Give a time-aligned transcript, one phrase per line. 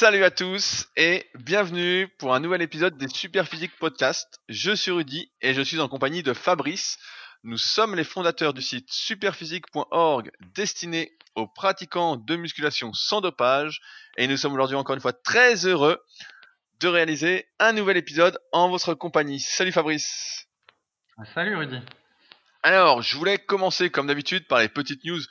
[0.00, 4.38] Salut à tous et bienvenue pour un nouvel épisode des Superphysique Podcast.
[4.48, 7.00] Je suis Rudy et je suis en compagnie de Fabrice.
[7.42, 13.80] Nous sommes les fondateurs du site superphysique.org destiné aux pratiquants de musculation sans dopage
[14.16, 16.00] et nous sommes aujourd'hui encore une fois très heureux
[16.78, 19.40] de réaliser un nouvel épisode en votre compagnie.
[19.40, 20.46] Salut Fabrice.
[21.34, 21.80] Salut Rudy.
[22.62, 25.22] Alors, je voulais commencer comme d'habitude par les petites news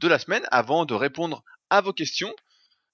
[0.00, 2.34] de la semaine avant de répondre à vos questions.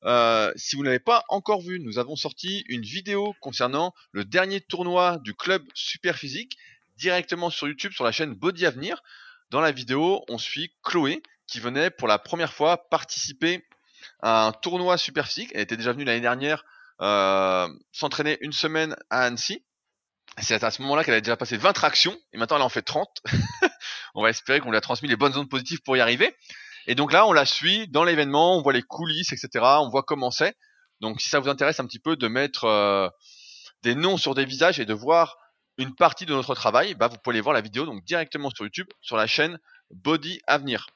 [0.05, 4.25] Euh, si vous ne l'avez pas encore vu, nous avons sorti une vidéo concernant le
[4.25, 6.57] dernier tournoi du club Super Physique
[6.97, 9.03] directement sur YouTube sur la chaîne Body Avenir.
[9.51, 13.67] Dans la vidéo, on suit Chloé qui venait pour la première fois participer
[14.21, 15.51] à un tournoi Super Physique.
[15.55, 16.65] Elle était déjà venue l'année dernière
[17.01, 19.65] euh, s'entraîner une semaine à Annecy.
[20.39, 22.83] C'est à ce moment-là qu'elle a déjà passé 20 tractions et maintenant elle en fait
[22.83, 23.23] 30.
[24.15, 26.35] on va espérer qu'on lui a transmis les bonnes ondes positives pour y arriver.
[26.87, 29.65] Et donc là, on la suit dans l'événement, on voit les coulisses, etc.
[29.81, 30.55] On voit comment c'est.
[31.01, 33.09] Donc si ça vous intéresse un petit peu de mettre euh,
[33.83, 35.37] des noms sur des visages et de voir
[35.79, 38.65] une partie de notre travail, bah, vous pouvez aller voir la vidéo donc directement sur
[38.65, 39.59] YouTube, sur la chaîne
[39.91, 40.87] Body Avenir.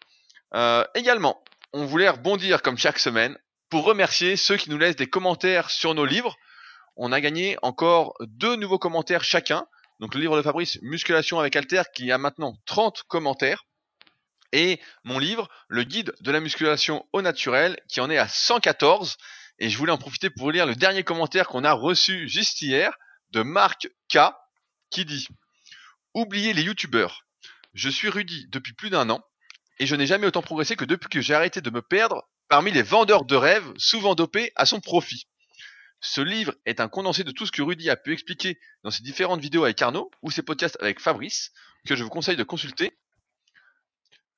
[0.55, 1.43] Euh, également,
[1.73, 3.37] on voulait rebondir comme chaque semaine
[3.69, 6.37] pour remercier ceux qui nous laissent des commentaires sur nos livres.
[6.97, 9.67] On a gagné encore deux nouveaux commentaires chacun.
[9.99, 13.65] Donc le livre de Fabrice, Musculation avec Alter, qui a maintenant 30 commentaires
[14.53, 19.17] et mon livre, le guide de la musculation au naturel, qui en est à 114.
[19.59, 22.97] Et je voulais en profiter pour lire le dernier commentaire qu'on a reçu juste hier
[23.31, 24.19] de Marc K,
[24.91, 25.27] qui dit
[26.15, 27.23] Oubliez les youtubeurs.
[27.75, 29.23] Je suis Rudy depuis plus d'un an,
[29.79, 32.71] et je n'ai jamais autant progressé que depuis que j'ai arrêté de me perdre parmi
[32.71, 35.27] les vendeurs de rêves, souvent dopés à son profit.
[36.01, 39.03] Ce livre est un condensé de tout ce que Rudy a pu expliquer dans ses
[39.03, 41.53] différentes vidéos avec Arnaud ou ses podcasts avec Fabrice,
[41.87, 42.97] que je vous conseille de consulter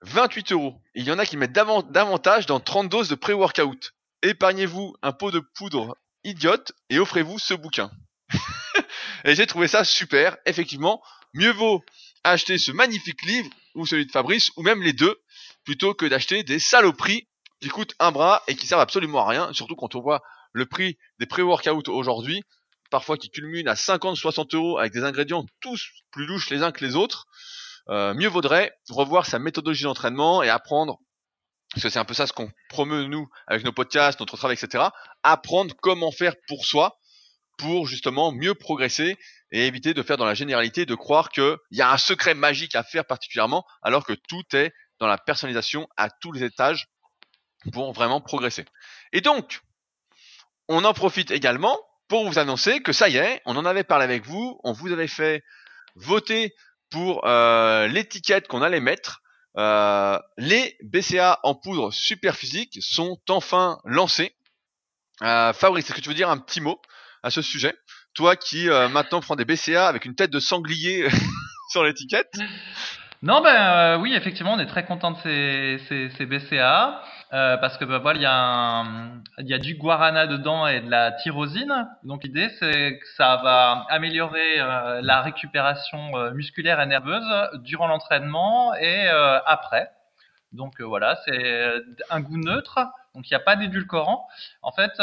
[0.02, 0.80] 28 euros.
[0.94, 3.94] Il y en a qui mettent davantage dans 30 doses de pré-workout.
[4.22, 7.90] Épargnez-vous un pot de poudre idiote et offrez-vous ce bouquin.
[9.24, 10.36] et j'ai trouvé ça super.
[10.46, 11.02] Effectivement,
[11.34, 11.84] mieux vaut
[12.24, 15.16] acheter ce magnifique livre ou celui de Fabrice ou même les deux
[15.64, 17.28] plutôt que d'acheter des saloperies
[17.60, 19.52] qui coûtent un bras et qui servent absolument à rien.
[19.52, 20.22] Surtout quand on voit
[20.52, 22.42] le prix des pré-workout aujourd'hui,
[22.90, 26.84] parfois qui culminent à 50-60 euros avec des ingrédients tous plus louches les uns que
[26.84, 27.26] les autres.
[27.90, 30.98] Euh, mieux vaudrait revoir sa méthodologie d'entraînement et apprendre,
[31.72, 34.56] parce que c'est un peu ça ce qu'on promeut nous avec nos podcasts, notre travail,
[34.60, 34.84] etc.
[35.22, 36.98] Apprendre comment faire pour soi,
[37.56, 39.16] pour justement mieux progresser
[39.50, 42.74] et éviter de faire dans la généralité, de croire qu'il y a un secret magique
[42.74, 46.88] à faire particulièrement, alors que tout est dans la personnalisation à tous les étages
[47.72, 48.64] pour vraiment progresser.
[49.12, 49.60] Et donc,
[50.68, 51.78] on en profite également
[52.08, 54.92] pour vous annoncer que ça y est, on en avait parlé avec vous, on vous
[54.92, 55.42] avait fait
[55.94, 56.54] voter
[56.90, 59.22] pour euh, l'étiquette qu'on allait mettre.
[59.56, 64.34] Euh, les BCA en poudre super physique sont enfin lancés.
[65.22, 66.80] Euh, Fabrice, est-ce que tu veux dire un petit mot
[67.22, 67.74] à ce sujet?
[68.14, 71.08] Toi qui maintenant prends des BCA avec une tête de sanglier
[71.70, 72.32] sur l'étiquette?
[73.22, 77.02] Non, ben euh, oui, effectivement, on est très content de ces, ces, ces BCA.
[77.34, 78.84] Euh, parce que bah, voilà, il y, a
[79.38, 81.86] il y a du guarana dedans et de la tyrosine.
[82.02, 87.26] Donc l'idée c'est que ça va améliorer euh, la récupération euh, musculaire et nerveuse
[87.62, 89.08] durant l'entraînement et
[89.44, 89.90] après.
[90.52, 91.74] Donc voilà, c'est
[92.08, 92.78] un goût neutre.
[93.14, 94.26] Donc il n'y a pas d'édulcorant.
[94.62, 94.98] En fait,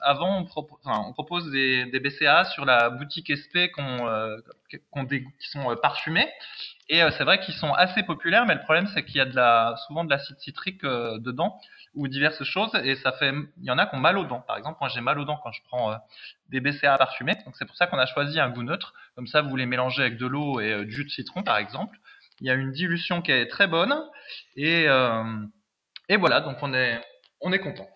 [0.00, 4.40] avant on, on, propose des, des, BCA sur la boutique SP qu'on,
[4.90, 6.28] qu'on qui sont parfumés.
[6.88, 9.24] Et euh, c'est vrai qu'ils sont assez populaires, mais le problème c'est qu'il y a
[9.24, 11.58] de la, souvent de l'acide citrique euh, dedans
[11.94, 14.40] ou diverses choses, et ça fait, il y en a qui ont mal aux dents.
[14.40, 15.96] Par exemple, moi j'ai mal aux dents quand je prends euh,
[16.50, 18.92] des BCA parfumés, donc c'est pour ça qu'on a choisi un goût neutre.
[19.14, 21.96] Comme ça, vous les mélangez avec de l'eau et du jus de citron, par exemple.
[22.40, 23.94] Il y a une dilution qui est très bonne,
[24.56, 24.86] et
[26.08, 27.00] et voilà, donc on est
[27.40, 27.88] on est content.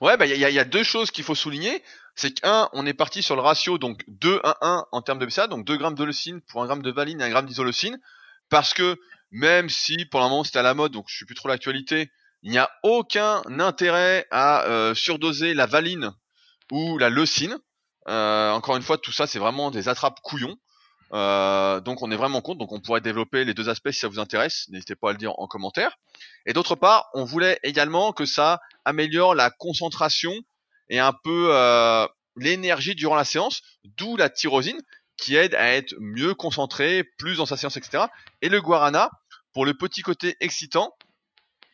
[0.00, 1.82] Ouais, bah il y, y, a deux choses qu'il faut souligner.
[2.18, 5.64] C'est qu'un, on est parti sur le ratio donc 2-1-1 en termes de BCA, donc
[5.64, 8.00] 2 grammes de leucine pour 1 gramme de valine et 1 gramme d'isoleucine,
[8.48, 8.96] parce que
[9.30, 12.10] même si pour le moment c'était à la mode, donc je suis plus trop l'actualité,
[12.42, 16.10] il n'y a aucun intérêt à euh, surdoser la valine
[16.72, 17.56] ou la leucine.
[18.08, 20.56] Euh, encore une fois, tout ça c'est vraiment des attrapes couillons.
[21.12, 24.08] Euh, donc on est vraiment contre, donc on pourrait développer les deux aspects si ça
[24.08, 25.96] vous intéresse, n'hésitez pas à le dire en commentaire.
[26.46, 30.34] Et d'autre part, on voulait également que ça améliore la concentration
[30.90, 32.06] et un peu euh,
[32.36, 34.80] l'énergie durant la séance, d'où la tyrosine
[35.16, 38.04] qui aide à être mieux concentré, plus dans sa séance, etc.
[38.40, 39.10] Et le guarana
[39.52, 40.94] pour le petit côté excitant,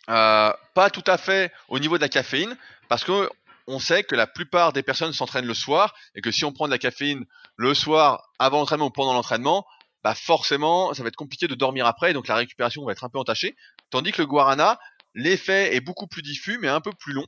[0.09, 2.57] euh, pas tout à fait au niveau de la caféine,
[2.89, 3.29] parce que
[3.67, 6.67] on sait que la plupart des personnes s'entraînent le soir et que si on prend
[6.67, 7.25] de la caféine
[7.57, 9.67] le soir avant l'entraînement ou pendant l'entraînement,
[10.03, 13.09] bah forcément ça va être compliqué de dormir après, donc la récupération va être un
[13.09, 13.57] peu entachée.
[13.91, 14.79] Tandis que le guarana,
[15.15, 17.27] l'effet est beaucoup plus diffus mais un peu plus long.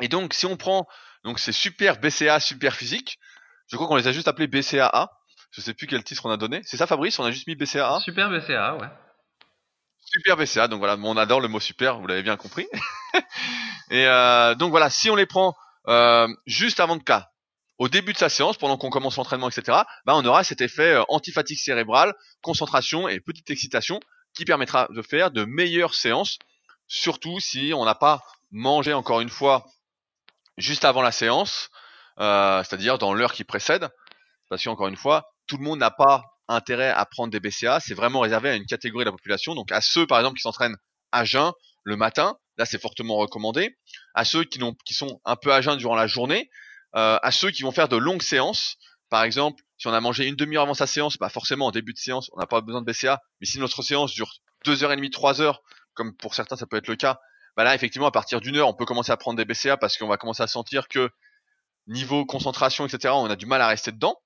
[0.00, 0.86] Et donc si on prend
[1.24, 3.18] Donc c'est super BCA, super physique.
[3.70, 5.10] Je crois qu'on les a juste appelés BCAA.
[5.50, 6.60] Je sais plus quel titre on a donné.
[6.64, 7.18] C'est ça Fabrice?
[7.18, 8.88] On a juste mis BCAA Super BCA, ouais.
[10.10, 12.66] Super BCA, donc voilà, on adore le mot super, vous l'avez bien compris.
[13.90, 15.54] et euh, donc voilà, si on les prend
[15.86, 17.28] euh, juste avant de cas,
[17.76, 20.94] au début de sa séance, pendant qu'on commence l'entraînement, etc., bah on aura cet effet
[20.94, 24.00] euh, antifatigue cérébrale, concentration et petite excitation
[24.34, 26.38] qui permettra de faire de meilleures séances,
[26.86, 29.66] surtout si on n'a pas mangé encore une fois
[30.58, 31.70] juste avant la séance,
[32.20, 33.88] euh, c'est-à-dire dans l'heure qui précède,
[34.50, 37.94] parce qu'encore une fois, tout le monde n'a pas intérêt à prendre des BCA, c'est
[37.94, 39.54] vraiment réservé à une catégorie de la population.
[39.54, 40.76] Donc à ceux par exemple qui s'entraînent
[41.12, 41.52] à jeun
[41.84, 43.76] le matin, là c'est fortement recommandé.
[44.14, 46.50] À ceux qui, qui sont un peu à jeun durant la journée,
[46.96, 48.76] euh, à ceux qui vont faire de longues séances.
[49.10, 51.92] Par exemple, si on a mangé une demi-heure avant sa séance, bah forcément en début
[51.92, 53.20] de séance, on n'a pas besoin de BCA.
[53.40, 54.32] Mais si notre séance dure
[54.64, 55.62] deux heures et demie, trois heures,
[55.94, 57.20] comme pour certains ça peut être le cas,
[57.58, 59.98] bah là effectivement à partir d'une heure, on peut commencer à prendre des BCA parce
[59.98, 61.10] qu'on va commencer à sentir que
[61.86, 64.16] niveau concentration, etc., on a du mal à rester dedans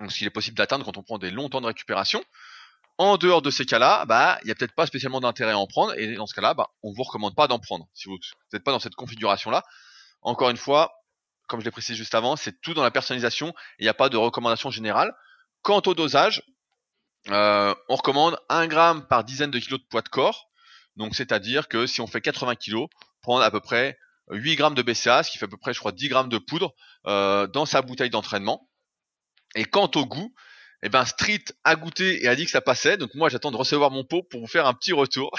[0.00, 2.22] donc ce qu'il est possible d'atteindre quand on prend des longs temps de récupération.
[2.98, 5.66] En dehors de ces cas-là, bah, il n'y a peut-être pas spécialement d'intérêt à en
[5.66, 7.86] prendre, et dans ce cas-là, bah, on vous recommande pas d'en prendre.
[7.94, 8.18] Si vous
[8.52, 9.62] n'êtes pas dans cette configuration-là,
[10.22, 11.04] encore une fois,
[11.46, 14.08] comme je l'ai précisé juste avant, c'est tout dans la personnalisation, il n'y a pas
[14.08, 15.14] de recommandation générale.
[15.62, 16.42] Quant au dosage,
[17.28, 20.48] euh, on recommande 1 gramme par dizaine de kilos de poids de corps,
[20.98, 22.88] donc c'est-à-dire que si on fait 80 kilos,
[23.22, 23.96] prendre à peu près
[24.30, 26.38] 8 grammes de BCA, ce qui fait à peu près, je crois, 10 grammes de
[26.38, 26.74] poudre
[27.06, 28.68] euh, dans sa bouteille d'entraînement.
[29.54, 30.34] Et quant au goût,
[30.82, 32.96] eh ben Street a goûté et a dit que ça passait.
[32.96, 35.30] Donc moi j'attends de recevoir mon pot pour vous faire un petit retour.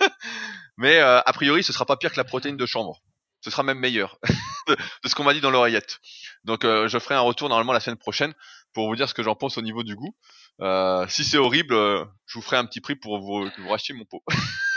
[0.78, 3.02] Mais euh, a priori ce sera pas pire que la protéine de chambre.
[3.40, 4.18] Ce sera même meilleur
[4.68, 5.98] de, ce qu'on m'a dit dans l'oreillette.
[6.44, 8.34] Donc euh, je ferai un retour normalement la semaine prochaine
[8.72, 10.14] pour vous dire ce que j'en pense au niveau du goût.
[10.60, 13.94] Euh, si c'est horrible, je vous ferai un petit prix pour vous, que vous rachetiez
[13.94, 14.22] mon pot.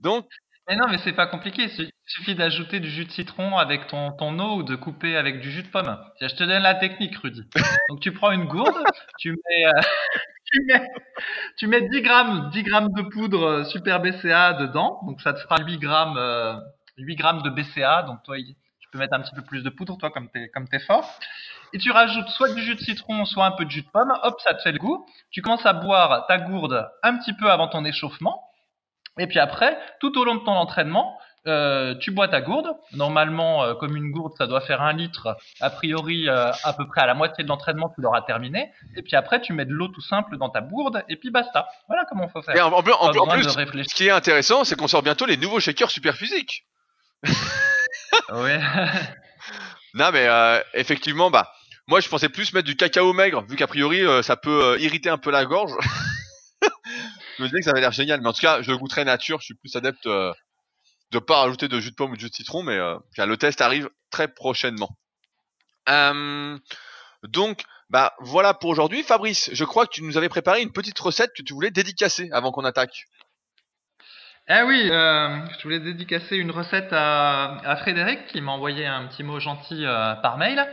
[0.00, 0.26] Donc
[0.68, 1.68] mais non, mais c'est pas compliqué.
[1.78, 5.40] Il suffit d'ajouter du jus de citron avec ton, ton eau ou de couper avec
[5.40, 5.98] du jus de pomme.
[6.20, 7.42] Je te donne la technique, Rudy.
[7.88, 8.84] Donc tu prends une gourde,
[9.18, 9.80] tu mets, euh,
[10.46, 10.88] tu mets,
[11.58, 15.00] tu mets 10 grammes, 10 grammes de poudre super BCA dedans.
[15.04, 16.54] Donc ça te fera 8 grammes, euh,
[16.96, 18.04] 8 grammes de BCA.
[18.04, 20.68] Donc toi, tu peux mettre un petit peu plus de poudre, toi, comme t'es, comme
[20.68, 21.18] t'es fort.
[21.74, 24.12] Et tu rajoutes soit du jus de citron, soit un peu de jus de pomme.
[24.22, 25.06] Hop, ça te fait le goût.
[25.30, 28.42] Tu commences à boire ta gourde un petit peu avant ton échauffement.
[29.18, 32.68] Et puis après, tout au long de ton entraînement, euh, tu bois ta gourde.
[32.92, 35.36] Normalement, euh, comme une gourde, ça doit faire un litre.
[35.60, 38.72] A priori, euh, à peu près à la moitié de l'entraînement, tu l'auras terminé.
[38.96, 41.68] Et puis après, tu mets de l'eau tout simple dans ta gourde et puis basta.
[41.88, 42.54] Voilà comment il faut faire.
[42.54, 46.14] Et en, plus, ce qui est intéressant, c'est qu'on sort bientôt les nouveaux shakers super
[46.14, 46.64] physiques.
[47.24, 48.52] oui.
[49.94, 50.28] non, mais
[50.74, 51.50] effectivement, bah,
[51.88, 55.18] moi, je pensais plus mettre du cacao maigre, vu qu'a priori, ça peut irriter un
[55.18, 55.72] peu la gorge.
[57.38, 59.40] je me disais que ça avait l'air génial, mais en tout cas, je goûterai nature.
[59.40, 60.32] Je suis plus adepte euh,
[61.10, 63.36] de pas rajouter de jus de pomme ou de jus de citron, mais euh, le
[63.36, 64.96] test arrive très prochainement.
[65.88, 66.58] Euh,
[67.24, 69.02] donc, bah voilà pour aujourd'hui.
[69.02, 72.30] Fabrice, je crois que tu nous avais préparé une petite recette que tu voulais dédicacer
[72.32, 73.06] avant qu'on attaque.
[74.48, 79.22] Eh oui, euh, je voulais dédicacer une recette à, Frédéric qui m'a envoyé un petit
[79.22, 80.66] mot gentil euh, par mail.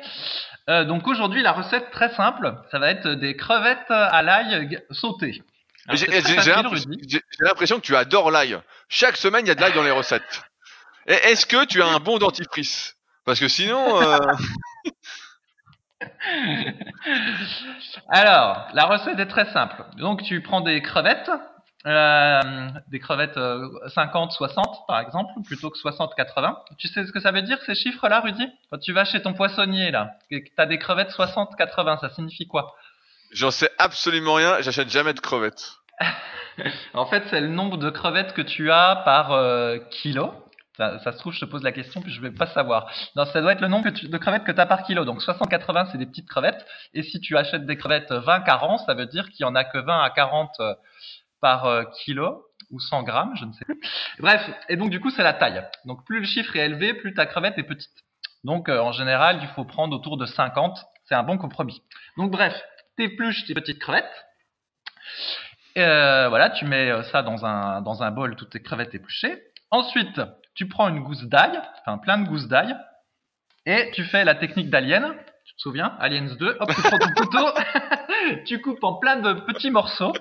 [0.69, 5.41] Euh, donc aujourd'hui, la recette très simple, ça va être des crevettes à l'ail sautées.
[5.93, 6.07] J'ai
[7.39, 8.59] l'impression que tu adores l'ail.
[8.87, 10.43] Chaque semaine, il y a de l'ail dans les recettes.
[11.07, 12.95] Est-ce que tu as un bon dentifrice?
[13.25, 13.99] Parce que sinon.
[14.01, 14.17] Euh,
[18.09, 19.83] Alors, la recette est très simple.
[19.97, 21.31] Donc, tu prends des crevettes,
[21.85, 22.41] euh,
[22.89, 23.39] des crevettes
[23.95, 26.59] 50, euh, 60 par exemple, plutôt que 60, 80.
[26.77, 28.47] Tu sais ce que ça veut dire ces chiffres-là, Rudy?
[28.69, 32.09] Quand tu vas chez ton poissonnier là, que tu as des crevettes 60, 80, ça
[32.09, 32.75] signifie quoi?
[33.31, 34.61] J'en sais absolument rien.
[34.61, 35.77] J'achète jamais de crevettes.
[36.93, 40.33] en fait, c'est le nombre de crevettes que tu as par euh, kilo.
[40.77, 42.89] Ça, se trouve, je te pose la question, puis je vais pas savoir.
[43.17, 45.03] Non, ça doit être le nombre de crevettes que tu as par kilo.
[45.03, 46.65] Donc 60-80, c'est des petites crevettes.
[46.93, 49.77] Et si tu achètes des crevettes 20-40, ça veut dire qu'il y en a que
[49.77, 50.73] 20 à 40 euh,
[51.41, 53.79] par euh, kilo ou 100 grammes, je ne sais plus.
[54.19, 55.63] Bref, et donc du coup, c'est la taille.
[55.85, 57.91] Donc plus le chiffre est élevé, plus ta crevette est petite.
[58.43, 60.79] Donc en général, il faut prendre autour de 50.
[61.05, 61.81] C'est un bon compromis.
[62.17, 62.53] Donc bref,
[62.95, 64.25] t'épluches tes petites crevettes.
[65.77, 69.41] Euh, voilà, tu mets euh, ça dans un, dans un bol, toutes tes crevettes épluchées.
[69.71, 70.21] Ensuite,
[70.55, 72.75] tu prends une gousse d'ail, enfin plein de gousses d'ail,
[73.65, 75.15] et tu fais la technique d'Alien.
[75.49, 76.57] Tu te souviens Aliens 2.
[76.59, 77.47] Hop, tu prends ton couteau,
[78.45, 80.13] tu coupes en plein de petits morceaux.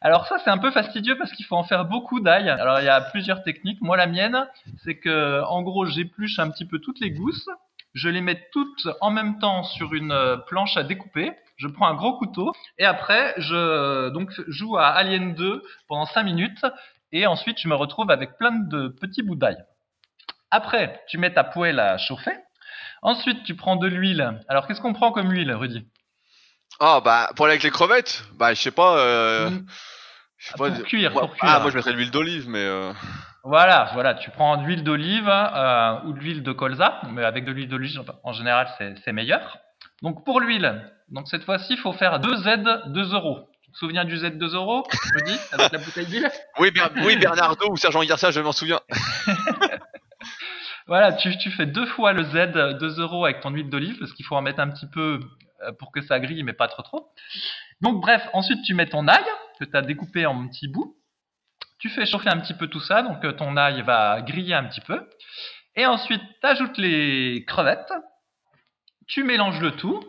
[0.00, 2.48] Alors ça, c'est un peu fastidieux parce qu'il faut en faire beaucoup d'ail.
[2.48, 3.80] Alors il y a plusieurs techniques.
[3.80, 4.46] Moi, la mienne,
[4.82, 7.48] c'est que en gros, j'épluche un petit peu toutes les gousses
[7.94, 11.32] je les mets toutes en même temps sur une euh, planche à découper.
[11.56, 16.24] Je prends un gros couteau et après je donc joue à Alien 2 pendant 5
[16.24, 16.66] minutes
[17.12, 19.56] et ensuite je me retrouve avec plein de petits bouts d'ail.
[20.50, 22.36] Après, tu mets ta poêle à chauffer.
[23.04, 24.40] Ensuite, tu prends de l'huile.
[24.48, 25.86] Alors, qu'est-ce qu'on prend comme huile, Rudy?
[26.80, 28.98] Ah bah pour aller avec les crevettes, bah je sais pas.
[28.98, 29.66] Euh, Mm.
[30.38, 31.48] je sais Pour pas, cuire, moi- pour cuire.
[31.54, 32.92] Ah moi je mettrais de l'huile d'olive, mais euh,
[33.44, 37.44] Voilà, voilà, tu prends de l'huile d'olive euh, ou de l'huile de colza, mais avec
[37.44, 38.68] de l'huile d'olive, en général,
[39.04, 39.58] c'est meilleur.
[40.02, 43.48] Donc, pour l'huile, donc cette fois-ci, il faut faire 2 Z 2 euros.
[43.62, 44.84] Tu te souviens du Z 2 euros,
[45.14, 46.28] Rudy, avec la bouteille d'huile?
[46.58, 46.72] Oui,
[47.04, 48.80] oui Bernardo ou Sergent Garcia, je m'en souviens.
[50.86, 54.12] Voilà, tu, tu fais deux fois le Z 2 euros avec ton huile d'olive, parce
[54.12, 55.20] qu'il faut en mettre un petit peu
[55.62, 57.08] euh, pour que ça grille, mais pas trop trop.
[57.80, 59.24] Donc bref, ensuite tu mets ton ail,
[59.58, 60.96] que tu as découpé en petits bouts.
[61.78, 64.64] Tu fais chauffer un petit peu tout ça, donc euh, ton ail va griller un
[64.64, 65.08] petit peu.
[65.76, 67.92] Et ensuite, tu ajoutes les crevettes,
[69.06, 70.00] tu mélanges le tout,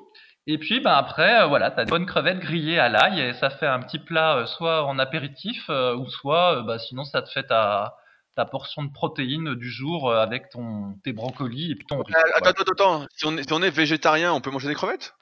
[0.47, 3.33] et puis ben, après, euh, voilà, tu as de bonnes crevettes grillées à l'ail, et
[3.33, 7.21] ça fait un petit plat euh, soit en apéritif, euh, ou soit, bah, sinon ça
[7.21, 7.95] te fait ta,
[8.35, 12.13] ta portion de protéines du jour euh, avec ton, tes brocolis et puis ton riz.
[12.13, 12.19] Euh.
[12.37, 13.05] Attends, attends, attends.
[13.15, 15.13] Si on, est, si on est végétarien, on peut manger des crevettes?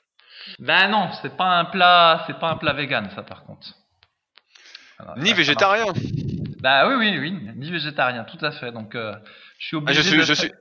[0.60, 3.67] Ben non, c'est pas un plat, c'est pas un plat vegan ça par contre.
[5.00, 5.86] Alors, Ni ça, ça végétarien.
[5.86, 6.00] marche.
[6.62, 8.72] Bah oui, oui, oui, ni végétarien, tout à fait.
[8.72, 9.13] Donc euh,
[9.60, 10.24] je suis Ah, obligé je suis, de.
[10.24, 10.51] je suis.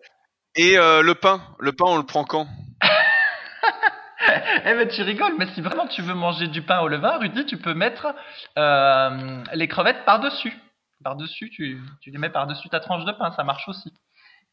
[0.55, 2.47] Et euh, le pain, le pain on le prend quand?
[4.65, 7.45] Eh ben tu rigoles, mais si vraiment tu veux manger du pain au levain, Rudy,
[7.45, 8.15] tu peux mettre
[8.57, 10.21] euh, les crevettes par
[11.03, 11.05] dessus.
[11.05, 13.93] Par dessus, tu, tu les mets par dessus ta tranche de pain, ça marche aussi.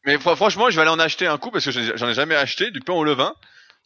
[0.06, 2.08] Mais fr- franchement, je vais aller en acheter un coup parce que j'en ai- j'en
[2.08, 3.34] ai jamais acheté du pain au levain.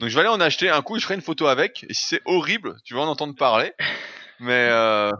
[0.01, 1.85] Donc je vais aller en acheter un coup, je ferai une photo avec.
[1.89, 3.73] Et si c'est horrible, tu vas en entendre parler.
[4.41, 5.11] Mais euh,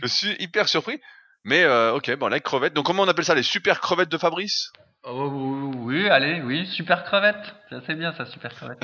[0.00, 1.00] je suis hyper surpris.
[1.44, 2.74] Mais euh, ok, bon, la crevette.
[2.74, 4.72] Donc comment on appelle ça Les super crevettes de Fabrice?
[5.04, 7.54] Oh, oui, allez, oui, super crevette.
[7.68, 8.78] C'est assez bien ça, super crevette.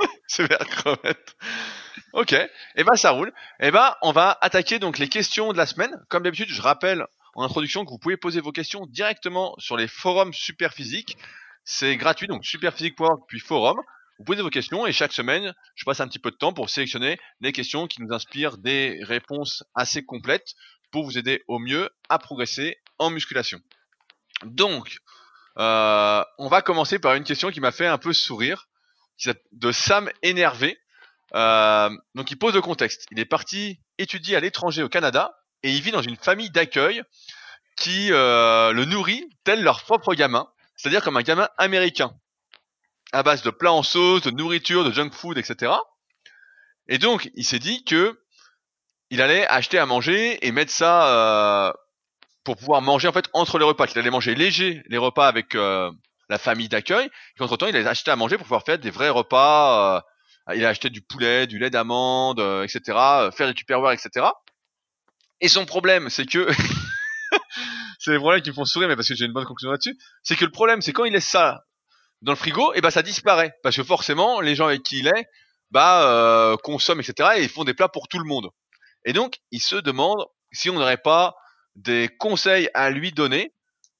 [0.36, 1.34] Super crevette.
[2.12, 3.32] Ok, et ben ça roule.
[3.58, 5.90] Et ben on va attaquer donc les questions de la semaine.
[6.08, 9.88] Comme d'habitude, je rappelle en introduction que vous pouvez poser vos questions directement sur les
[9.88, 11.18] forums Superphysique.
[11.64, 13.80] C'est gratuit, donc superphysique.org puis forum.
[14.18, 16.70] Vous posez vos questions et chaque semaine, je passe un petit peu de temps pour
[16.70, 20.54] sélectionner les questions qui nous inspirent des réponses assez complètes
[20.92, 23.58] pour vous aider au mieux à progresser en musculation.
[24.44, 24.98] Donc,
[25.58, 28.68] euh, on va commencer par une question qui m'a fait un peu sourire,
[29.52, 30.78] de Sam énervé.
[31.34, 33.06] Euh, donc il pose le contexte.
[33.10, 37.02] Il est parti étudier à l'étranger au Canada et il vit dans une famille d'accueil
[37.76, 42.12] qui euh, le nourrit tel leur propre gamin, c'est-à-dire comme un gamin américain,
[43.12, 45.72] à base de plats en sauce, de nourriture, de junk food, etc.
[46.88, 48.20] Et donc il s'est dit que
[49.10, 51.72] il allait acheter à manger et mettre ça euh,
[52.44, 53.86] pour pouvoir manger en fait entre les repas.
[53.86, 55.90] Qu'il allait manger léger les repas avec euh,
[56.30, 57.06] la famille d'accueil.
[57.06, 59.96] Et qu'entre temps il allait acheter à manger pour pouvoir faire des vrais repas.
[59.96, 62.80] euh, il a acheté du poulet, du lait d'amande, euh, etc.
[62.88, 64.26] euh, Faire des tupperware, etc.
[65.40, 66.48] Et son problème, c'est que
[67.98, 69.96] c'est les problèmes qui me font sourire, mais parce que j'ai une bonne conclusion là-dessus.
[70.22, 71.64] C'est que le problème, c'est quand il laisse ça
[72.22, 75.06] dans le frigo, et ben ça disparaît parce que forcément, les gens avec qui il
[75.08, 75.26] est,
[75.70, 77.30] bah euh, consomment, etc.
[77.36, 78.48] Et ils font des plats pour tout le monde.
[79.04, 81.34] Et donc, il se demande si on n'aurait pas
[81.76, 83.52] des conseils à lui donner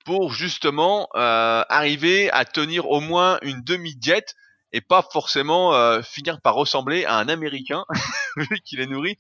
[0.05, 4.35] pour justement euh, arriver à tenir au moins une demi-diète
[4.73, 7.85] et pas forcément euh, finir par ressembler à un Américain
[8.37, 9.19] vu qu'il est nourri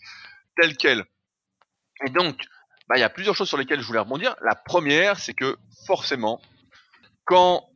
[0.60, 1.04] tel quel.
[2.06, 2.44] Et donc,
[2.88, 4.34] bah, il y a plusieurs choses sur lesquelles je voulais rebondir.
[4.42, 5.56] La première, c'est que
[5.86, 6.40] forcément,
[7.24, 7.68] quand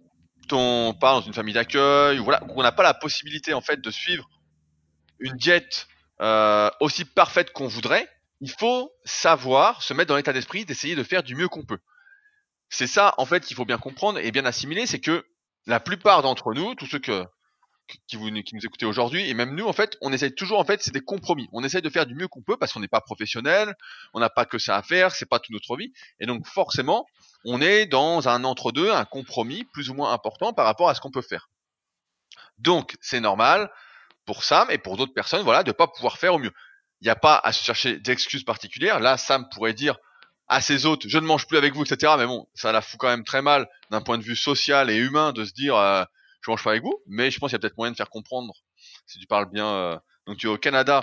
[0.52, 3.90] on part dans une famille d'accueil, voilà, qu'on n'a pas la possibilité en fait de
[3.90, 4.28] suivre
[5.18, 5.87] une diète
[6.20, 8.08] euh, aussi parfaite qu'on voudrait,
[8.40, 11.78] il faut savoir se mettre dans l'état d'esprit d'essayer de faire du mieux qu'on peut.
[12.76, 15.25] C'est ça en fait qu'il faut bien comprendre et bien assimiler, c'est que
[15.64, 17.12] la plupart d'entre nous, tous ceux qui,
[18.16, 20.83] vous, qui nous écoutez aujourd'hui, et même nous, en fait, on essaye toujours, en fait,
[20.83, 21.49] c'est des compromis.
[21.52, 23.76] On essaye de faire du mieux qu'on peut parce qu'on n'est pas professionnel,
[24.12, 25.93] on n'a pas que ça à faire, c'est pas toute notre vie.
[26.19, 27.07] Et donc, forcément,
[27.45, 31.00] on est dans un entre-deux, un compromis plus ou moins important par rapport à ce
[31.00, 31.50] qu'on peut faire.
[32.59, 33.71] Donc, c'est normal
[34.26, 36.52] pour Sam et pour d'autres personnes, voilà, de pas pouvoir faire au mieux.
[37.02, 38.99] Il n'y a pas à se chercher d'excuses particulières.
[38.99, 39.97] Là, Sam pourrait dire
[40.48, 42.14] à ses hôtes, je ne mange plus avec vous, etc.
[42.18, 44.96] Mais bon, ça la fout quand même très mal d'un point de vue social et
[44.96, 46.04] humain de se dire, euh,
[46.42, 48.10] je mange pas avec vous, mais je pense qu'il y a peut-être moyen de faire
[48.10, 48.54] comprendre
[49.06, 49.66] si tu parles bien.
[49.66, 51.02] euh, donc tu es au Canada,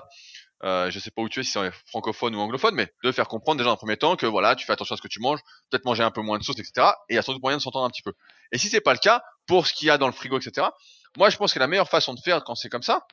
[0.63, 3.27] euh, je sais pas où tu es, si c'est francophone ou anglophone, mais de faire
[3.27, 5.19] comprendre déjà dans un premier temps que voilà, tu fais attention à ce que tu
[5.19, 6.87] manges, peut-être manger un peu moins de sauce, etc.
[7.09, 8.13] Et il y a sans doute moyen de s'entendre un petit peu.
[8.51, 10.67] Et si c'est pas le cas, pour ce qu'il y a dans le frigo, etc.
[11.17, 13.05] Moi, je pense que la meilleure façon de faire quand c'est comme ça,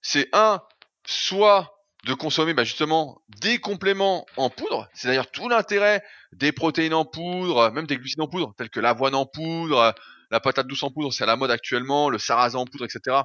[0.00, 0.60] c'est un,
[1.06, 1.74] soit
[2.04, 4.88] de consommer bah, justement des compléments en poudre.
[4.92, 8.80] C'est d'ailleurs tout l'intérêt des protéines en poudre, même des glucides en poudre, tels que
[8.80, 9.94] l'avoine en poudre,
[10.30, 13.18] la patate douce en poudre, c'est à la mode actuellement, le sarrasin en poudre, etc.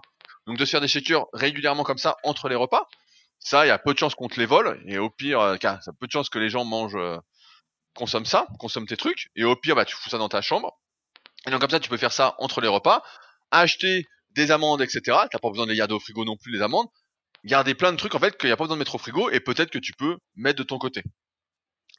[0.46, 2.88] Donc de se faire des shakers régulièrement comme ça entre les repas,
[3.40, 5.58] ça, il y a peu de chances qu'on te les vole, et au pire, euh,
[5.58, 7.18] car ça a peu de chances que les gens mangent, euh,
[7.96, 10.78] consomment ça, consomment tes trucs, et au pire, bah tu fous ça dans ta chambre.
[11.46, 13.04] Et donc comme ça, tu peux faire ça entre les repas,
[13.52, 15.02] acheter des amandes, etc.
[15.32, 16.88] T'as pas besoin de les au frigo non plus les amandes.
[17.48, 19.30] Garder plein de trucs en fait qu'il n'y a pas besoin de mettre au frigo
[19.30, 21.02] et peut-être que tu peux mettre de ton côté.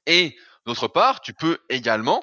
[0.06, 0.36] Et
[0.66, 2.22] d'autre part, tu peux également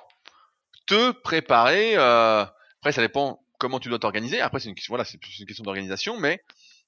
[0.85, 1.97] te préparer.
[1.97, 2.45] Euh,
[2.81, 4.41] après, ça dépend comment tu dois t'organiser.
[4.41, 6.39] Après, c'est une question, c'est une question d'organisation, mais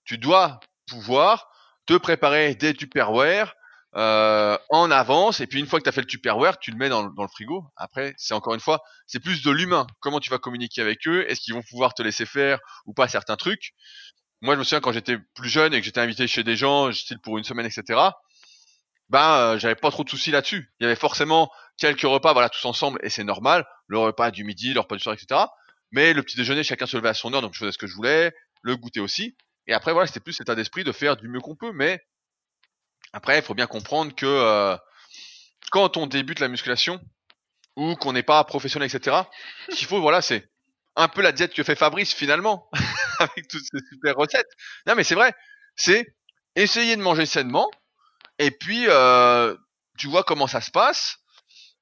[0.06, 1.50] tu dois pouvoir
[1.88, 3.56] te préparer des Tupperware
[3.96, 5.40] euh, en avance.
[5.40, 7.28] Et puis une fois que tu as fait le Tupperware, tu le mets dans, le
[7.30, 7.66] frigo.
[7.76, 9.88] Après, c'est encore une fois, c'est plus de l'humain.
[10.02, 11.28] Comment tu vas communiquer avec eux?
[11.28, 13.74] Est-ce qu'ils vont pouvoir te laisser faire ou pas certains trucs?
[14.42, 16.92] Moi, je me souviens quand j'étais plus jeune et que j'étais invité chez des gens,
[16.92, 18.00] style pour une semaine, etc.
[19.10, 20.72] Ben, euh, j'avais pas trop de soucis là-dessus.
[20.80, 23.66] Il y avait forcément quelques repas, voilà, tous ensemble, et c'est normal.
[23.88, 25.42] Le repas du midi, le repas du soir, etc.
[25.92, 27.88] Mais le petit déjeuner, chacun se levait à son heure, donc je faisais ce que
[27.88, 28.34] je voulais.
[28.62, 29.36] Le goûter aussi.
[29.66, 32.00] Et après, voilà, c'était plus cet état d'esprit de faire du mieux qu'on peut, mais
[33.14, 34.78] après, il faut bien comprendre que euh,
[35.72, 37.00] quand on débute la musculation
[37.76, 39.24] ou qu'on n'est pas professionnel, etc.,
[39.70, 40.50] ce qu'il faut, voilà, c'est
[40.98, 42.70] un peu la diète que fait Fabrice finalement,
[43.20, 44.50] avec toutes ces super recettes.
[44.86, 45.34] Non, mais c'est vrai,
[45.76, 46.06] c'est
[46.56, 47.70] essayer de manger sainement,
[48.40, 49.56] et puis euh,
[49.98, 51.20] tu vois comment ça se passe.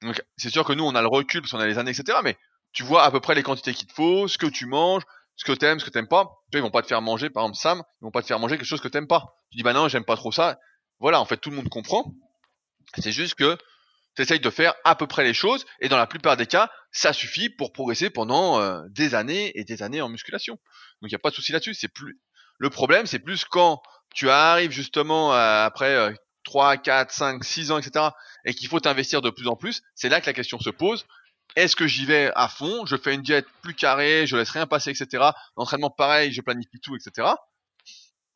[0.02, 2.18] Donc, c'est sûr que nous, on a le recul parce qu'on a les années, etc.,
[2.22, 2.36] mais
[2.72, 5.02] tu vois à peu près les quantités qu'il te faut, ce que tu manges,
[5.36, 6.30] ce que t'aimes, ce que t'aimes pas.
[6.52, 8.58] ils vont pas te faire manger, par exemple Sam, ils vont pas te faire manger
[8.58, 9.38] quelque chose que t'aimes pas.
[9.50, 10.58] Tu dis bah non, j'aime pas trop ça.
[11.00, 12.12] Voilà, en fait, tout le monde comprend.
[12.98, 13.56] C'est juste que
[14.16, 16.70] tu essayes de faire à peu près les choses, et dans la plupart des cas,
[16.90, 20.54] ça suffit pour progresser pendant euh, des années et des années en musculation.
[21.00, 21.74] Donc il n'y a pas de souci là-dessus.
[21.74, 22.18] C'est plus
[22.58, 23.82] le problème, c'est plus quand
[24.14, 28.06] tu arrives justement euh, après 3, 4, 5, 6 ans, etc.,
[28.46, 31.04] et qu'il faut t'investir de plus en plus, c'est là que la question se pose.
[31.56, 32.86] Est-ce que j'y vais à fond?
[32.86, 35.30] Je fais une diète plus carrée, je laisse rien passer, etc.
[35.56, 37.28] L'entraînement pareil, je planifie tout, etc.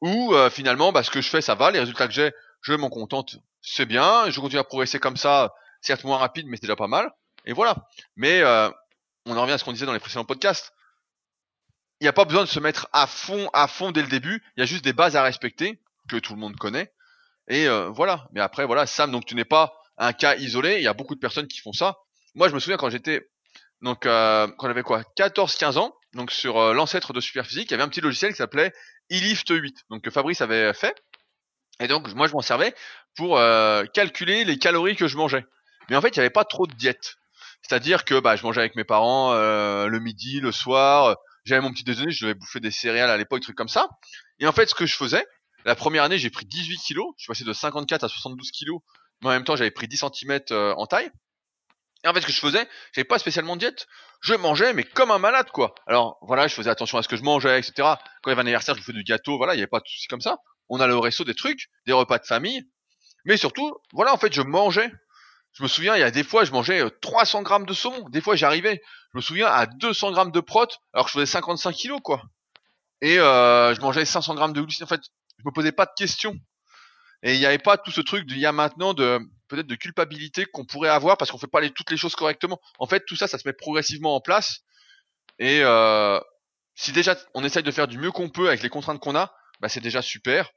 [0.00, 2.32] Ou euh, finalement, bah, ce que je fais, ça va, les résultats que j'ai,
[2.62, 6.56] je m'en contente, c'est bien, je continue à progresser comme ça, certes moins rapide, mais
[6.56, 7.10] c'est déjà pas mal.
[7.44, 7.87] Et voilà.
[8.16, 8.70] Mais euh,
[9.26, 10.72] on en revient à ce qu'on disait dans les précédents podcasts.
[12.00, 14.42] Il n'y a pas besoin de se mettre à fond, à fond dès le début.
[14.56, 16.93] Il y a juste des bases à respecter que tout le monde connaît.
[17.49, 18.28] Et euh, voilà.
[18.32, 20.76] Mais après, voilà, Sam, donc tu n'es pas un cas isolé.
[20.76, 21.99] Il y a beaucoup de personnes qui font ça.
[22.34, 23.28] Moi, je me souviens quand j'étais,
[23.82, 27.75] donc euh, quand j'avais quoi, 14-15 ans, donc sur euh, l'ancêtre de Superphysique, il y
[27.75, 28.73] avait un petit logiciel qui s'appelait
[29.10, 31.02] eLift 8, donc que Fabrice avait fait.
[31.80, 32.75] Et donc, moi, je m'en servais
[33.16, 35.45] pour euh, calculer les calories que je mangeais.
[35.91, 37.17] Mais en fait, il n'y avait pas trop de diète.
[37.63, 41.17] C'est-à-dire que bah, je mangeais avec mes parents euh, le midi, le soir.
[41.45, 43.89] J'avais mon petit déjeuner, je devais bouffer des céréales à l'époque, trucs comme ça.
[44.39, 45.26] Et en fait, ce que je faisais,
[45.65, 47.13] la première année, j'ai pris 18 kilos.
[47.19, 48.81] Je suis passé de 54 à 72 kilos.
[49.23, 51.11] Mais en même temps, j'avais pris 10 cm euh, en taille.
[52.05, 53.87] Et en fait, ce que je faisais, j'avais pas spécialement de diète.
[54.23, 55.75] Je mangeais, mais comme un malade, quoi.
[55.87, 57.73] Alors, voilà, je faisais attention à ce que je mangeais, etc.
[57.76, 59.81] Quand il y avait un anniversaire, je faisais du gâteau, voilà, il n'y avait pas
[59.81, 60.39] de soucis comme ça
[60.71, 62.63] on a le resto des trucs, des repas de famille,
[63.26, 64.91] mais surtout, voilà, en fait, je mangeais.
[65.52, 68.08] Je me souviens, il y a des fois, je mangeais 300 euh, grammes de saumon.
[68.08, 68.80] Des fois, j'arrivais,
[69.13, 72.23] je me souviens, à 200 grammes de prot, alors que je faisais 55 kilos, quoi.
[73.00, 74.84] Et euh, je mangeais 500 grammes de glucides.
[74.84, 75.00] En fait,
[75.39, 76.36] je me posais pas de questions.
[77.23, 79.75] Et il n'y avait pas tout ce truc d'il y a maintenant de peut-être de
[79.75, 82.60] culpabilité qu'on pourrait avoir parce qu'on fait pas les, toutes les choses correctement.
[82.78, 84.60] En fait, tout ça, ça se met progressivement en place.
[85.39, 86.19] Et euh,
[86.75, 89.34] si déjà on essaye de faire du mieux qu'on peut avec les contraintes qu'on a,
[89.60, 90.50] bah c'est déjà super.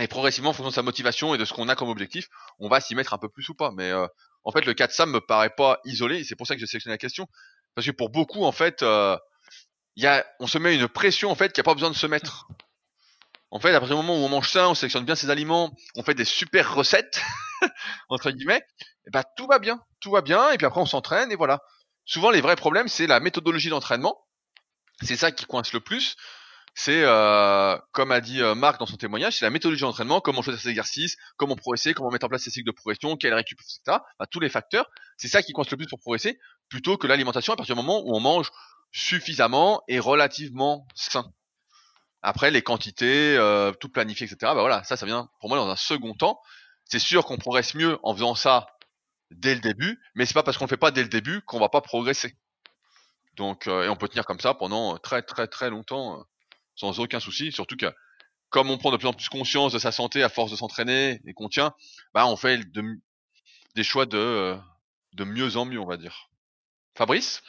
[0.00, 2.68] Et progressivement, en fonction de sa motivation et de ce qu'on a comme objectif, on
[2.68, 3.70] va s'y mettre un peu plus ou pas.
[3.70, 4.06] Mais euh,
[4.44, 6.24] en fait, le cas de Sam me paraît pas isolé.
[6.24, 7.28] C'est pour ça que j'ai sélectionné la question.
[7.74, 9.16] Parce que pour beaucoup, en fait, euh,
[9.96, 12.06] y a, on se met une pression en fait qui a pas besoin de se
[12.06, 12.48] mettre.
[13.50, 15.74] En fait, à partir du moment où on mange sain, on sélectionne bien ses aliments,
[15.96, 17.20] on fait des super recettes
[18.08, 18.62] entre guillemets,
[19.06, 20.50] et bah tout va bien, tout va bien.
[20.52, 21.60] Et puis après, on s'entraîne et voilà.
[22.06, 24.16] Souvent, les vrais problèmes, c'est la méthodologie d'entraînement.
[25.02, 26.16] C'est ça qui coince le plus
[26.74, 30.42] c'est euh, comme a dit euh, Marc dans son témoignage, c'est la méthodologie d'entraînement, comment
[30.42, 33.58] choisir ses exercices, comment progresser, comment mettre en place ses cycles de progression, quelle récup,
[33.60, 33.98] etc.
[34.30, 37.56] tous les facteurs, c'est ça qui compte le plus pour progresser, plutôt que l'alimentation à
[37.56, 38.50] partir du moment où on mange
[38.92, 41.32] suffisamment et relativement sain.
[42.22, 44.36] Après, les quantités, euh, tout planifié, etc.
[44.40, 46.40] Bah voilà, ça, ça vient pour moi dans un second temps.
[46.84, 48.66] C'est sûr qu'on progresse mieux en faisant ça
[49.30, 51.60] dès le début, mais c'est pas parce qu'on le fait pas dès le début qu'on
[51.60, 52.36] va pas progresser.
[53.36, 56.26] Donc, et on peut tenir comme ça pendant très très très longtemps
[56.80, 57.52] sans aucun souci.
[57.52, 57.92] Surtout que
[58.48, 61.20] comme on prend de plus en plus conscience de sa santé à force de s'entraîner
[61.26, 61.72] et qu'on tient,
[62.14, 62.60] bah on fait
[63.76, 64.56] des choix de, euh,
[65.12, 66.30] de mieux en mieux, on va dire.
[66.96, 67.42] Fabrice?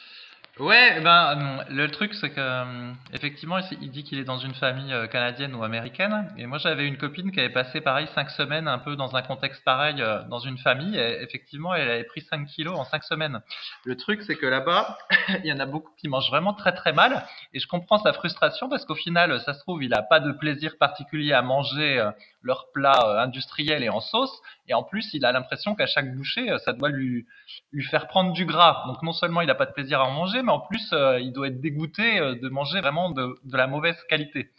[0.58, 4.92] Ouais, ben le truc c'est que euh, effectivement il dit qu'il est dans une famille
[4.92, 6.30] euh, canadienne ou américaine.
[6.36, 9.22] Et moi j'avais une copine qui avait passé pareil cinq semaines un peu dans un
[9.22, 10.94] contexte pareil euh, dans une famille.
[10.98, 13.40] Et effectivement elle avait pris 5 kilos en cinq semaines.
[13.86, 14.98] Le truc c'est que là-bas
[15.42, 17.24] il y en a beaucoup qui mangent vraiment très très mal.
[17.54, 20.32] Et je comprends sa frustration parce qu'au final ça se trouve il a pas de
[20.32, 22.10] plaisir particulier à manger
[22.42, 24.42] leur plat industriel et en sauce.
[24.68, 27.26] Et en plus il a l'impression qu'à chaque bouchée ça doit lui
[27.72, 28.84] lui faire prendre du gras.
[28.86, 31.20] Donc non seulement il a pas de plaisir à en manger mais en plus, euh,
[31.20, 34.50] il doit être dégoûté euh, de manger vraiment de, la mauvaise qualité.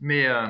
[0.00, 0.46] Mais euh,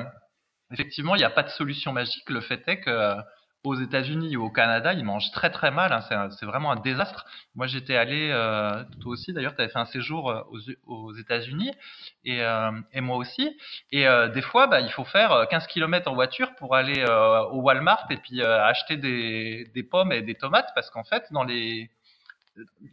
[0.71, 2.29] effectivement, il n'y a pas de solution magique.
[2.29, 3.15] Le fait est que
[3.63, 5.93] aux États-Unis ou au Canada, ils mangent très très mal.
[5.93, 6.29] Hein.
[6.37, 7.25] C'est, vraiment un désastre.
[7.55, 8.29] Moi, j'étais allé,
[8.99, 10.45] toi aussi d'ailleurs, tu avais fait un séjour
[10.85, 11.71] aux, États-Unis
[12.25, 12.41] et,
[12.99, 13.57] moi aussi.
[13.93, 17.05] Et des fois, bah, il faut faire euh, 15 km en voiture pour aller
[17.51, 21.89] au Walmart et puis acheter des pommes et des tomates parce qu'en fait, dans les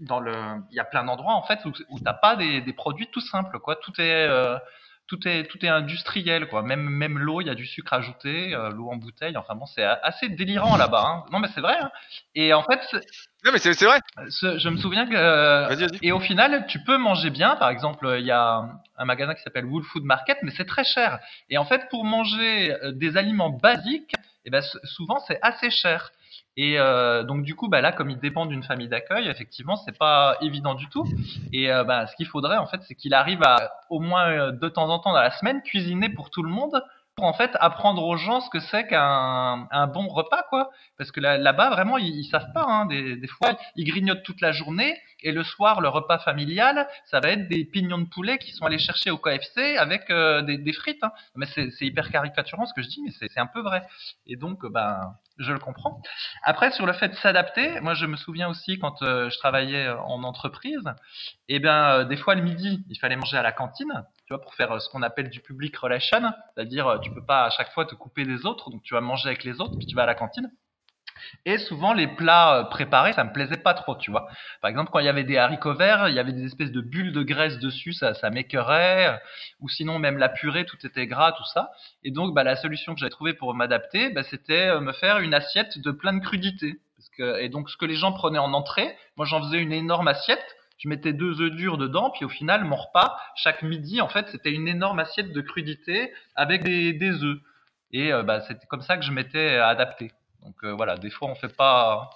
[0.00, 0.32] dans le,
[0.70, 3.20] il y a plein d'endroits en fait où, où t'as pas des, des produits tout
[3.20, 3.76] simples quoi.
[3.76, 4.56] Tout est euh,
[5.06, 6.62] tout est tout est industriel quoi.
[6.62, 9.36] Même même l'eau, il y a du sucre ajouté, euh, l'eau en bouteille.
[9.36, 11.02] Enfin bon, c'est assez délirant là-bas.
[11.04, 11.24] Hein.
[11.32, 11.76] Non mais c'est vrai.
[11.80, 11.90] Hein.
[12.34, 12.80] Et en fait,
[13.44, 13.98] Non mais c'est vrai.
[14.28, 15.68] ce- je me souviens que euh,
[16.02, 17.56] et au final, tu peux manger bien.
[17.56, 18.62] Par exemple, il y a
[18.96, 21.18] un magasin qui s'appelle Wool Food Market, mais c'est très cher.
[21.48, 26.12] Et en fait, pour manger euh, des aliments basiques, eh ben, souvent c'est assez cher.
[26.56, 29.96] Et euh, donc du coup, bah là, comme il dépend d'une famille d'accueil, effectivement, c'est
[29.96, 31.06] pas évident du tout.
[31.52, 34.52] Et euh, bah, ce qu'il faudrait en fait, c'est qu'il arrive à au moins euh,
[34.52, 36.82] de temps en temps dans la semaine cuisiner pour tout le monde,
[37.14, 40.70] pour en fait apprendre aux gens ce que c'est qu'un un bon repas, quoi.
[40.98, 42.64] Parce que là- là-bas, vraiment, ils, ils savent pas.
[42.66, 47.20] Hein, des, fois, ils grignotent toute la journée et le soir, le repas familial, ça
[47.20, 50.72] va être des pignons de poulet qui sont allés chercher au KFC avec euh, des,
[50.72, 51.02] frites.
[51.02, 51.12] Hein.
[51.36, 53.82] Mais c'est hyper caricaturant ce que je dis, mais c'est un peu vrai.
[54.26, 56.02] Et donc, ben, je le comprends.
[56.42, 59.88] Après, sur le fait de s'adapter, moi, je me souviens aussi quand euh, je travaillais
[59.88, 60.84] en entreprise,
[61.48, 64.04] et ben, euh, des fois le midi, il fallait manger à la cantine.
[64.26, 66.22] Tu vois, pour faire euh, ce qu'on appelle du public relation,
[66.54, 69.00] c'est-à-dire euh, tu peux pas à chaque fois te couper des autres, donc tu vas
[69.00, 70.50] manger avec les autres, puis tu vas à la cantine.
[71.44, 74.28] Et souvent les plats euh, préparés, ça me plaisait pas trop, tu vois.
[74.60, 76.80] Par exemple, quand il y avait des haricots verts, il y avait des espèces de
[76.80, 79.20] bulles de graisse dessus, ça, ça m'écœurait.
[79.60, 81.70] Ou sinon même la purée, tout était gras, tout ça.
[82.04, 85.18] Et donc, bah, la solution que j'avais trouvée pour m'adapter, bah, c'était euh, me faire
[85.18, 86.80] une assiette de plein de crudités.
[86.96, 89.72] Parce que, et donc, ce que les gens prenaient en entrée, moi j'en faisais une
[89.72, 90.44] énorme assiette.
[90.78, 94.28] Je mettais deux œufs durs dedans, puis au final, mon repas, chaque midi, en fait,
[94.28, 97.38] c'était une énorme assiette de crudités avec des, des œufs.
[97.92, 100.12] Et euh, bah, c'était comme ça que je m'étais adapté.
[100.42, 102.10] Donc euh, voilà, des fois on fait pas,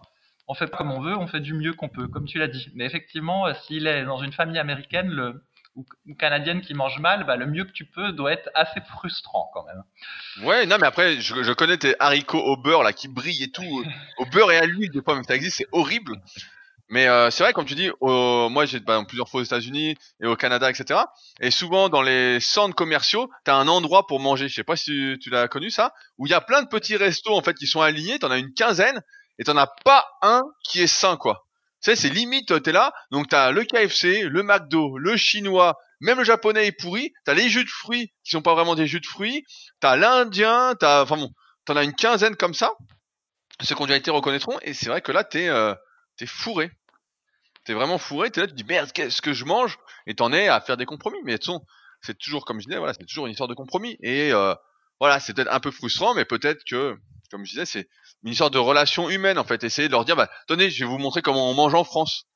[0.49, 2.49] on fait pas comme on veut, on fait du mieux qu'on peut, comme tu l'as
[2.49, 2.71] dit.
[2.75, 5.45] Mais effectivement, euh, s'il est dans une famille américaine le,
[5.77, 5.85] ou,
[6.19, 9.65] canadienne qui mange mal, bah, le mieux que tu peux doit être assez frustrant quand
[9.65, 9.83] même.
[10.47, 13.85] Ouais, non mais après je, connais tes haricots au beurre là qui brillent et tout,
[14.19, 16.21] au beurre et à l'huile des même ça existe, c'est horrible.
[16.95, 19.97] Mais euh, c'est vrai comme tu dis, au- moi j'ai bah, plusieurs fois aux États-Unis
[20.21, 21.01] et au Canada etc.
[21.41, 24.47] Et souvent dans les centres commerciaux, t'as un endroit pour manger.
[24.49, 26.97] Je sais pas si tu, l'as connu ça, où il y a plein de petits
[26.97, 28.21] restos en fait qui sont alignés.
[28.21, 29.03] T'en as une quinzaine
[29.41, 31.45] et t'en as pas un qui est sain quoi.
[31.83, 36.19] Tu sais, c'est limite, t'es là, donc t'as le KFC, le McDo, le chinois, même
[36.19, 39.01] le japonais est pourri, t'as les jus de fruits qui sont pas vraiment des jus
[39.01, 39.45] de fruits,
[39.81, 41.31] t'as l'indien, enfin bon,
[41.65, 42.73] t'en as une quinzaine comme ça.
[43.63, 45.75] Ceux qui ont déjà été reconnaîtront, et c'est vrai que là, t'es, euh,
[46.17, 46.71] t'es fourré.
[47.65, 49.79] T'es vraiment fourré, t'es là, tu dis merde, qu'est-ce que je mange?
[50.07, 51.19] Et t'en es à faire des compromis.
[51.25, 51.63] Mais de
[52.03, 53.97] c'est toujours, comme je disais, voilà, c'est toujours une histoire de compromis.
[54.03, 54.55] Et euh,
[55.01, 56.97] voilà, c'est peut-être un peu frustrant, mais peut-être que,
[57.31, 57.89] comme je disais, c'est
[58.23, 59.65] une histoire de relation humaine en fait.
[59.65, 62.27] Essayer de leur dire, bah, tenez, je vais vous montrer comment on mange en France,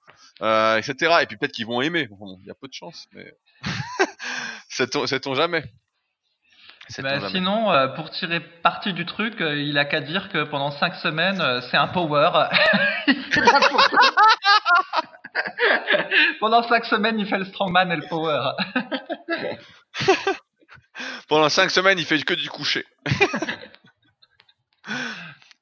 [0.41, 1.19] euh, etc.
[1.23, 2.09] Et puis peut-être qu'ils vont aimer.
[2.41, 3.33] Il y a peu de chance, mais
[4.71, 5.65] sait-on jamais.
[6.99, 10.71] Bah, sinon, euh, pour tirer parti du truc, euh, il a qu'à dire que pendant
[10.71, 12.49] cinq semaines, euh, c'est un power.
[16.41, 18.53] Pendant cinq semaines, il fait le strongman et le power.
[21.29, 22.85] Pendant cinq semaines, il fait que du coucher.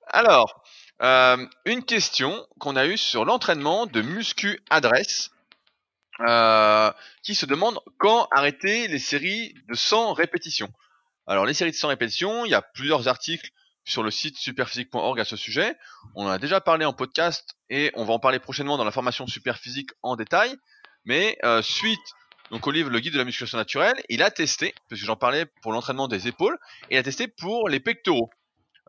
[0.09, 0.63] Alors,
[1.03, 5.31] euh, une question qu'on a eue sur l'entraînement de muscu adresse,
[6.21, 6.91] euh,
[7.23, 10.71] qui se demande quand arrêter les séries de 100 répétitions.
[11.27, 13.51] Alors, les séries de 100 répétitions, il y a plusieurs articles
[13.85, 15.77] sur le site superphysique.org à ce sujet.
[16.15, 18.91] On en a déjà parlé en podcast et on va en parler prochainement dans la
[18.91, 20.57] formation Superphysique en détail.
[21.05, 22.01] Mais euh, suite
[22.51, 25.17] donc au livre Le guide de la musculation naturelle, il a testé, parce que j'en
[25.17, 26.57] parlais pour l'entraînement des épaules,
[26.91, 28.31] il a testé pour les pectoraux.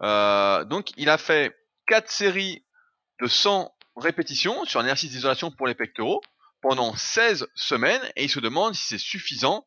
[0.04, 1.56] Euh, donc il a fait
[1.88, 2.64] quatre séries
[3.20, 6.22] de 100 répétitions sur un exercice d'isolation pour les pectoraux
[6.62, 9.66] pendant 16 semaines, et il se demande si c'est suffisant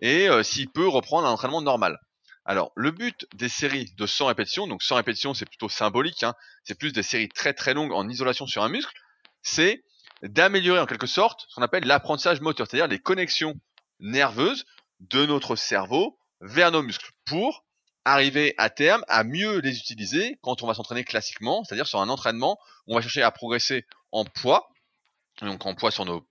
[0.00, 1.98] et euh, s'il peut reprendre un entraînement normal.
[2.44, 6.34] Alors, le but des séries de 100 répétitions, donc 100 répétitions, c'est plutôt symbolique, hein,
[6.64, 8.92] c'est plus des séries très très longues en isolation sur un muscle,
[9.42, 9.84] c'est
[10.22, 13.54] d'améliorer en quelque sorte ce qu'on appelle l'apprentissage moteur, c'est-à-dire les connexions
[14.00, 14.64] nerveuses
[15.00, 17.64] de notre cerveau vers nos muscles pour
[18.04, 22.08] arriver à terme à mieux les utiliser quand on va s'entraîner classiquement, c'est-à-dire sur un
[22.08, 24.68] entraînement où on va chercher à progresser en poids,
[25.40, 26.26] donc en poids sur nos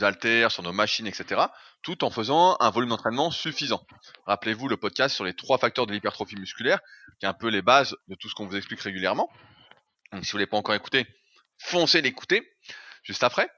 [0.00, 1.42] haltères, sur nos machines, etc.,
[1.82, 3.84] tout en faisant un volume d'entraînement suffisant.
[4.26, 6.80] Rappelez-vous le podcast sur les trois facteurs de l'hypertrophie musculaire,
[7.18, 9.30] qui est un peu les bases de tout ce qu'on vous explique régulièrement.
[10.12, 11.06] Donc si vous ne l'avez pas encore écouté,
[11.58, 12.48] foncez l'écouter
[13.02, 13.50] juste après.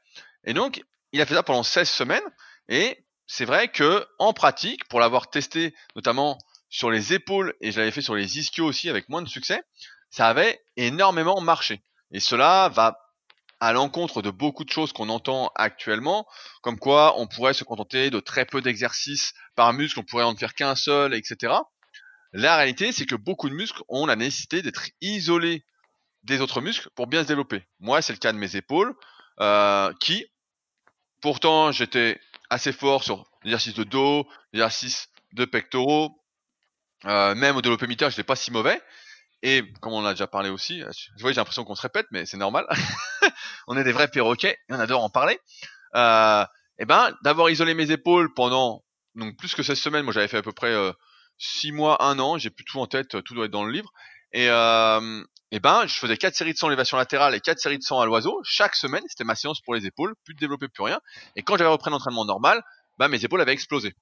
[0.45, 0.83] Et donc,
[1.13, 2.25] il a fait ça pendant 16 semaines
[2.69, 7.79] et c'est vrai que en pratique, pour l'avoir testé notamment sur les épaules et je
[7.79, 9.63] l'avais fait sur les ischios aussi avec moins de succès,
[10.11, 11.83] ça avait énormément marché.
[12.11, 12.99] Et cela va
[13.61, 16.27] à l'encontre de beaucoup de choses qu'on entend actuellement,
[16.62, 20.37] comme quoi on pourrait se contenter de très peu d'exercices par muscle, on pourrait en
[20.37, 21.55] faire qu'un seul, etc.
[22.33, 25.64] La réalité, c'est que beaucoup de muscles ont la nécessité d'être isolés
[26.25, 27.62] des autres muscles pour bien se développer.
[27.81, 28.95] Moi, c'est le cas de mes épaules,
[29.40, 30.27] euh, qui,
[31.21, 36.21] pourtant, j'étais assez fort sur l'exercice de dos, l'exercice de pectoraux,
[37.07, 38.81] euh, même au développé militaire, je n'étais pas si mauvais.
[39.47, 42.25] Et comme on a déjà parlé aussi, je vois, j'ai l'impression qu'on se répète, mais
[42.25, 42.67] c'est normal.
[43.69, 45.39] on est des vrais perroquets et on adore en parler.
[45.95, 46.47] Euh,
[46.79, 48.83] et ben, d'avoir isolé mes épaules pendant
[49.15, 50.93] donc plus que 16 semaines, moi j'avais fait à peu près euh,
[51.37, 53.93] 6 mois, 1 an, j'ai plus tout en tête, tout doit être dans le livre.
[54.33, 57.79] Et, euh, et ben, je faisais 4 séries de 100 élévation latérale et 4 séries
[57.79, 58.41] de 100 à l'oiseau.
[58.45, 61.01] Chaque semaine, c'était ma séance pour les épaules, plus de développer, plus rien.
[61.37, 62.63] Et quand j'avais repris l'entraînement normal,
[62.97, 63.93] ben, mes épaules avaient explosé.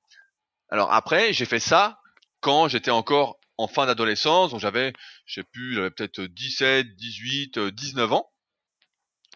[0.68, 1.98] Alors après, j'ai fait ça
[2.40, 4.92] quand j'étais encore fin d'adolescence, donc j'avais,
[5.26, 8.30] je sais plus, j'avais peut-être 17, 18, 19 ans.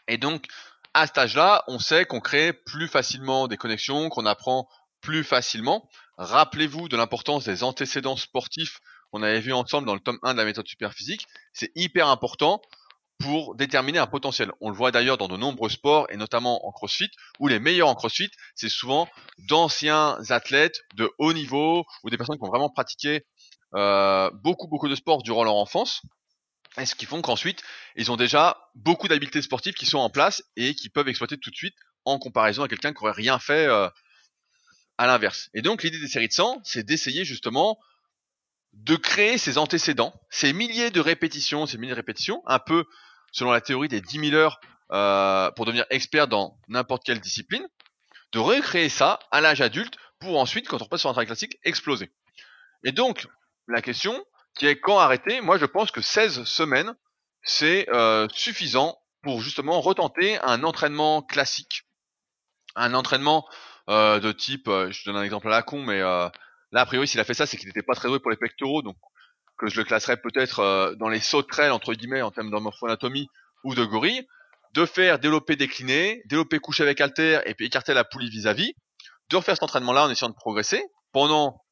[0.08, 0.46] Et donc,
[0.94, 4.68] à cet âge-là, on sait qu'on crée plus facilement des connexions, qu'on apprend
[5.00, 5.88] plus facilement.
[6.16, 10.38] Rappelez-vous de l'importance des antécédents sportifs qu'on avait vu ensemble dans le tome 1 de
[10.38, 11.26] la méthode superphysique.
[11.52, 12.62] C'est hyper important
[13.18, 14.52] pour déterminer un potentiel.
[14.60, 17.88] On le voit d'ailleurs dans de nombreux sports et notamment en CrossFit, où les meilleurs
[17.88, 22.70] en CrossFit, c'est souvent d'anciens athlètes de haut niveau ou des personnes qui ont vraiment
[22.70, 23.24] pratiqué
[23.74, 26.02] euh, beaucoup beaucoup de sports durant leur enfance.
[26.78, 27.62] Et ce qui font qu'ensuite,
[27.96, 31.50] ils ont déjà beaucoup d'habiletés sportives qui sont en place et qui peuvent exploiter tout
[31.50, 31.74] de suite
[32.04, 33.88] en comparaison à quelqu'un qui aurait rien fait euh,
[34.98, 35.48] à l'inverse.
[35.54, 37.78] Et donc l'idée des séries de 100, c'est d'essayer justement
[38.76, 42.84] de créer ces antécédents, ces milliers de répétitions, ces milliers de répétitions, un peu
[43.32, 44.60] selon la théorie des 10 000 heures
[44.92, 47.66] euh, pour devenir expert dans n'importe quelle discipline,
[48.32, 51.58] de recréer ça à l'âge adulte pour ensuite, quand on passe sur un travail classique,
[51.64, 52.10] exploser.
[52.84, 53.26] Et donc,
[53.66, 54.24] la question
[54.56, 56.94] qui est quand arrêter, moi je pense que 16 semaines,
[57.42, 61.82] c'est euh, suffisant pour justement retenter un entraînement classique,
[62.74, 63.46] un entraînement
[63.88, 66.00] euh, de type, euh, je donne un exemple à la con, mais
[66.72, 68.36] là a priori s'il a fait ça, c'est qu'il n'était pas très doué pour les
[68.36, 68.96] pectoraux, donc
[69.58, 73.28] que je le classerais peut-être euh, dans les sauterelles entre guillemets en termes de morphoanatomie
[73.64, 74.26] ou de gorille,
[74.74, 78.74] de faire développer décliner, développer coucher avec alter et puis écarter la poulie vis-à-vis,
[79.30, 81.62] de refaire cet entraînement-là en essayant de progresser pendant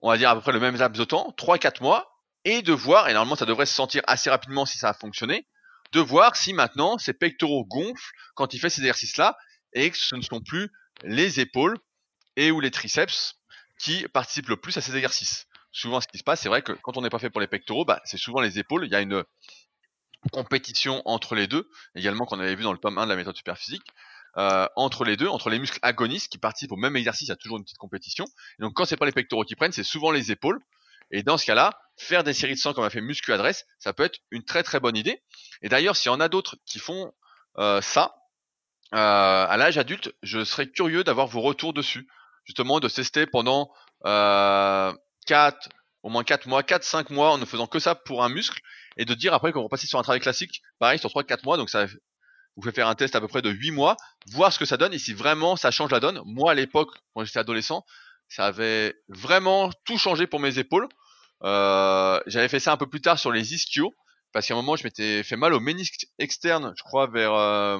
[0.00, 2.08] on va dire à peu près le même laps de temps, 3-4 mois,
[2.44, 5.46] et de voir, et normalement ça devrait se sentir assez rapidement si ça a fonctionné,
[5.92, 9.36] de voir si maintenant ses pectoraux gonflent quand il fait ces exercices-là,
[9.72, 10.70] et que ce ne sont plus
[11.02, 11.76] les épaules
[12.36, 13.34] et ou les triceps
[13.78, 15.46] qui participent le plus à ces exercices.
[15.70, 17.46] Souvent, ce qui se passe, c'est vrai que quand on n'est pas fait pour les
[17.46, 18.84] pectoraux, bah, c'est souvent les épaules.
[18.86, 19.24] Il y a une
[20.32, 23.36] compétition entre les deux, également qu'on avait vu dans le tome 1 de la méthode
[23.36, 23.84] superphysique.
[24.36, 27.32] Euh, entre les deux, entre les muscles agonistes qui participent au même exercice, il y
[27.32, 28.24] a toujours une petite compétition.
[28.58, 30.60] Donc quand c'est pas les pectoraux qui prennent, c'est souvent les épaules.
[31.10, 33.92] Et dans ce cas-là, faire des séries de 100 comme a fait Muscu Adresse, ça
[33.92, 35.22] peut être une très très bonne idée.
[35.62, 37.12] Et d'ailleurs, s'il y en a d'autres qui font
[37.58, 38.14] euh, ça,
[38.94, 42.06] euh, à l'âge adulte, je serais curieux d'avoir vos retours dessus.
[42.48, 43.70] Justement, de tester pendant
[44.04, 44.92] euh,
[45.26, 45.68] 4,
[46.02, 48.60] au moins 4 mois, 4-5 mois en ne faisant que ça pour un muscle,
[48.96, 51.56] et de dire après qu'on va passer sur un travail classique, pareil sur 3-4 mois,
[51.56, 51.86] donc ça
[52.56, 53.96] vous fait faire un test à peu près de 8 mois,
[54.32, 56.20] voir ce que ça donne et si vraiment ça change la donne.
[56.24, 57.84] Moi, à l'époque, quand j'étais adolescent,
[58.28, 60.88] ça avait vraiment tout changé pour mes épaules.
[61.44, 63.94] Euh, J'avais fait ça un peu plus tard sur les ischios,
[64.32, 67.78] parce qu'à un moment, je m'étais fait mal au ménisque externe, je crois, vers euh,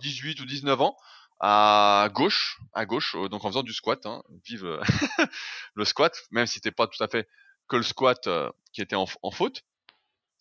[0.00, 0.96] 18 ou 19 ans,
[1.40, 4.04] à gauche, à gauche, euh, donc en faisant du squat.
[4.06, 4.80] Hein, vive euh,
[5.74, 7.28] le squat, même si c'était pas tout à fait
[7.68, 9.62] que le squat euh, qui était en, en faute.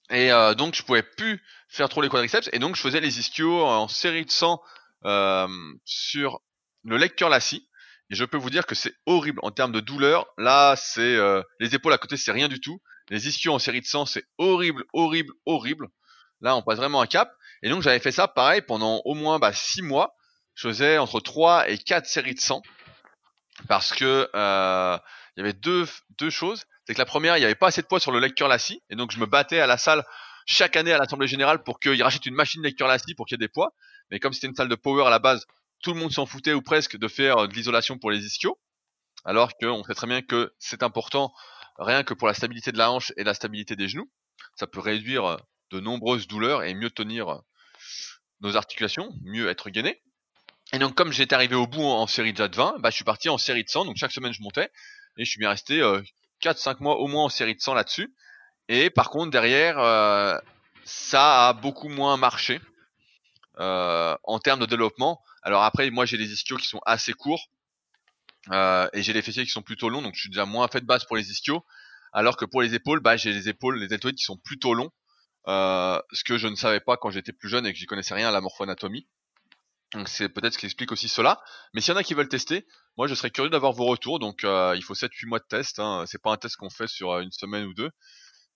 [0.09, 3.19] Et euh, donc je pouvais plus faire trop les quadriceps et donc je faisais les
[3.19, 4.61] ischios en série de 100
[5.05, 5.47] euh,
[5.83, 6.41] sur
[6.83, 7.67] le lecteur lassi.
[8.11, 10.27] Et je peux vous dire que c'est horrible en termes de douleur.
[10.37, 12.79] Là, c'est euh, les épaules à côté, c'est rien du tout.
[13.09, 15.87] Les ischios en série de 100, c'est horrible, horrible, horrible.
[16.41, 17.31] Là, on passe vraiment un cap.
[17.63, 20.15] Et donc j'avais fait ça pareil pendant au moins bah, 6 mois.
[20.55, 22.61] Je faisais entre 3 et 4 séries de 100
[23.67, 24.97] parce que euh,
[25.35, 25.87] il y avait deux,
[26.17, 28.19] deux choses c'est que la première, il n'y avait pas assez de poids sur le
[28.19, 30.05] lecteur lassi, et donc je me battais à la salle
[30.45, 33.43] chaque année à l'Assemblée Générale pour qu'ils rachètent une machine lecteur lassi pour qu'il y
[33.43, 33.73] ait des poids.
[34.11, 35.47] Mais comme c'était une salle de power à la base,
[35.81, 38.59] tout le monde s'en foutait ou presque de faire euh, de l'isolation pour les ischios,
[39.23, 41.33] alors qu'on sait très bien que c'est important
[41.79, 44.09] rien que pour la stabilité de la hanche et la stabilité des genoux.
[44.55, 45.37] Ça peut réduire euh,
[45.71, 47.39] de nombreuses douleurs et mieux tenir euh,
[48.41, 50.03] nos articulations, mieux être gainé.
[50.75, 53.05] Et donc comme j'étais arrivé au bout en série déjà de 20, bah, je suis
[53.05, 54.69] parti en série de 100, donc chaque semaine je montais,
[55.15, 55.81] et je suis bien resté
[56.43, 58.13] 4-5 mois au moins en série de 100 là-dessus.
[58.67, 60.37] Et par contre, derrière, euh,
[60.83, 62.59] ça a beaucoup moins marché
[63.59, 65.23] euh, en termes de développement.
[65.43, 67.47] Alors après, moi j'ai des ischios qui sont assez courts
[68.51, 70.81] euh, et j'ai les fessiers qui sont plutôt longs, donc je suis déjà moins fait
[70.81, 71.63] de base pour les ischios.
[72.11, 74.91] Alors que pour les épaules, bah, j'ai les épaules, les deltoïdes qui sont plutôt longs,
[75.47, 78.13] euh, ce que je ne savais pas quand j'étais plus jeune et que j'y connaissais
[78.13, 79.07] rien à la morphoanatomie.
[80.07, 81.41] C'est peut-être ce qui explique aussi cela.
[81.73, 82.65] Mais s'il y en a qui veulent tester,
[82.97, 84.19] moi je serais curieux d'avoir vos retours.
[84.19, 85.79] Donc euh, il faut 7-8 mois de test.
[85.79, 86.03] Hein.
[86.07, 87.89] C'est pas un test qu'on fait sur une semaine ou deux.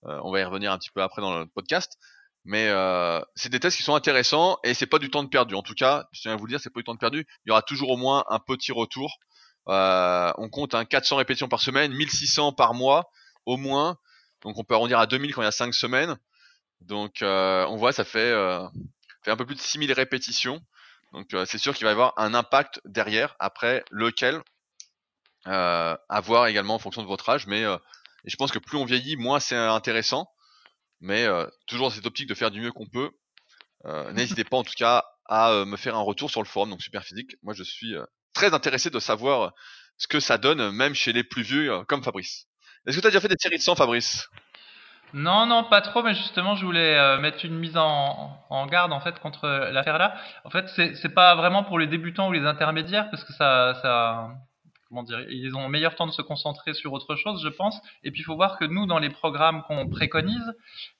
[0.02, 1.96] on va y revenir un petit peu après dans le podcast.
[2.44, 5.54] Mais euh, c'est des tests qui sont intéressants et c'est pas du temps de perdu.
[5.54, 7.26] En tout cas, je tiens à vous le dire, c'est pas du temps de perdu.
[7.44, 9.18] Il y aura toujours au moins un petit retour.
[9.68, 13.10] Euh, on compte hein, 400 répétitions par semaine, 1600 par mois
[13.44, 13.98] au moins.
[14.42, 16.16] Donc on peut arrondir à 2000 quand il y a 5 semaines.
[16.80, 18.66] Donc euh, on voit, ça fait, euh,
[19.22, 20.60] fait un peu plus de 6000 répétitions.
[21.12, 23.36] Donc euh, c'est sûr qu'il va y avoir un impact derrière.
[23.38, 24.40] Après lequel,
[25.46, 27.46] euh, à également en fonction de votre âge.
[27.46, 27.64] Mais
[28.24, 30.28] je pense que plus on vieillit, moins c'est intéressant
[31.00, 33.10] mais euh, toujours dans cette optique de faire du mieux qu'on peut.
[33.86, 36.70] Euh, n'hésitez pas en tout cas à euh, me faire un retour sur le forum,
[36.70, 37.36] donc super physique.
[37.42, 37.94] Moi, je suis
[38.34, 39.52] très intéressé de savoir
[39.96, 42.46] ce que ça donne, même chez les plus vieux comme Fabrice.
[42.86, 44.28] Est-ce que tu as déjà fait des séries de 100, Fabrice?
[45.12, 49.00] Non, non, pas trop, mais justement, je voulais mettre une mise en, en, garde en
[49.00, 50.14] fait contre l'affaire là.
[50.44, 54.30] En fait, c'est pas vraiment pour les débutants ou les intermédiaires parce que ça, ça,
[54.90, 57.80] comment dire, ils ont meilleur temps de se concentrer sur autre chose, je pense.
[58.02, 60.52] Et puis il faut voir que nous, dans les programmes qu'on préconise,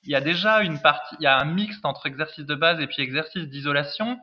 [0.03, 2.79] il y a déjà une partie, il y a un mixte entre exercices de base
[2.79, 4.17] et puis exercices d'isolation.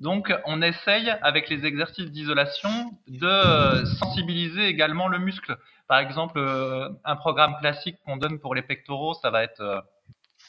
[0.00, 2.70] Donc on essaye avec les exercices d'isolation
[3.06, 5.56] de euh, sensibiliser également le muscle.
[5.88, 9.80] Par exemple, euh, un programme classique qu'on donne pour les pectoraux, ça va être, euh,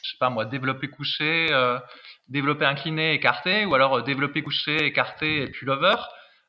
[0.02, 1.48] je sais pas moi, développer couché,
[2.28, 5.96] développer incliné, écarté, ou alors développer couché, écarté et pullover.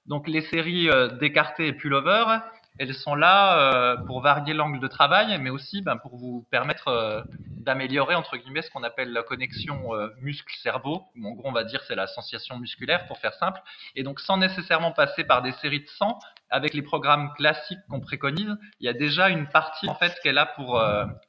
[0.05, 2.39] Donc les séries euh, d'écarté et pullover,
[2.77, 6.87] elles sont là euh, pour varier l'angle de travail, mais aussi ben, pour vous permettre
[6.89, 7.21] euh,
[7.63, 11.03] d'améliorer entre guillemets ce qu'on appelle la connexion muscle-cerveau.
[11.23, 13.61] En gros, on va dire c'est la sensation musculaire pour faire simple.
[13.95, 17.99] Et donc sans nécessairement passer par des séries de 100, avec les programmes classiques qu'on
[17.99, 20.79] préconise, il y a déjà une partie en fait qu'elle a pour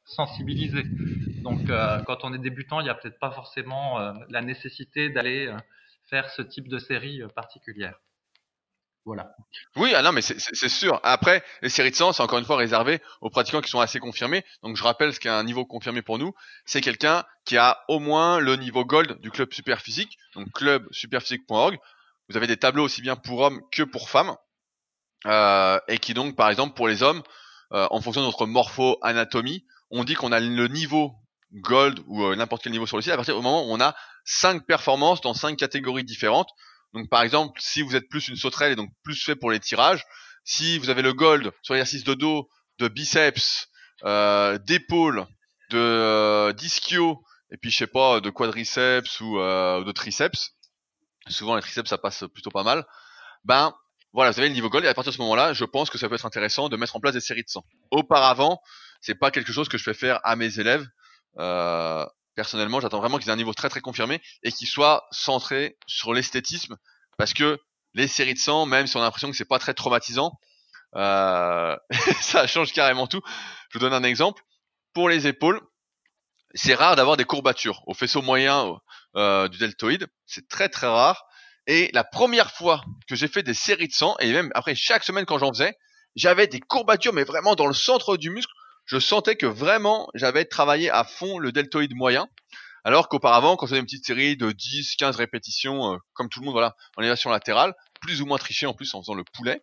[0.04, 0.84] sensibiliser.
[1.42, 1.66] Donc
[2.06, 5.50] quand on est débutant, il n'y a peut-être pas forcément la nécessité d'aller
[6.10, 7.94] faire ce type de série particulière.
[9.76, 10.98] Oui, ah mais c'est sûr.
[11.02, 13.98] Après, les séries de 100, c'est encore une fois réservé aux pratiquants qui sont assez
[13.98, 14.44] confirmés.
[14.62, 16.32] Donc, je rappelle ce qu'est un niveau confirmé pour nous.
[16.64, 21.78] C'est quelqu'un qui a au moins le niveau gold du club Superphysique, donc clubsuperphysique.org.
[22.30, 24.34] Vous avez des tableaux aussi bien pour hommes que pour femmes.
[25.26, 27.22] Euh, et qui donc, par exemple, pour les hommes,
[27.72, 31.14] euh, en fonction de notre morpho-anatomie, on dit qu'on a le niveau
[31.52, 33.80] gold ou euh, n'importe quel niveau sur le site à partir du moment où on
[33.80, 36.50] a cinq performances dans cinq catégories différentes.
[36.94, 39.60] Donc par exemple, si vous êtes plus une sauterelle et donc plus fait pour les
[39.60, 40.04] tirages,
[40.44, 43.68] si vous avez le gold sur l'exercice de dos, de biceps,
[44.04, 45.26] euh, d'épaule,
[45.70, 50.52] de euh, d'ischio, et puis je sais pas, de quadriceps ou euh, de triceps,
[51.28, 52.86] souvent les triceps ça passe plutôt pas mal,
[53.44, 53.74] ben
[54.12, 55.98] voilà, vous avez le niveau gold et à partir de ce moment-là, je pense que
[55.98, 57.64] ça peut être intéressant de mettre en place des séries de 100.
[57.90, 58.62] Auparavant,
[59.00, 60.86] c'est pas quelque chose que je fais faire à mes élèves.
[61.38, 65.76] Euh, personnellement, j'attends vraiment qu'ils aient un niveau très très confirmé et qu'ils soient centrés
[65.86, 66.76] sur l'esthétisme
[67.16, 67.58] parce que
[67.94, 70.32] les séries de sang, même si on a l'impression que c'est pas très traumatisant,
[70.96, 71.76] euh,
[72.20, 73.20] ça change carrément tout.
[73.70, 74.42] Je vous donne un exemple.
[74.92, 75.60] Pour les épaules,
[76.54, 78.78] c'est rare d'avoir des courbatures au faisceau moyen
[79.16, 80.06] euh, du deltoïde.
[80.26, 81.24] C'est très très rare.
[81.66, 85.02] Et la première fois que j'ai fait des séries de sang, et même après chaque
[85.02, 85.74] semaine quand j'en faisais,
[86.14, 88.52] j'avais des courbatures, mais vraiment dans le centre du muscle
[88.86, 92.28] je sentais que vraiment j'avais travaillé à fond le deltoïde moyen.
[92.84, 96.40] Alors qu'auparavant, quand je faisais une petite série de 10, 15 répétitions, euh, comme tout
[96.40, 99.24] le monde, voilà, en élévation latérale, plus ou moins triché en plus en faisant le
[99.24, 99.62] poulet,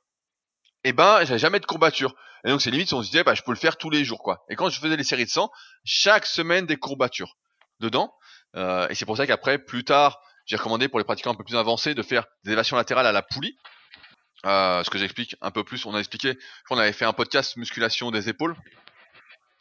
[0.84, 2.16] eh ben, j'avais jamais de courbature.
[2.44, 4.24] Et donc, c'est limite, on se disait, bah, je peux le faire tous les jours,
[4.24, 4.44] quoi.
[4.50, 5.52] Et quand je faisais les séries de 100,
[5.86, 7.38] chaque semaine des courbatures
[7.80, 8.14] dedans.
[8.56, 11.44] Euh, et c'est pour ça qu'après, plus tard, j'ai recommandé pour les pratiquants un peu
[11.44, 13.56] plus avancés de faire des élévations latérales à la poulie.
[14.46, 16.38] Euh, ce que j'explique un peu plus, on a expliqué,
[16.72, 18.56] on avait fait un podcast musculation des épaules,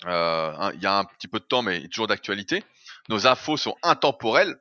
[0.04, 2.64] il y a un petit peu de temps, mais toujours d'actualité.
[3.08, 4.56] Nos infos sont intemporelles.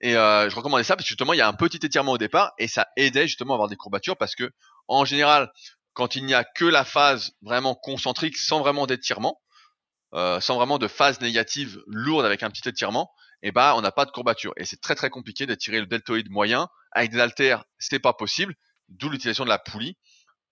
[0.00, 2.18] Et euh, je recommandais ça parce que justement, il y a un petit étirement au
[2.18, 4.50] départ et ça aidait justement à avoir des courbatures parce que,
[4.88, 5.50] en général,
[5.94, 9.40] quand il n'y a que la phase vraiment concentrique sans vraiment d'étirement,
[10.12, 13.10] euh, sans vraiment de phase négative lourde avec un petit étirement,
[13.42, 14.52] et eh ben on n'a pas de courbature.
[14.56, 18.54] Et c'est très très compliqué d'étirer le deltoïde moyen avec des haltères, c'est pas possible.
[18.88, 19.96] D'où l'utilisation de la poulie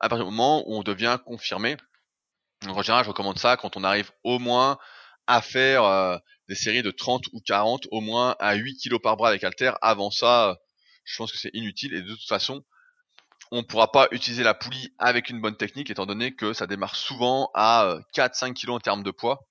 [0.01, 1.77] à partir du moment où on devient confirmé
[2.69, 4.79] en général, je recommande ça quand on arrive au moins
[5.27, 6.17] à faire euh,
[6.49, 9.73] des séries de 30 ou 40, au moins à 8 kg par bras avec halter.
[9.83, 10.59] Avant ça,
[11.05, 12.65] je pense que c'est inutile et de toute façon,
[13.51, 16.67] on ne pourra pas utiliser la poulie avec une bonne technique étant donné que ça
[16.67, 19.47] démarre souvent à 4-5 euh, kg en termes de poids.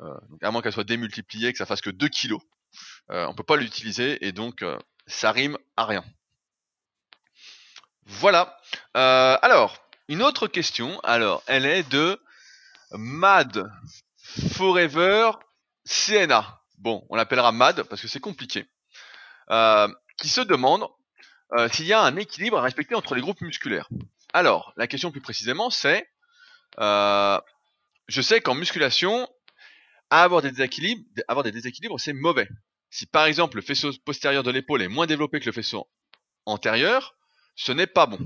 [0.00, 2.34] Euh, à moins qu'elle soit démultipliée, que ça fasse que 2 kg,
[3.10, 4.62] euh, on peut pas l'utiliser et donc
[5.06, 6.04] ça rime à rien.
[8.06, 8.56] Voilà.
[8.96, 9.76] Euh, alors,
[10.08, 11.00] une autre question.
[11.00, 12.20] Alors, elle est de
[12.92, 13.70] Mad
[14.54, 15.32] Forever
[15.86, 16.60] CNA.
[16.78, 18.66] Bon, on l'appellera Mad parce que c'est compliqué.
[19.50, 20.86] Euh, qui se demande
[21.56, 23.88] euh, s'il y a un équilibre à respecter entre les groupes musculaires.
[24.32, 26.10] Alors, la question plus précisément, c'est,
[26.80, 27.40] euh,
[28.08, 29.28] je sais qu'en musculation,
[30.10, 32.48] avoir des déséquilibres, avoir des déséquilibres, c'est mauvais.
[32.90, 35.88] Si par exemple le faisceau postérieur de l'épaule est moins développé que le faisceau
[36.44, 37.14] antérieur,
[37.54, 38.18] ce n'est pas bon.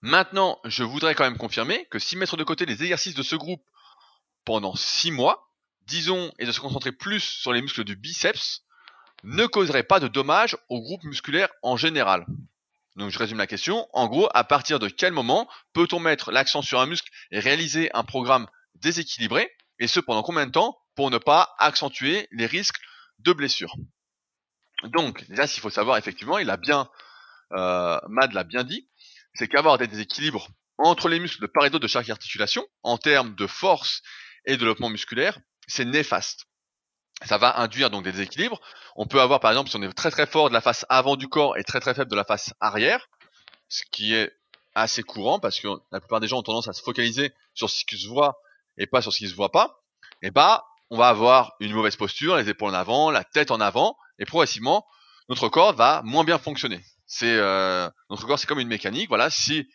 [0.00, 3.36] Maintenant, je voudrais quand même confirmer que si mettre de côté les exercices de ce
[3.36, 3.64] groupe
[4.44, 5.52] pendant 6 mois,
[5.86, 8.62] disons, et de se concentrer plus sur les muscles du biceps,
[9.24, 12.26] ne causerait pas de dommages au groupe musculaire en général.
[12.96, 13.88] Donc je résume la question.
[13.92, 17.90] En gros, à partir de quel moment peut-on mettre l'accent sur un muscle et réaliser
[17.94, 22.80] un programme déséquilibré, et ce pendant combien de temps pour ne pas accentuer les risques
[23.20, 23.74] de blessures?
[24.84, 26.88] Donc déjà, s'il faut savoir, effectivement, il a bien,
[27.52, 28.88] euh, Mad l'a bien dit,
[29.34, 32.98] c'est qu'avoir des déséquilibres entre les muscles de part et d'autre de chaque articulation, en
[32.98, 34.02] termes de force
[34.44, 36.46] et de développement musculaire, c'est néfaste.
[37.24, 38.60] Ça va induire donc des déséquilibres.
[38.96, 41.16] On peut avoir par exemple si on est très très fort de la face avant
[41.16, 43.08] du corps et très très faible de la face arrière,
[43.68, 44.32] ce qui est
[44.74, 47.84] assez courant parce que la plupart des gens ont tendance à se focaliser sur ce
[47.84, 48.40] qui se voit
[48.76, 49.82] et pas sur ce qui se voit pas.
[50.22, 53.60] Et bah on va avoir une mauvaise posture, les épaules en avant, la tête en
[53.60, 54.86] avant, et progressivement
[55.28, 56.80] notre corps va moins bien fonctionner.
[57.14, 59.10] C'est euh, notre corps c'est comme une mécanique.
[59.10, 59.68] Voilà, si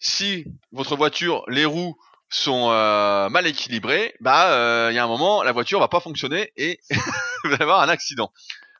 [0.00, 1.96] si votre voiture les roues
[2.28, 6.00] sont euh, mal équilibrés, bah euh, il y a un moment la voiture va pas
[6.00, 6.80] fonctionner et
[7.44, 8.32] vous allez avoir un accident.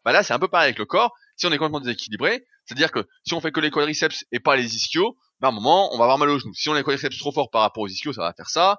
[0.05, 1.15] Bah là c'est un peu pareil avec le corps.
[1.37, 4.57] Si on est complètement déséquilibré, c'est-à-dire que si on fait que les quadriceps et pas
[4.57, 6.55] les ischios, bah à un moment on va avoir mal aux genoux.
[6.55, 8.77] Si on a les quadriceps trop forts par rapport aux ischios, ça va faire ça.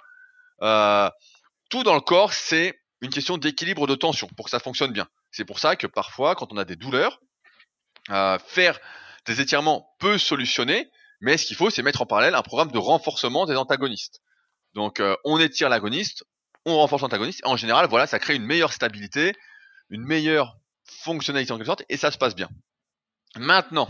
[1.70, 5.08] Tout dans le corps c'est une question d'équilibre de tension pour que ça fonctionne bien.
[5.32, 7.22] C'est pour ça que parfois quand on a des douleurs,
[8.10, 8.78] faire
[9.26, 10.90] des étirements peut solutionner,
[11.22, 14.22] mais ce qu'il faut c'est mettre en parallèle un programme de renforcement des antagonistes.
[14.74, 16.26] Donc euh, on étire l'agoniste,
[16.66, 17.42] on renforce l'antagoniste.
[17.46, 19.34] En général, voilà, ça crée une meilleure stabilité,
[19.90, 22.50] une meilleure fonctionnalité en quelque sorte, et ça se passe bien.
[23.36, 23.88] Maintenant,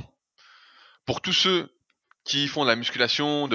[1.06, 1.72] pour tous ceux
[2.24, 3.50] qui font de la musculation,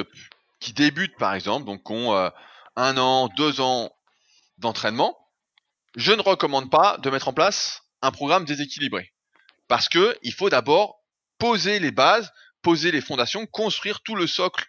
[0.60, 2.30] qui débutent par exemple, donc qui ont euh,
[2.76, 3.90] un an, deux ans
[4.58, 5.16] d'entraînement,
[5.96, 9.12] je ne recommande pas de mettre en place un programme déséquilibré.
[9.68, 10.99] Parce que il faut d'abord
[11.40, 12.32] poser les bases,
[12.62, 14.66] poser les fondations, construire tout le socle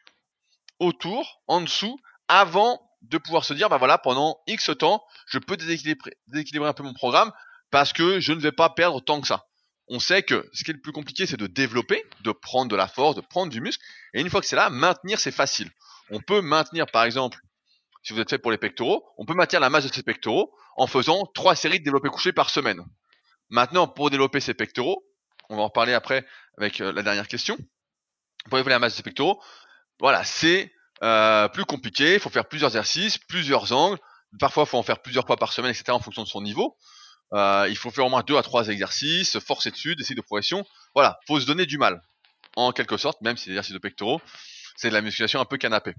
[0.79, 5.57] autour, en dessous, avant de pouvoir se dire, bah voilà, pendant X temps, je peux
[5.57, 7.31] déséquilibrer, un peu mon programme
[7.69, 9.45] parce que je ne vais pas perdre tant que ça.
[9.87, 12.75] On sait que ce qui est le plus compliqué, c'est de développer, de prendre de
[12.75, 13.83] la force, de prendre du muscle.
[14.13, 15.69] Et une fois que c'est là, maintenir, c'est facile.
[16.11, 17.39] On peut maintenir, par exemple,
[18.03, 20.53] si vous êtes fait pour les pectoraux, on peut maintenir la masse de ses pectoraux
[20.77, 22.81] en faisant trois séries de développé couché par semaine.
[23.49, 25.03] Maintenant, pour développer ses pectoraux,
[25.51, 26.25] on va en reparler après
[26.57, 27.57] avec euh, la dernière question.
[28.45, 29.41] Pour développer la masse de pectoraux,
[29.99, 30.73] voilà, c'est
[31.03, 33.99] euh, plus compliqué, il faut faire plusieurs exercices, plusieurs angles,
[34.39, 35.91] parfois il faut en faire plusieurs fois par semaine, etc.
[35.91, 36.77] en fonction de son niveau.
[37.33, 40.65] Euh, il faut faire au moins deux à trois exercices, forcer dessus, des de progression.
[40.95, 42.01] Voilà, faut se donner du mal,
[42.55, 44.21] en quelque sorte, même si les exercices de pectoraux,
[44.75, 45.93] c'est de la musculation un peu canapé,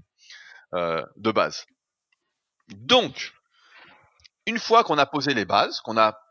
[0.73, 1.65] de base.
[2.69, 3.33] Donc,
[4.45, 6.22] une fois qu'on a posé les bases, qu'on a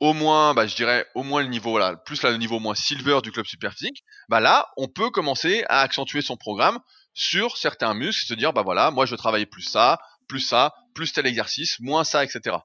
[0.00, 2.60] au moins, bah, je dirais au moins le niveau, là, plus là, le niveau au
[2.60, 6.80] moins silver du club superphysique, bah là, on peut commencer à accentuer son programme
[7.14, 10.74] sur certains muscles, se dire bah voilà, moi je veux travailler plus ça, plus ça,
[10.94, 12.56] plus tel exercice, moins ça, etc.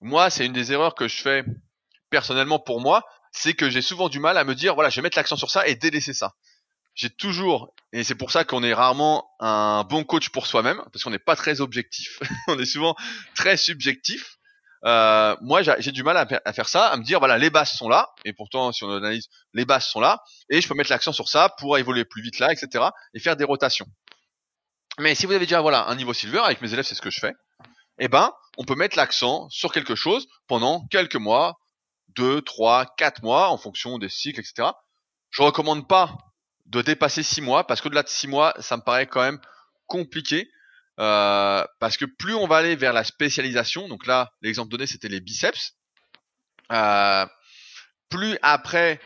[0.00, 1.44] Moi, c'est une des erreurs que je fais
[2.10, 5.02] personnellement pour moi, c'est que j'ai souvent du mal à me dire voilà, je vais
[5.02, 6.34] mettre l'accent sur ça et délaisser ça.
[6.94, 11.02] J'ai toujours, et c'est pour ça qu'on est rarement un bon coach pour soi-même, parce
[11.02, 12.20] qu'on n'est pas très objectif.
[12.48, 12.94] on est souvent
[13.34, 14.33] très subjectif.
[14.86, 17.88] Euh, moi, j'ai du mal à, faire ça, à me dire voilà, les bases sont
[17.88, 21.12] là, et pourtant, si on analyse, les bases sont là, et je peux mettre l'accent
[21.12, 23.86] sur ça pour évoluer plus vite là, etc., et faire des rotations.
[24.98, 27.10] Mais si vous avez déjà voilà un niveau silver avec mes élèves, c'est ce que
[27.10, 27.32] je fais.
[27.98, 31.58] Eh ben, on peut mettre l'accent sur quelque chose pendant quelques mois,
[32.08, 34.68] deux, trois, quatre mois, en fonction des cycles, etc.
[35.30, 36.16] Je recommande pas
[36.66, 39.40] de dépasser six mois parce qu'au-delà de six mois, ça me paraît quand même
[39.86, 40.48] compliqué.
[41.00, 45.08] Euh, parce que plus on va aller vers la spécialisation, donc là l'exemple donné c'était
[45.08, 45.72] les biceps,
[46.72, 47.26] euh,
[48.08, 49.00] plus après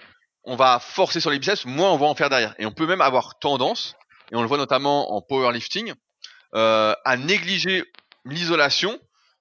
[0.45, 2.55] on va forcer sur les biceps, moins on va en faire derrière.
[2.59, 3.95] Et on peut même avoir tendance,
[4.31, 5.95] et on le voit notamment en powerlifting,
[6.55, 7.85] euh, à négliger
[8.25, 8.99] l'isolation,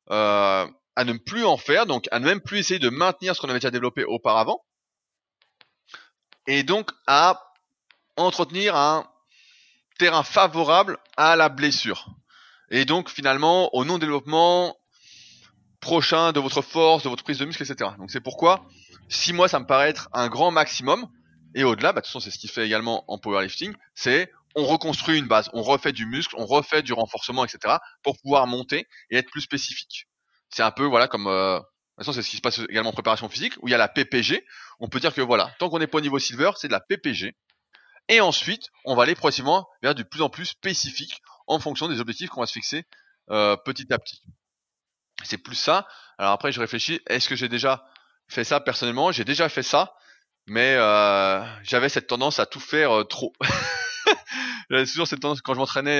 [0.10, 3.50] à ne plus en faire, donc à ne même plus essayer de maintenir ce qu'on
[3.50, 4.64] avait déjà développé auparavant,
[6.48, 7.42] et donc à
[8.16, 9.06] entretenir un
[10.00, 12.08] terrain favorable à la blessure
[12.70, 14.76] et donc finalement au non-développement
[15.80, 17.92] prochain de votre force, de votre prise de muscle, etc.
[17.98, 18.66] Donc c'est pourquoi
[19.10, 21.08] 6 mois ça me paraît être un grand maximum,
[21.56, 24.66] Et au-delà, bah, de toute façon, c'est ce qu'il fait également en powerlifting, c'est on
[24.66, 27.76] reconstruit une base, on refait du muscle, on refait du renforcement, etc.
[28.04, 30.08] pour pouvoir monter et être plus spécifique.
[30.50, 32.90] C'est un peu, voilà, comme, euh, de toute façon, c'est ce qui se passe également
[32.90, 34.44] en préparation physique, où il y a la PPG.
[34.80, 36.80] On peut dire que voilà, tant qu'on n'est pas au niveau silver, c'est de la
[36.80, 37.36] PPG.
[38.10, 42.00] Et ensuite, on va aller progressivement vers du plus en plus spécifique en fonction des
[42.00, 42.86] objectifs qu'on va se fixer
[43.30, 44.22] euh, petit à petit.
[45.24, 45.88] C'est plus ça.
[46.18, 47.86] Alors après, je réfléchis, est-ce que j'ai déjà
[48.28, 49.12] fait ça personnellement?
[49.12, 49.96] J'ai déjà fait ça,
[50.46, 53.34] mais euh, j'avais cette tendance à tout faire euh, trop.
[54.70, 56.00] j'avais toujours cette tendance quand je m'entraînais,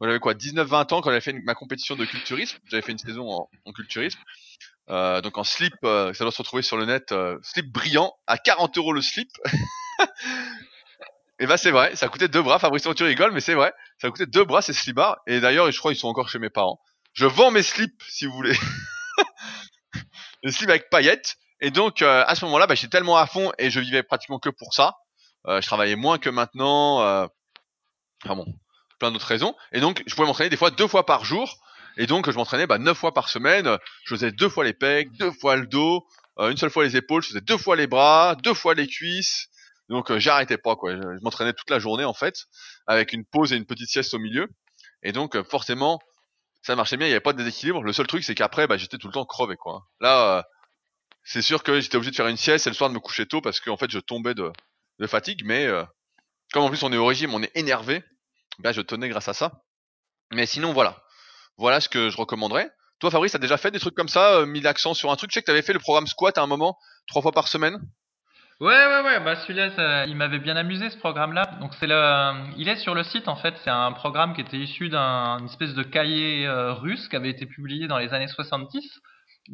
[0.00, 2.58] j'avais quoi, 19-20 ans quand j'avais fait ma compétition de culturisme.
[2.70, 4.20] J'avais fait une saison en, en culturisme.
[4.88, 8.92] Donc en slip, ça doit se retrouver sur le net, slip brillant à 40 euros
[8.92, 9.30] le slip.
[11.40, 12.58] Et bah c'est vrai, ça coûtait deux bras.
[12.58, 15.78] Fabrice, tu rigoles, mais c'est vrai, ça coûtait deux bras ces slips Et d'ailleurs, je
[15.78, 16.80] crois ils sont encore chez mes parents.
[17.12, 18.56] Je vends mes slips si vous voulez.
[20.42, 21.36] les slips avec paillettes.
[21.60, 24.38] Et donc euh, à ce moment-là, bah, j'étais tellement à fond et je vivais pratiquement
[24.38, 24.94] que pour ça.
[25.46, 27.02] Euh, je travaillais moins que maintenant.
[27.02, 27.26] Euh...
[28.24, 28.46] Enfin bon,
[28.98, 29.54] plein d'autres raisons.
[29.72, 31.56] Et donc je pouvais m'entraîner des fois deux fois par jour.
[31.96, 33.78] Et donc je m'entraînais bah, neuf fois par semaine.
[34.04, 36.06] Je faisais deux fois les pecs, deux fois le dos,
[36.38, 37.22] euh, une seule fois les épaules.
[37.22, 39.48] Je faisais deux fois les bras, deux fois les cuisses.
[39.88, 40.94] Donc euh, j'arrêtais pas quoi.
[40.94, 42.46] Je, m'entraînais toute la journée en fait,
[42.86, 44.48] avec une pause et une petite sieste au milieu.
[45.02, 45.98] Et donc euh, forcément,
[46.62, 47.06] ça marchait bien.
[47.06, 47.82] Il n'y avait pas de déséquilibre.
[47.82, 49.86] Le seul truc c'est qu'après, bah, j'étais tout le temps crevé quoi.
[50.00, 50.42] Là, euh,
[51.24, 53.26] c'est sûr que j'étais obligé de faire une sieste et le soir de me coucher
[53.26, 54.52] tôt parce qu'en fait je tombais de,
[55.06, 55.42] fatigue.
[55.44, 55.84] Mais euh,
[56.52, 58.02] comme en plus on est au régime, on est énervé,
[58.58, 59.62] bah, je tenais grâce à ça.
[60.32, 61.02] Mais sinon voilà,
[61.56, 62.70] voilà ce que je recommanderais.
[62.98, 65.30] Toi Fabrice, t'as déjà fait des trucs comme ça, mis l'accent sur un truc?
[65.30, 66.76] Je sais que t'avais fait le programme squat à un moment,
[67.06, 67.80] trois fois par semaine.
[68.60, 71.46] Ouais, ouais, ouais, bah celui-là, il m'avait bien amusé ce programme-là.
[71.60, 73.54] Donc c'est le, il est sur le site en fait.
[73.62, 77.30] C'est un programme qui était issu d'un une espèce de cahier euh, russe qui avait
[77.30, 79.00] été publié dans les années 70,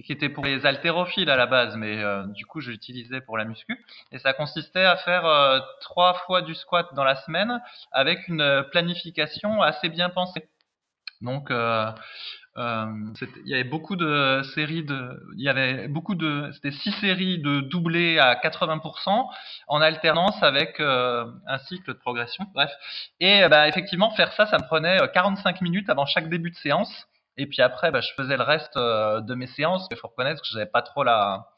[0.06, 3.36] qui était pour les haltérophiles à la base, mais euh, du coup je l'utilisais pour
[3.36, 3.76] la muscu.
[4.10, 7.60] Et ça consistait à faire euh, trois fois du squat dans la semaine
[7.92, 10.48] avec une euh, planification assez bien pensée.
[11.20, 11.92] Donc euh, euh,
[12.56, 17.38] il y avait beaucoup de séries de, il y avait beaucoup de, c'était six séries
[17.38, 19.26] de doublés à 80%
[19.66, 22.44] en alternance avec euh, un cycle de progression.
[22.54, 22.70] Bref,
[23.20, 26.50] et euh, bah, effectivement faire ça, ça me prenait euh, 45 minutes avant chaque début
[26.50, 27.08] de séance.
[27.36, 29.88] Et puis après, bah, je faisais le reste euh, de mes séances.
[29.90, 31.48] Il faut reconnaître que j'avais pas trop la,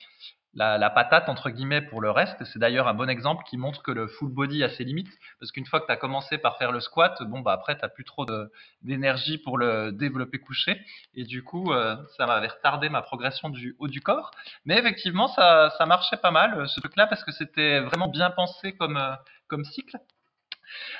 [0.57, 2.43] la, patate entre guillemets pour le reste.
[2.45, 5.13] C'est d'ailleurs un bon exemple qui montre que le full body a ses limites.
[5.39, 7.89] Parce qu'une fois que tu as commencé par faire le squat, bon bah après t'as
[7.89, 8.27] plus trop
[8.83, 10.81] d'énergie pour le développer couché.
[11.15, 14.31] Et du coup, euh, ça m'avait retardé ma progression du haut du corps.
[14.65, 18.73] Mais effectivement, ça, ça marchait pas mal ce truc-là parce que c'était vraiment bien pensé
[18.73, 19.13] comme, euh,
[19.49, 19.99] comme cycle.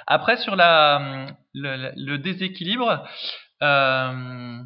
[0.07, 3.07] Après sur la, le, le déséquilibre.
[3.63, 4.59] Euh,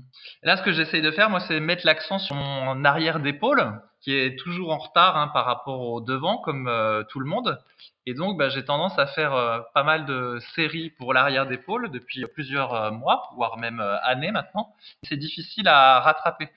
[0.42, 4.16] là, ce que j'essaye de faire, moi, c'est mettre l'accent sur mon arrière d'épaule, qui
[4.16, 7.60] est toujours en retard hein, par rapport au devant, comme euh, tout le monde.
[8.06, 11.90] Et donc, bah, j'ai tendance à faire euh, pas mal de séries pour l'arrière d'épaule
[11.90, 14.74] depuis plusieurs euh, mois, voire même euh, années maintenant.
[15.02, 16.48] C'est difficile à rattraper.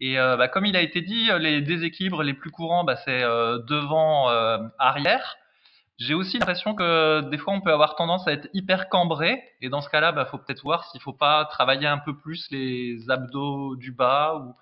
[0.00, 3.22] Et euh, bah, comme il a été dit, les déséquilibres les plus courants, bah, c'est
[3.22, 5.36] euh, devant, euh, arrière.
[5.98, 9.70] J'ai aussi l'impression que des fois on peut avoir tendance à être hyper cambré et
[9.70, 12.98] dans ce cas-là, bah, faut peut-être voir s'il faut pas travailler un peu plus les
[13.08, 14.54] abdos du bas ou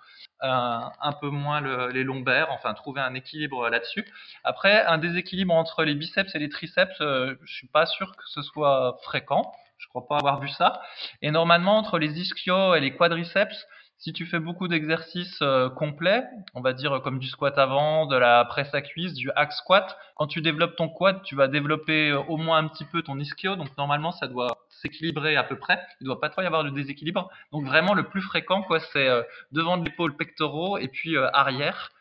[0.43, 4.05] euh, un peu moins le- les lombaires, enfin trouver un équilibre là-dessus.
[4.45, 8.23] Après, un déséquilibre entre les biceps et les triceps, euh, je suis pas sûr que
[8.27, 9.51] ce soit fréquent.
[9.77, 10.81] Je crois pas avoir vu ça.
[11.21, 13.67] Et normalement, entre les ischios et les quadriceps,
[13.97, 16.23] si tu fais beaucoup d'exercices euh, complets,
[16.53, 19.97] on va dire comme du squat avant, de la presse à cuisse, du hack squat,
[20.15, 23.19] quand tu développes ton quad, tu vas développer euh, au moins un petit peu ton
[23.19, 25.81] ischio, donc normalement ça doit s'équilibrer à peu près.
[25.99, 27.29] Il ne doit pas trop y avoir de déséquilibre.
[27.51, 31.29] Donc vraiment le plus fréquent, quoi, c'est euh, devant de l'épaule pectoraux et puis euh,
[31.33, 31.91] arrière.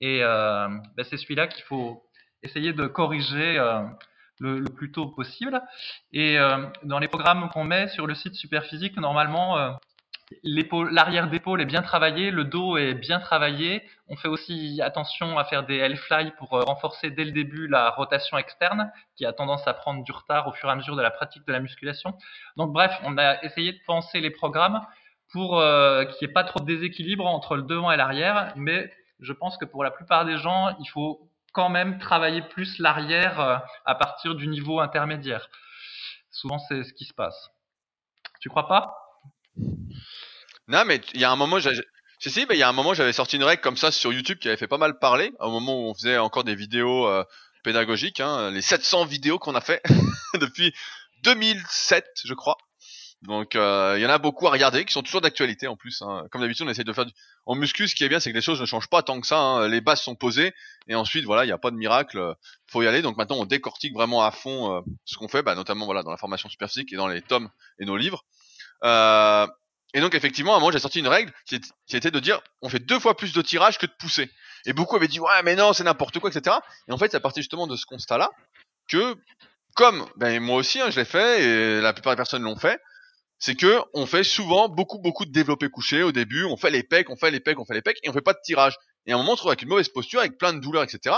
[0.00, 2.02] Et euh, ben, c'est celui-là qu'il faut
[2.42, 3.82] essayer de corriger euh,
[4.40, 5.60] le, plus tôt possible.
[6.12, 9.72] Et euh, dans les programmes qu'on met sur le site Superphysique, normalement, euh,
[10.42, 13.82] l'arrière d'épaule est bien travaillé, le dos est bien travaillé.
[14.08, 17.90] On fait aussi attention à faire des L-fly pour euh, renforcer dès le début la
[17.90, 21.02] rotation externe, qui a tendance à prendre du retard au fur et à mesure de
[21.02, 22.16] la pratique de la musculation.
[22.56, 24.80] Donc bref, on a essayé de penser les programmes
[25.32, 28.92] pour euh, qu'il n'y ait pas trop de déséquilibre entre le devant et l'arrière, mais
[29.20, 33.40] je pense que pour la plupart des gens, il faut quand même travailler plus l'arrière
[33.40, 35.48] euh, à partir du niveau intermédiaire.
[36.30, 37.50] Souvent, c'est ce qui se passe.
[38.40, 38.99] Tu crois pas?
[40.68, 43.12] Non, mais il y a un moment, si si, il y a un moment, j'avais
[43.12, 45.32] sorti une règle comme ça sur YouTube qui avait fait pas mal parler.
[45.40, 47.24] Au moment où on faisait encore des vidéos euh,
[47.64, 49.82] pédagogiques, hein, les 700 vidéos qu'on a fait
[50.40, 50.72] depuis
[51.22, 52.56] 2007, je crois.
[53.22, 56.00] Donc euh, il y en a beaucoup à regarder qui sont toujours d'actualité en plus.
[56.02, 56.26] Hein.
[56.30, 57.12] Comme d'habitude, on essaie de faire du...
[57.44, 57.86] en muscu.
[57.86, 59.38] Ce qui est bien, c'est que les choses ne changent pas tant que ça.
[59.38, 59.68] Hein.
[59.68, 60.54] Les bases sont posées
[60.88, 62.34] et ensuite voilà, il n'y a pas de miracle.
[62.68, 63.02] Faut y aller.
[63.02, 66.16] Donc maintenant, on décortique vraiment à fond euh, ce qu'on fait, bah, notamment dans la
[66.16, 68.24] formation super physique et dans les tomes et nos livres.
[68.84, 69.46] Euh,
[69.92, 71.60] et donc effectivement, à un moment, j'ai sorti une règle qui,
[71.92, 74.30] était de dire on fait deux fois plus de tirage que de pousser.
[74.66, 76.56] Et beaucoup avaient dit ouais mais non c'est n'importe quoi etc.
[76.88, 78.30] Et en fait, ça partait justement de ce constat-là
[78.88, 79.16] que
[79.74, 82.80] comme ben moi aussi hein, je l'ai fait et la plupart des personnes l'ont fait,
[83.38, 86.82] c'est que on fait souvent beaucoup beaucoup de développé couché au début, on fait les
[86.82, 88.76] pecs, on fait les pecs, on fait les pecs et on fait pas de tirage.
[89.06, 90.84] Et à un moment on se trouve avec une mauvaise posture, avec plein de douleurs,
[90.84, 91.16] etc.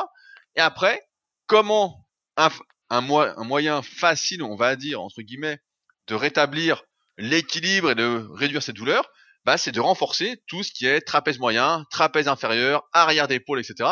[0.57, 1.03] Et après,
[1.47, 2.07] comment
[2.37, 5.59] un moyen facile, on va dire entre guillemets,
[6.07, 6.85] de rétablir
[7.19, 9.09] l'équilibre et de réduire ces douleurs,
[9.45, 13.91] bah, c'est de renforcer tout ce qui est trapèze moyen, trapèze inférieur, arrière d'épaule, etc.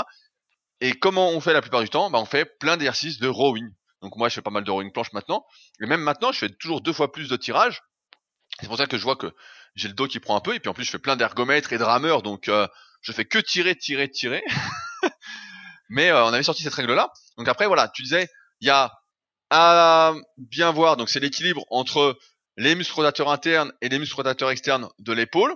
[0.81, 2.11] Et comment on fait la plupart du temps?
[2.11, 3.69] Bah, On fait plein d'exercices de rowing.
[4.03, 5.45] Donc moi, je fais pas mal de rowing planche maintenant.
[5.83, 7.83] Et même maintenant, je fais toujours deux fois plus de tirage
[8.61, 9.33] c'est pour ça que je vois que
[9.75, 11.73] j'ai le dos qui prend un peu, et puis en plus je fais plein d'ergomètres
[11.73, 12.67] et de rameurs, donc euh,
[13.03, 14.43] je fais que tirer, tirer, tirer.
[15.89, 17.11] Mais euh, on avait sorti cette règle-là.
[17.37, 18.29] Donc après, voilà, tu disais,
[18.61, 18.93] il y a
[19.51, 22.19] à bien voir, donc c'est l'équilibre entre
[22.61, 25.55] les muscles rotateurs internes et les muscles rotateurs externes de l'épaule.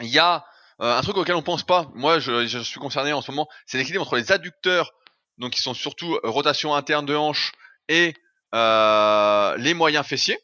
[0.00, 0.44] Il y a
[0.80, 1.90] euh, un truc auquel on pense pas.
[1.94, 4.92] Moi, je, je suis concerné en ce moment, c'est l'équilibre entre les adducteurs,
[5.38, 7.52] donc qui sont surtout rotation interne de hanche,
[7.88, 8.14] et
[8.52, 10.38] les moyens fessiers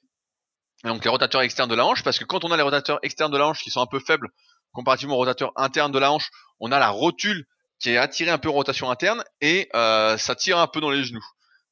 [0.85, 3.31] donc les rotateurs externes de la hanche, parce que quand on a les rotateurs externes
[3.31, 4.29] de la hanche qui sont un peu faibles
[4.73, 7.47] comparativement aux rotateurs internes de la hanche, on a la rotule
[7.79, 10.91] qui est attirée un peu en rotation interne et euh, ça tire un peu dans
[10.91, 11.25] les genoux.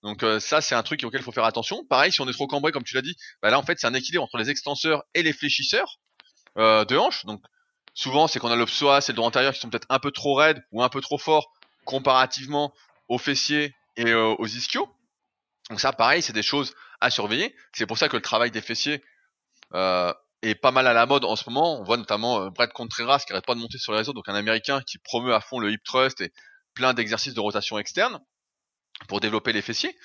[0.03, 1.85] Donc ça c'est un truc auquel il faut faire attention.
[1.87, 3.87] Pareil, si on est trop cambré comme tu l'as dit, bah là en fait c'est
[3.87, 5.99] un équilibre entre les extenseurs et les fléchisseurs
[6.57, 7.25] de hanche.
[7.25, 7.43] Donc
[7.95, 10.13] souvent c'est qu'on a le psoas et le dos antérieur qui sont peut-être un peu
[10.13, 11.53] trop raides ou un peu trop forts
[11.85, 12.73] comparativement
[13.09, 14.89] aux fessiers et aux ischios.
[15.69, 17.55] Donc ça pareil c'est des choses à surveiller.
[17.73, 19.03] C'est pour ça que le travail des fessiers
[19.75, 21.81] est pas mal à la mode en ce moment.
[21.81, 24.37] On voit notamment Brett Contreras qui arrête pas de monter sur les réseaux, donc un
[24.37, 26.33] Américain qui promeut à fond le hip thrust et
[26.75, 28.21] plein d'exercices de rotation externe
[29.07, 29.97] pour développer les fessiers.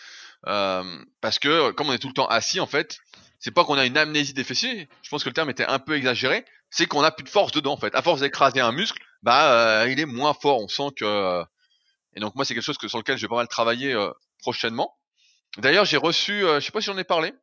[0.47, 0.83] Euh,
[1.21, 2.99] parce que comme on est tout le temps assis, en fait,
[3.39, 4.87] c'est pas qu'on a une amnésie des fessiers.
[5.01, 6.45] Je pense que le terme était un peu exagéré.
[6.69, 7.93] C'est qu'on a plus de force dedans, en fait.
[7.95, 10.59] À force d'écraser un muscle, bah, il est moins fort.
[10.59, 11.43] On sent que.
[12.15, 13.95] Et donc moi, c'est quelque chose que sur lequel je vais pas mal travailler
[14.39, 14.95] prochainement.
[15.57, 17.33] D'ailleurs, j'ai reçu, euh, je sais pas si j'en ai parlé,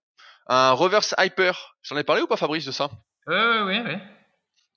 [0.48, 1.76] un reverse hyper.
[1.82, 2.90] J'en ai parlé ou pas, Fabrice, de ça?
[3.28, 3.98] Euh, Oui, oui, oui.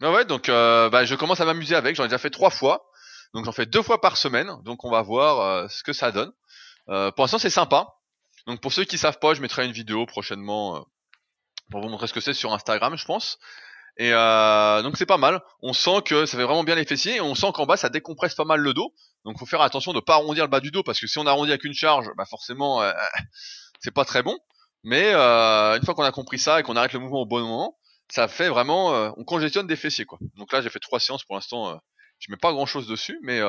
[0.01, 1.95] Ah ouais, donc euh, bah, je commence à m'amuser avec.
[1.95, 2.85] J'en ai déjà fait trois fois,
[3.33, 4.51] donc j'en fais deux fois par semaine.
[4.63, 6.31] Donc on va voir euh, ce que ça donne.
[6.89, 7.87] Euh, pour l'instant, c'est sympa.
[8.47, 10.85] Donc pour ceux qui savent pas, je mettrai une vidéo prochainement
[11.71, 13.39] pour vous montrer ce que c'est sur Instagram, je pense.
[13.97, 15.41] Et euh, donc c'est pas mal.
[15.61, 17.89] On sent que ça fait vraiment bien les fessiers et on sent qu'en bas ça
[17.89, 18.93] décompresse pas mal le dos.
[19.23, 21.27] Donc faut faire attention de pas arrondir le bas du dos parce que si on
[21.27, 22.91] arrondit avec une charge, bah forcément euh,
[23.79, 24.37] c'est pas très bon.
[24.83, 27.41] Mais euh, une fois qu'on a compris ça et qu'on arrête le mouvement au bon
[27.41, 27.77] moment,
[28.09, 30.17] ça fait vraiment euh, on congestionne des fessiers quoi.
[30.37, 31.69] Donc là j'ai fait trois séances pour l'instant.
[31.69, 31.75] Euh,
[32.17, 33.41] je mets pas grand chose dessus, mais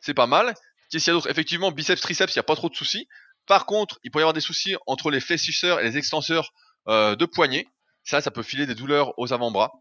[0.00, 0.54] c'est pas mal.
[0.92, 3.08] Qu'est-ce qu'il y a d'autre Effectivement biceps triceps il y a pas trop de soucis.
[3.46, 6.52] Par contre il peut y avoir des soucis entre les fléchisseurs et les extenseurs
[6.86, 7.66] de poignets.
[8.04, 9.72] Ça, ça peut filer des douleurs aux avant-bras,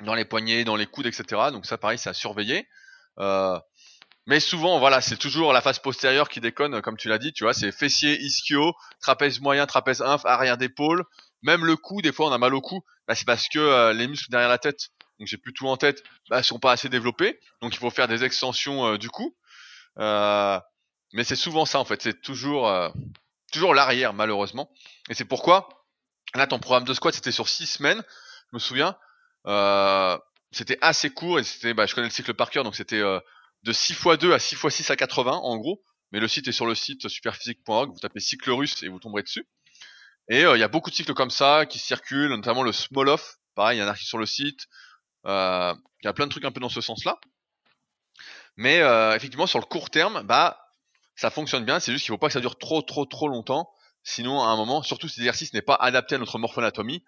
[0.00, 1.50] dans les poignets, dans les coudes, etc.
[1.52, 2.66] Donc ça, pareil, c'est à surveiller.
[3.18, 3.58] Euh,
[4.26, 7.44] mais souvent, voilà, c'est toujours la face postérieure qui déconne, comme tu l'as dit, tu
[7.44, 11.04] vois, c'est fessier, ischio, trapèze moyen, trapèze inf, arrière d'épaule,
[11.42, 13.92] même le cou, des fois on a mal au cou, bah, c'est parce que euh,
[13.92, 16.88] les muscles derrière la tête, donc j'ai plus tout en tête, bah, sont pas assez
[16.88, 19.34] développés, donc il faut faire des extensions euh, du cou.
[19.98, 20.58] Euh,
[21.12, 22.72] mais c'est souvent ça en fait, c'est toujours
[23.52, 24.70] toujours l'arrière malheureusement,
[25.10, 25.82] et c'est pourquoi
[26.34, 28.02] Là, ton programme de squat, c'était sur six semaines,
[28.50, 28.96] je me souviens.
[29.46, 30.16] Euh,
[30.50, 33.20] c'était assez court et c'était, bah, je connais le cycle par cœur, donc c'était euh,
[33.64, 35.82] de 6 x 2 à 6 x 6 à 80 en gros.
[36.10, 39.22] Mais le site est sur le site superphysique.org, vous tapez cycle russe et vous tomberez
[39.22, 39.46] dessus.
[40.28, 43.08] Et euh, il y a beaucoup de cycles comme ça qui circulent, notamment le small
[43.08, 43.36] off.
[43.54, 44.66] Pareil, il y en a qui sur le site.
[45.26, 47.18] Euh, il y a plein de trucs un peu dans ce sens-là.
[48.56, 48.78] Mais
[49.16, 50.62] effectivement, sur le court terme, bah
[51.16, 51.80] ça fonctionne bien.
[51.80, 53.70] C'est juste qu'il faut pas que ça dure trop, trop, trop longtemps.
[54.04, 57.04] Sinon, à un moment, surtout si l'exercice n'est pas adapté à notre morphoanatomie,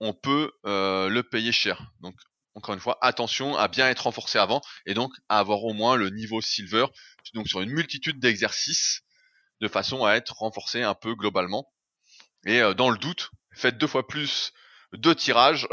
[0.00, 1.92] on peut euh, le payer cher.
[2.00, 2.14] Donc,
[2.54, 5.96] encore une fois, attention à bien être renforcé avant et donc à avoir au moins
[5.96, 6.86] le niveau silver,
[7.34, 9.02] donc sur une multitude d'exercices,
[9.60, 11.70] de façon à être renforcé un peu globalement.
[12.46, 14.52] Et euh, dans le doute, faites deux fois plus
[14.92, 15.68] de tirages,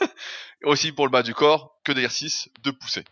[0.64, 3.04] aussi pour le bas du corps, que d'exercices de poussée.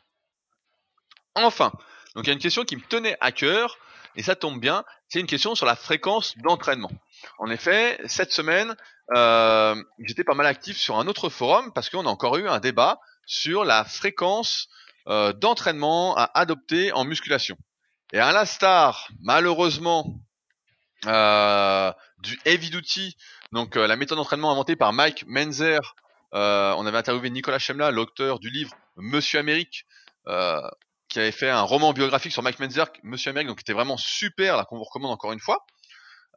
[1.35, 1.73] Enfin,
[2.15, 3.79] donc il y a une question qui me tenait à cœur,
[4.17, 6.91] et ça tombe bien, c'est une question sur la fréquence d'entraînement.
[7.39, 8.75] En effet, cette semaine,
[9.15, 12.59] euh, j'étais pas mal actif sur un autre forum parce qu'on a encore eu un
[12.59, 14.69] débat sur la fréquence
[15.07, 17.57] euh, d'entraînement à adopter en musculation.
[18.13, 20.21] Et à l'instar, malheureusement,
[21.07, 23.17] euh, du heavy duty
[23.53, 25.95] Donc la méthode d'entraînement inventée par Mike Menzer.
[26.33, 29.87] on avait interviewé Nicolas Chemla, l'auteur du livre Monsieur Amérique,
[31.09, 33.97] qui avait fait un roman biographique sur Mike Menzer, Monsieur Amérique, donc qui était vraiment
[33.97, 35.65] super, là qu'on vous recommande encore une fois.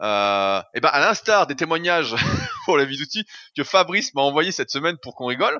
[0.01, 2.15] Euh, et ben à l'instar des témoignages
[2.65, 5.59] pour la vie d'outils que Fabrice m'a envoyé cette semaine pour qu'on rigole,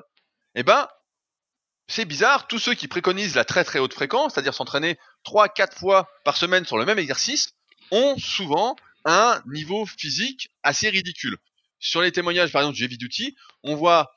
[0.54, 0.88] et ben
[1.88, 6.08] c'est bizarre, tous ceux qui préconisent la très très haute fréquence, c'est-à-dire s'entraîner 3-4 fois
[6.24, 7.52] par semaine sur le même exercice,
[7.90, 11.36] ont souvent un niveau physique assez ridicule.
[11.78, 14.12] Sur les témoignages par exemple du heavy duty, on voit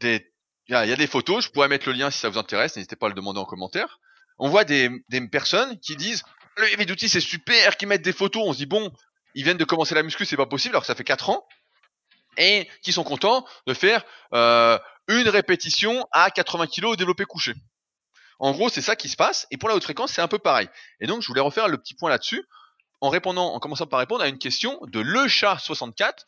[0.00, 0.32] des
[0.68, 2.96] il y, a, des photos, je pourrais mettre le lien si ça vous intéresse, n'hésitez
[2.96, 4.00] pas à le demander en commentaire.
[4.38, 4.90] On voit des,
[5.30, 6.22] personnes qui disent
[6.56, 8.92] le heavy duty c'est super, qui mettent des photos, on se dit bon,
[9.34, 11.46] ils viennent de commencer la muscu, c'est pas possible, alors que ça fait 4 ans,
[12.38, 14.78] et qui sont contents de faire euh,
[15.08, 17.54] une répétition à 80 kg au développé couché.
[18.38, 20.38] En gros, c'est ça qui se passe, et pour la haute fréquence, c'est un peu
[20.38, 20.68] pareil.
[21.00, 22.44] Et donc, je voulais refaire le petit point là-dessus,
[23.00, 26.26] en répondant, en commençant par répondre à une question de Le Chat 64,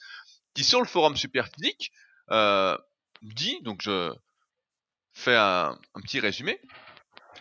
[0.55, 1.93] qui sur le forum Superphysique
[2.31, 2.77] euh,
[3.23, 4.13] dit, donc je
[5.13, 6.61] fais un petit résumé,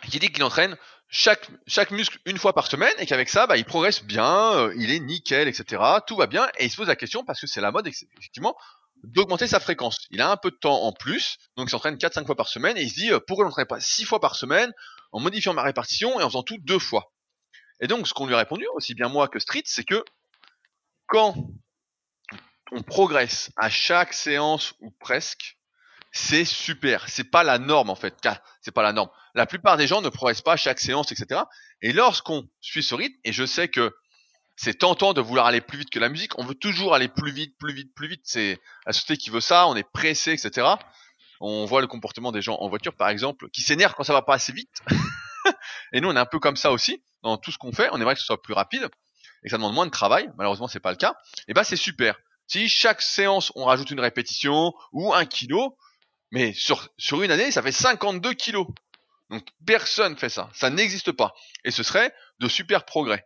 [0.09, 0.77] qui dit qu'il entraîne
[1.09, 4.73] chaque, chaque muscle une fois par semaine et qu'avec ça, bah, il progresse bien, euh,
[4.77, 5.81] il est nickel, etc.
[6.05, 8.55] Tout va bien et il se pose la question parce que c'est la mode, effectivement,
[9.03, 9.99] d'augmenter sa fréquence.
[10.09, 12.77] Il a un peu de temps en plus, donc il s'entraîne 4-5 fois par semaine
[12.77, 14.73] et il se dit, euh, pourquoi je n'entraîne pas 6 fois par semaine
[15.11, 17.11] en modifiant ma répartition et en faisant tout deux fois?
[17.79, 20.03] Et donc, ce qu'on lui a répondu, aussi bien moi que Street, c'est que
[21.05, 21.35] quand
[22.71, 25.56] on progresse à chaque séance ou presque,
[26.11, 27.07] c'est super.
[27.09, 28.15] C'est pas la norme en fait.
[28.61, 29.09] C'est pas la norme.
[29.35, 31.41] La plupart des gens ne progressent pas chaque séance, etc.
[31.81, 33.95] Et lorsqu'on suit ce rythme, et je sais que
[34.55, 37.31] c'est tentant de vouloir aller plus vite que la musique, on veut toujours aller plus
[37.31, 38.21] vite, plus vite, plus vite.
[38.23, 39.67] C'est la société qui veut ça.
[39.67, 40.67] On est pressé, etc.
[41.39, 44.23] On voit le comportement des gens en voiture, par exemple, qui s'énervent quand ça va
[44.23, 44.81] pas assez vite.
[45.93, 47.89] et nous, on est un peu comme ça aussi dans tout ce qu'on fait.
[47.91, 48.89] On aimerait que ce soit plus rapide
[49.43, 50.29] et que ça demande moins de travail.
[50.37, 51.15] Malheureusement, c'est pas le cas.
[51.47, 52.15] Et ben, c'est super.
[52.47, 55.77] Si chaque séance on rajoute une répétition ou un kilo,
[56.31, 58.67] mais sur, sur une année, ça fait 52 kilos.
[59.29, 60.49] Donc personne fait ça.
[60.53, 61.33] Ça n'existe pas.
[61.63, 63.25] Et ce serait de super progrès.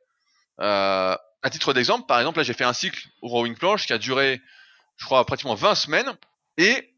[0.59, 3.93] Euh, à titre d'exemple, par exemple, là j'ai fait un cycle au rowing planche qui
[3.93, 4.41] a duré,
[4.97, 6.17] je crois, pratiquement 20 semaines.
[6.57, 6.93] Et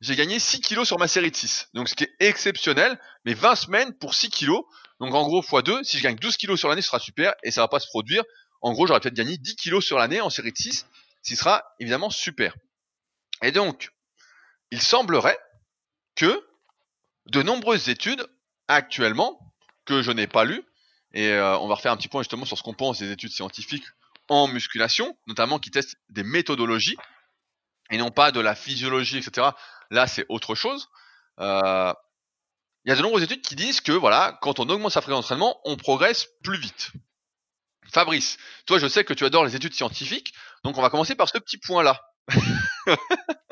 [0.00, 1.70] j'ai gagné 6 kilos sur ma série de 6.
[1.74, 2.98] Donc ce qui est exceptionnel.
[3.24, 4.62] Mais 20 semaines pour 6 kilos.
[5.00, 7.34] Donc en gros, x2, si je gagne 12 kilos sur l'année, ce sera super.
[7.42, 8.24] Et ça va pas se produire.
[8.60, 10.86] En gros, j'aurais peut-être gagné 10 kilos sur l'année en série de 6.
[11.22, 12.54] Ce sera évidemment super.
[13.42, 13.90] Et donc,
[14.70, 15.38] il semblerait
[16.18, 16.44] que
[17.26, 18.26] de nombreuses études
[18.66, 19.38] actuellement
[19.86, 20.64] que je n'ai pas lues,
[21.14, 23.30] et euh, on va refaire un petit point justement sur ce qu'on pense des études
[23.30, 23.86] scientifiques
[24.28, 26.96] en musculation, notamment qui testent des méthodologies
[27.90, 29.48] et non pas de la physiologie, etc.
[29.90, 30.88] Là, c'est autre chose.
[31.38, 31.94] Euh,
[32.84, 35.24] il y a de nombreuses études qui disent que voilà, quand on augmente sa fréquence
[35.24, 36.90] d'entraînement, on progresse plus vite.
[37.90, 41.28] Fabrice, toi, je sais que tu adores les études scientifiques, donc on va commencer par
[41.28, 42.02] ce petit point-là.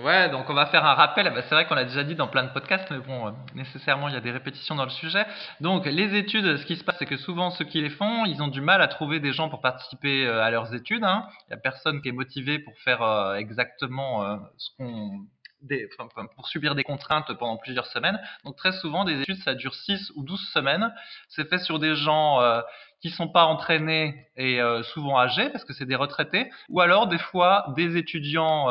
[0.00, 1.30] Ouais, donc on va faire un rappel.
[1.34, 4.08] Bah, c'est vrai qu'on l'a déjà dit dans plein de podcasts, mais bon, euh, nécessairement
[4.08, 5.26] il y a des répétitions dans le sujet.
[5.60, 8.42] Donc les études, ce qui se passe, c'est que souvent ceux qui les font, ils
[8.42, 11.04] ont du mal à trouver des gens pour participer euh, à leurs études.
[11.04, 11.26] Hein.
[11.46, 15.26] Il y a personne qui est motivé pour faire euh, exactement ce qu'on
[15.60, 18.18] des, enfin, pour subir des contraintes pendant plusieurs semaines.
[18.44, 20.92] Donc très souvent, des études, ça dure 6 ou 12 semaines.
[21.28, 22.62] C'est fait sur des gens euh,
[23.00, 24.60] qui sont pas entraînés et
[24.94, 28.68] souvent âgés, parce que c'est des retraités, ou alors des fois des étudiants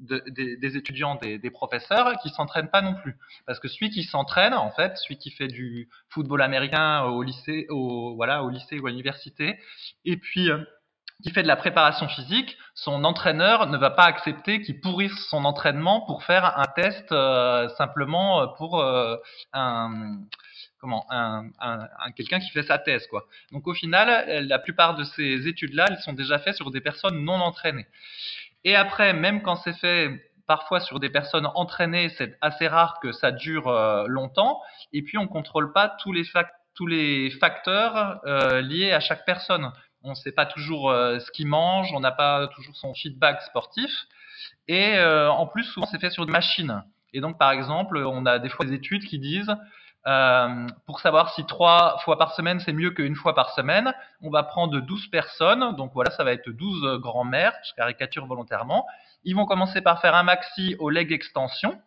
[0.00, 3.16] des, étudiants, des, professeurs qui s'entraînent pas non plus.
[3.46, 7.66] Parce que celui qui s'entraîne, en fait, celui qui fait du football américain au lycée,
[7.68, 9.58] au, voilà, au lycée ou à l'université,
[10.04, 10.58] et puis euh,
[11.22, 15.44] qui fait de la préparation physique, son entraîneur ne va pas accepter qu'il pourrisse son
[15.44, 19.16] entraînement pour faire un test euh, simplement pour euh,
[19.52, 20.18] un
[20.78, 23.26] comment un, un, un quelqu'un qui fait sa thèse quoi.
[23.52, 27.22] Donc au final, la plupart de ces études-là, elles sont déjà faites sur des personnes
[27.22, 27.86] non entraînées.
[28.64, 30.10] Et après, même quand c'est fait
[30.46, 34.60] parfois sur des personnes entraînées, c'est assez rare que ça dure euh, longtemps.
[34.92, 36.24] Et puis, on contrôle pas tous les,
[36.74, 39.70] tous les facteurs euh, liés à chaque personne.
[40.02, 43.42] On ne sait pas toujours euh, ce qu'il mange, on n'a pas toujours son feedback
[43.42, 43.90] sportif.
[44.68, 46.82] Et en plus, souvent, c'est fait sur des machines.
[47.12, 49.52] Et donc, par exemple, on a des fois des études qui disent
[50.06, 53.92] euh, pour savoir si trois fois par semaine c'est mieux qu'une fois par semaine,
[54.22, 55.76] on va prendre 12 personnes.
[55.76, 58.86] Donc voilà, ça va être 12 grands-mères, je caricature volontairement.
[59.24, 61.78] Ils vont commencer par faire un maxi au leg extension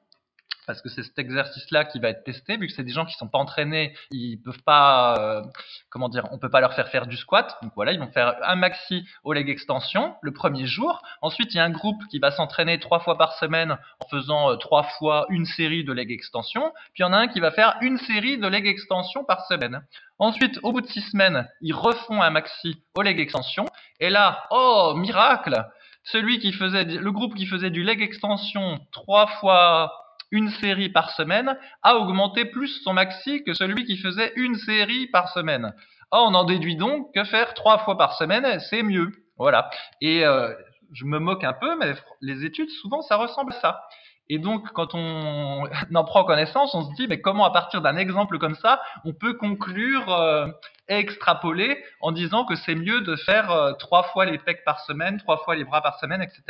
[0.66, 3.14] parce que c'est cet exercice-là qui va être testé, vu que c'est des gens qui
[3.14, 5.42] sont pas entraînés, ils peuvent pas, euh,
[5.90, 7.58] comment dire, on peut pas leur faire faire du squat.
[7.62, 11.02] Donc voilà, ils vont faire un maxi au leg extension le premier jour.
[11.22, 14.52] Ensuite, il y a un groupe qui va s'entraîner trois fois par semaine en faisant
[14.52, 16.72] euh, trois fois une série de leg extension.
[16.94, 19.46] Puis il y en a un qui va faire une série de leg extension par
[19.48, 19.82] semaine.
[20.20, 23.66] Ensuite, au bout de six semaines, ils refont un maxi au leg extension.
[24.00, 25.66] Et là, oh miracle,
[26.04, 30.03] celui qui faisait le groupe qui faisait du leg extension trois fois
[30.34, 35.08] une série par semaine a augmenté plus son maxi que celui qui faisait une série
[35.08, 35.74] par semaine.
[36.12, 39.12] Oh, on en déduit donc que faire trois fois par semaine, c'est mieux.
[39.38, 39.70] Voilà.
[40.02, 40.52] Et euh,
[40.92, 43.84] je me moque un peu, mais les études, souvent, ça ressemble à ça.
[44.28, 47.98] Et donc, quand on en prend connaissance, on se dit, mais comment à partir d'un
[47.98, 50.48] exemple comme ça, on peut conclure euh,
[50.88, 55.20] extrapoler en disant que c'est mieux de faire euh, trois fois les pecs par semaine,
[55.20, 56.42] trois fois les bras par semaine, etc.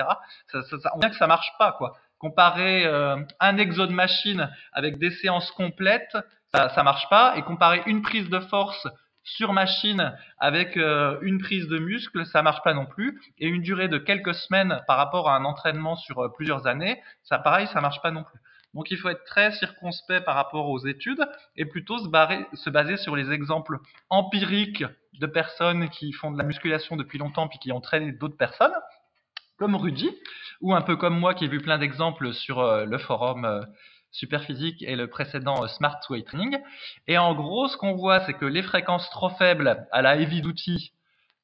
[0.51, 3.91] Ça, ça, ça, on voit que ça marche pas, quoi comparer euh, un exo de
[3.91, 6.17] machine avec des séances complètes,
[6.53, 7.36] ça, ça marche pas.
[7.36, 8.88] Et comparer une prise de force
[9.24, 13.19] sur machine avec euh, une prise de muscle, ça marche pas non plus.
[13.39, 17.01] Et une durée de quelques semaines par rapport à un entraînement sur euh, plusieurs années,
[17.24, 18.39] ça pareil, ça marche pas non plus.
[18.74, 22.05] Donc il faut être très circonspect par rapport aux études et plutôt se,
[22.53, 24.86] se baser sur les exemples empiriques
[25.19, 28.74] de personnes qui font de la musculation depuis longtemps puis qui entraînent d'autres personnes,
[29.64, 30.09] comme Rudy,
[30.59, 33.61] ou un peu comme moi qui ai vu plein d'exemples sur euh, le forum euh,
[34.11, 36.57] Superphysique et le précédent euh, Smart Weight Training.
[37.07, 40.41] Et en gros, ce qu'on voit, c'est que les fréquences trop faibles à la heavy
[40.41, 40.91] duty,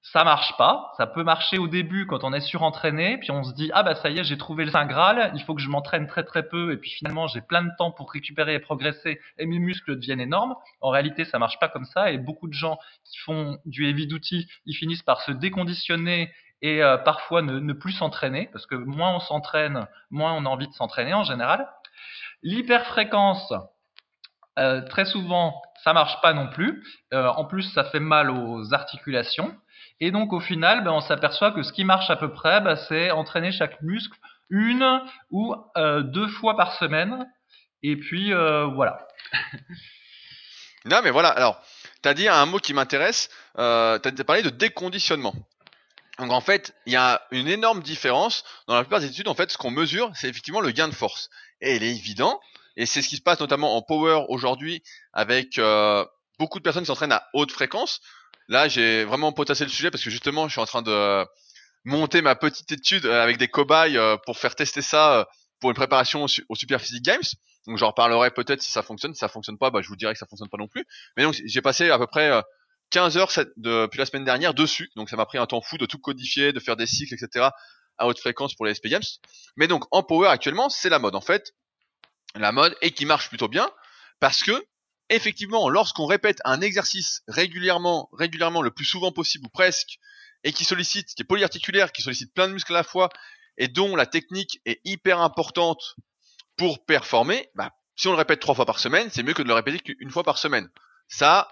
[0.01, 0.91] ça marche pas.
[0.97, 3.95] Ça peut marcher au début quand on est surentraîné, puis on se dit ah bah
[3.95, 6.43] ça y est, j'ai trouvé le saint graal, il faut que je m'entraîne très très
[6.49, 9.95] peu, et puis finalement j'ai plein de temps pour récupérer et progresser, et mes muscles
[9.95, 10.55] deviennent énormes.
[10.81, 14.07] En réalité, ça marche pas comme ça, et beaucoup de gens qui font du heavy
[14.07, 16.31] duty, ils finissent par se déconditionner
[16.61, 20.67] et euh, parfois ne, plus s'entraîner, parce que moins on s'entraîne, moins on a envie
[20.67, 21.67] de s'entraîner en général.
[22.43, 23.53] L'hyperfréquence,
[24.57, 26.83] euh, très souvent, ça marche pas non plus.
[27.13, 29.55] Euh, en plus, ça fait mal aux articulations.
[30.01, 32.75] Et donc, au final, ben, on s'aperçoit que ce qui marche à peu près, ben,
[32.75, 34.17] c'est entraîner chaque muscle
[34.49, 37.27] une ou deux fois par semaine.
[37.83, 39.07] Et puis, voilà.
[40.85, 41.29] non, mais voilà.
[41.29, 41.61] Alors,
[42.01, 43.29] tu as dit un mot qui m'intéresse.
[43.55, 45.35] Tu as parlé de déconditionnement.
[46.19, 48.43] Donc en fait, il y a une énorme différence.
[48.67, 50.93] Dans la plupart des études, en fait, ce qu'on mesure, c'est effectivement le gain de
[50.93, 51.29] force.
[51.61, 52.39] Et il est évident,
[52.75, 56.05] et c'est ce qui se passe notamment en power aujourd'hui, avec euh,
[56.37, 58.01] beaucoup de personnes qui s'entraînent à haute fréquence.
[58.47, 61.25] Là, j'ai vraiment potassé le sujet parce que justement, je suis en train de
[61.85, 65.25] monter ma petite étude avec des cobayes euh, pour faire tester ça euh,
[65.59, 67.23] pour une préparation au Super Physique Games.
[67.67, 69.13] Donc j'en reparlerai peut-être si ça fonctionne.
[69.13, 70.85] Si ça fonctionne pas, bah, je vous dirai que ça fonctionne pas non plus.
[71.15, 72.41] Mais donc j'ai passé à peu près
[72.91, 74.91] 15 heures depuis la semaine dernière dessus.
[74.95, 77.49] Donc ça m'a pris un temps fou de tout codifier, de faire des cycles, etc.
[77.97, 79.03] à haute fréquence pour les SP Games.
[79.55, 81.53] Mais donc en Power actuellement, c'est la mode en fait.
[82.35, 83.69] La mode et qui marche plutôt bien
[84.19, 84.65] parce que
[85.09, 89.97] effectivement, lorsqu'on répète un exercice régulièrement, régulièrement le plus souvent possible ou presque,
[90.43, 93.09] et qui sollicite, qui est polyarticulaire, qui sollicite plein de muscles à la fois,
[93.57, 95.95] et dont la technique est hyper importante
[96.55, 99.47] pour performer, bah, si on le répète trois fois par semaine, c'est mieux que de
[99.47, 100.69] le répéter qu'une fois par semaine.
[101.09, 101.49] Ça,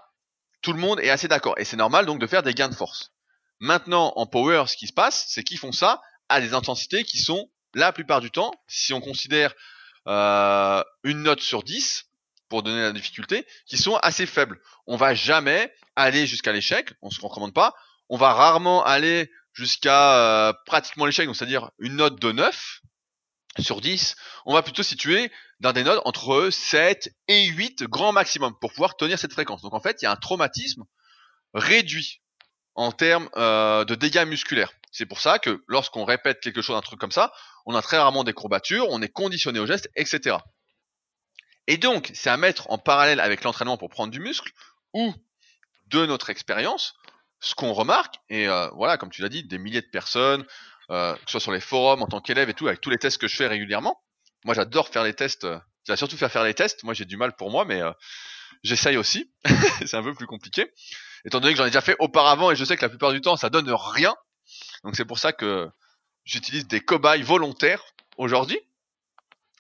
[0.62, 1.56] tout le monde est assez d'accord.
[1.58, 3.12] Et c'est normal donc de faire des gains de force.
[3.60, 7.20] Maintenant, en power, ce qui se passe, c'est qu'ils font ça à des intensités qui
[7.20, 9.54] sont, la plupart du temps, si on considère
[10.08, 12.06] euh, une note sur 10,
[12.50, 14.62] pour donner la difficulté, qui sont assez faibles.
[14.86, 17.74] On va jamais aller jusqu'à l'échec, on se recommande pas.
[18.10, 22.82] On va rarement aller jusqu'à euh, pratiquement l'échec, c'est-à-dire une note de 9
[23.60, 24.16] sur 10.
[24.46, 28.98] On va plutôt situer dans des notes entre 7 et 8 grand maximum pour pouvoir
[28.98, 29.62] tenir cette fréquence.
[29.62, 30.84] Donc en fait, il y a un traumatisme
[31.54, 32.22] réduit
[32.76, 34.72] en termes euh, de dégâts musculaires.
[34.92, 37.34] C'est pour ça que lorsqu'on répète quelque chose, un truc comme ça,
[37.66, 40.38] on a très rarement des courbatures, on est conditionné au geste, etc.
[41.68, 44.52] Et donc, c'est à mettre en parallèle avec l'entraînement pour prendre du muscle,
[44.94, 45.14] ou
[45.88, 46.96] de notre expérience,
[47.40, 50.46] ce qu'on remarque, et euh, voilà, comme tu l'as dit, des milliers de personnes,
[50.92, 52.98] euh, que ce soit sur les forums en tant qu'élève et tout, avec tous les
[52.98, 54.02] tests que je fais régulièrement,
[54.46, 55.44] moi, j'adore faire les tests.
[55.44, 56.84] Euh, je vais surtout faire faire les tests.
[56.84, 57.92] Moi, j'ai du mal pour moi, mais euh,
[58.64, 59.32] j'essaye aussi.
[59.86, 60.72] c'est un peu plus compliqué.
[61.26, 63.22] Étant donné que j'en ai déjà fait auparavant et je sais que la plupart du
[63.22, 64.16] temps, ça donne rien.
[64.84, 65.68] Donc, c'est pour ça que
[66.24, 67.84] j'utilise des cobayes volontaires
[68.18, 68.60] aujourd'hui.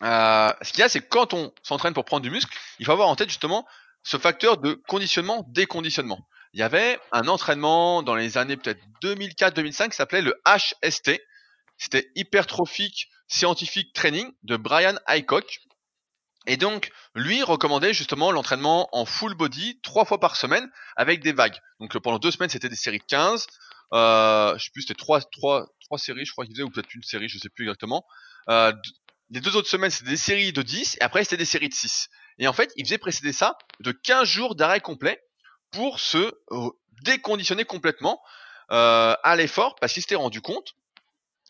[0.03, 2.85] Euh, ce qu'il y a, c'est que quand on s'entraîne pour prendre du muscle, il
[2.85, 3.67] faut avoir en tête justement
[4.03, 6.27] ce facteur de conditionnement, déconditionnement.
[6.57, 11.21] Il y avait un entraînement dans les années peut-être 2004-2005 qui s'appelait le HST.
[11.77, 15.59] C'était hypertrophique Scientific Training de Brian Haycock.
[16.47, 21.31] Et donc, lui recommandait justement l'entraînement en full body trois fois par semaine avec des
[21.31, 21.59] vagues.
[21.79, 23.45] Donc pendant deux semaines, c'était des séries de 15.
[23.93, 26.91] Euh, je sais plus, c'était trois, trois, trois séries, je crois qu'il faisait, ou peut-être
[26.95, 28.03] une série, je sais plus exactement.
[28.49, 28.73] Euh,
[29.29, 31.75] les deux autres semaines, c'était des séries de 10, et après, c'était des séries de
[31.75, 32.09] 6.
[32.39, 35.21] Et en fait, il faisait précéder ça de 15 jours d'arrêt complet
[35.77, 36.71] pour se euh,
[37.03, 38.19] déconditionner complètement
[38.71, 40.73] euh, à l'effort, parce qu'il s'était rendu compte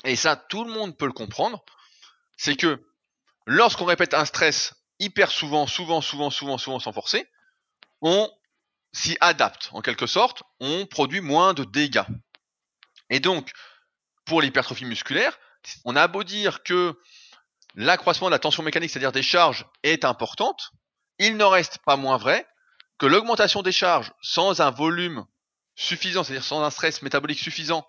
[0.03, 1.63] et ça tout le monde peut le comprendre,
[2.35, 2.85] c'est que
[3.45, 7.25] lorsqu'on répète un stress hyper souvent, souvent, souvent, souvent, souvent sans forcer,
[8.01, 8.29] on
[8.91, 12.03] s'y adapte en quelque sorte, on produit moins de dégâts.
[13.09, 13.53] Et donc,
[14.25, 15.39] pour l'hypertrophie musculaire,
[15.85, 16.99] on a beau dire que
[17.75, 20.71] l'accroissement de la tension mécanique, c'est-à-dire des charges, est importante,
[21.17, 22.45] il n'en reste pas moins vrai
[22.97, 25.25] que l'augmentation des charges sans un volume
[25.75, 27.87] suffisant, c'est-à-dire sans un stress métabolique suffisant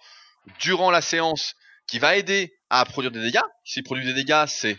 [0.61, 1.55] durant la séance
[1.87, 3.43] qui va aider à produire des dégâts.
[3.65, 4.79] S'il produit des dégâts, c'est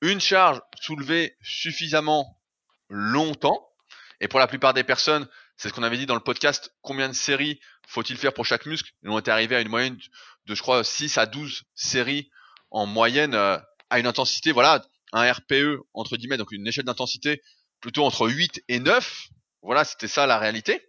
[0.00, 2.40] une charge soulevée suffisamment
[2.88, 3.68] longtemps.
[4.20, 7.08] Et pour la plupart des personnes, c'est ce qu'on avait dit dans le podcast, combien
[7.08, 8.90] de séries faut-il faire pour chaque muscle?
[9.02, 9.96] Ils ont été arrivés à une moyenne
[10.46, 12.30] de, je crois, 6 à 12 séries
[12.70, 13.58] en moyenne euh,
[13.90, 17.42] à une intensité, voilà, un RPE, entre guillemets, donc une échelle d'intensité
[17.80, 19.28] plutôt entre 8 et 9.
[19.62, 20.86] Voilà, c'était ça la réalité.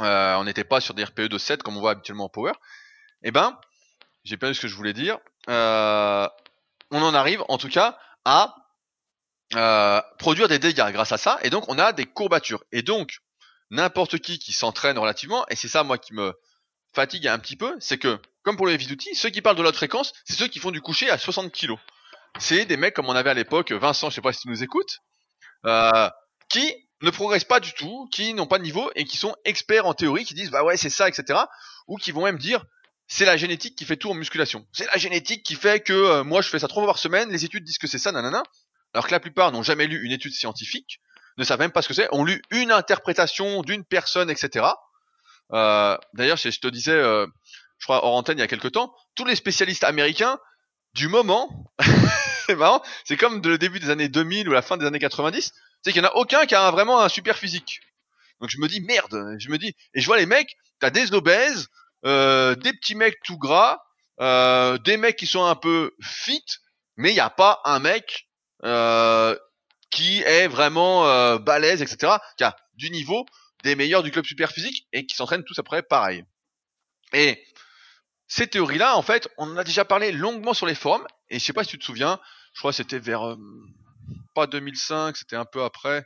[0.00, 2.52] Euh, on n'était pas sur des RPE de 7 comme on voit habituellement en power.
[3.22, 3.58] Eh ben,
[4.24, 5.18] j'ai perdu ce que je voulais dire.
[5.48, 6.26] Euh,
[6.90, 8.54] on en arrive, en tout cas, à
[9.56, 12.62] euh, produire des dégâts grâce à ça, et donc on a des courbatures.
[12.72, 13.18] Et donc,
[13.70, 16.34] n'importe qui qui s'entraîne relativement, et c'est ça moi qui me
[16.94, 19.76] fatigue un petit peu, c'est que, comme pour les heavy ceux qui parlent de l'autre
[19.76, 21.74] fréquence, c'est ceux qui font du coucher à 60 kg.
[22.38, 24.62] C'est des mecs comme on avait à l'époque, Vincent, je sais pas si tu nous
[24.62, 24.98] écoutes,
[25.66, 26.08] euh,
[26.48, 26.72] qui
[27.02, 29.94] ne progressent pas du tout, qui n'ont pas de niveau et qui sont experts en
[29.94, 31.38] théorie, qui disent bah ouais c'est ça, etc.
[31.86, 32.64] Ou qui vont même dire
[33.08, 34.66] c'est la génétique qui fait tout en musculation.
[34.72, 37.30] C'est la génétique qui fait que euh, moi je fais ça trois fois par semaine,
[37.30, 38.42] les études disent que c'est ça, nanana.
[38.94, 41.00] Alors que la plupart n'ont jamais lu une étude scientifique,
[41.36, 44.66] ne savent même pas ce que c'est, ont lu une interprétation d'une personne, etc.
[45.52, 47.26] Euh, D'ailleurs, je te disais, euh,
[47.78, 50.38] je crois hors antenne il y a quelques temps, tous les spécialistes américains
[50.94, 51.72] du moment,
[52.46, 55.52] c'est marrant, c'est comme le début des années 2000 ou la fin des années 90,
[55.82, 57.80] c'est qu'il n'y en a aucun qui a vraiment un super physique.
[58.40, 61.12] Donc je me dis merde, je me dis, et je vois les mecs, t'as des
[61.12, 61.68] obèses,
[62.06, 63.82] euh, des petits mecs tout gras,
[64.20, 66.44] euh, des mecs qui sont un peu fit,
[66.96, 68.28] mais il n'y a pas un mec
[68.64, 69.36] euh,
[69.90, 73.26] qui est vraiment balèze, etc., qui a du niveau
[73.62, 76.24] des meilleurs du club super physique et qui s'entraînent tous après pareil.
[77.12, 77.44] Et
[78.26, 81.44] ces théories-là, en fait, on en a déjà parlé longuement sur les forums, et je
[81.44, 82.20] sais pas si tu te souviens,
[82.54, 83.36] je crois que c'était vers
[84.34, 86.04] pas 2005, c'était un peu après,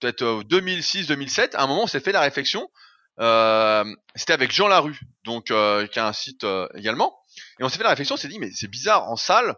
[0.00, 2.68] peut-être 2006-2007, à un moment on s'est fait la réflexion
[3.20, 7.18] euh, c'était avec Jean Larue, donc euh, qui a un site euh, également.
[7.58, 9.56] Et on s'est fait la réflexion, on s'est dit mais c'est bizarre en salle,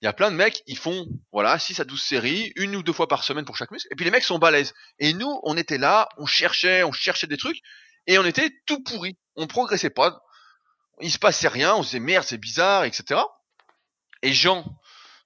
[0.00, 2.82] il y a plein de mecs, ils font voilà 6 à 12 séries, une ou
[2.82, 4.72] deux fois par semaine pour chaque muscle, et puis les mecs sont balèzes.
[4.98, 7.58] Et nous, on était là, on cherchait, on cherchait des trucs,
[8.06, 10.20] et on était tout pourri, on progressait pas,
[11.00, 13.20] il se passait rien, on se disait merde c'est bizarre, etc.
[14.22, 14.64] Et Jean,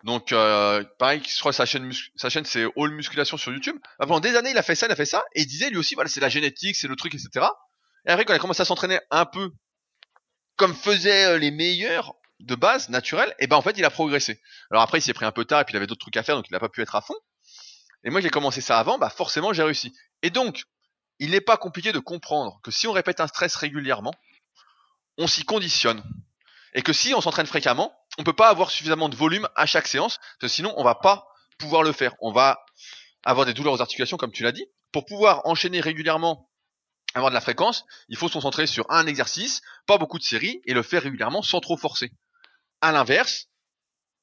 [0.04, 3.76] donc euh, pareil, je sa chaîne, sa chaîne c'est All Musculation sur YouTube.
[3.98, 5.78] Avant des années, il a fait ça, il a fait ça, et il disait lui
[5.78, 7.46] aussi, voilà, c'est la génétique, c'est le truc, etc.
[8.06, 9.50] Et après, quand il a commencé à s'entraîner un peu
[10.56, 14.40] comme faisaient euh, les meilleurs de base, naturels, et ben en fait, il a progressé.
[14.70, 16.22] Alors après, il s'est pris un peu tard et puis il avait d'autres trucs à
[16.22, 17.16] faire, donc il n'a pas pu être à fond.
[18.04, 19.96] Et moi, j'ai commencé ça avant, bah forcément, j'ai réussi.
[20.22, 20.64] Et donc,
[21.18, 24.14] il n'est pas compliqué de comprendre que si on répète un stress régulièrement,
[25.18, 26.04] on s'y conditionne.
[26.74, 29.86] Et que si on s'entraîne fréquemment, on peut pas avoir suffisamment de volume à chaque
[29.86, 31.26] séance, sinon on va pas
[31.58, 32.14] pouvoir le faire.
[32.20, 32.64] On va
[33.24, 34.66] avoir des douleurs aux articulations, comme tu l'as dit.
[34.92, 36.48] Pour pouvoir enchaîner régulièrement
[37.14, 40.60] avoir de la fréquence, il faut se concentrer sur un exercice, pas beaucoup de séries,
[40.66, 42.12] et le faire régulièrement sans trop forcer.
[42.80, 43.46] À l'inverse,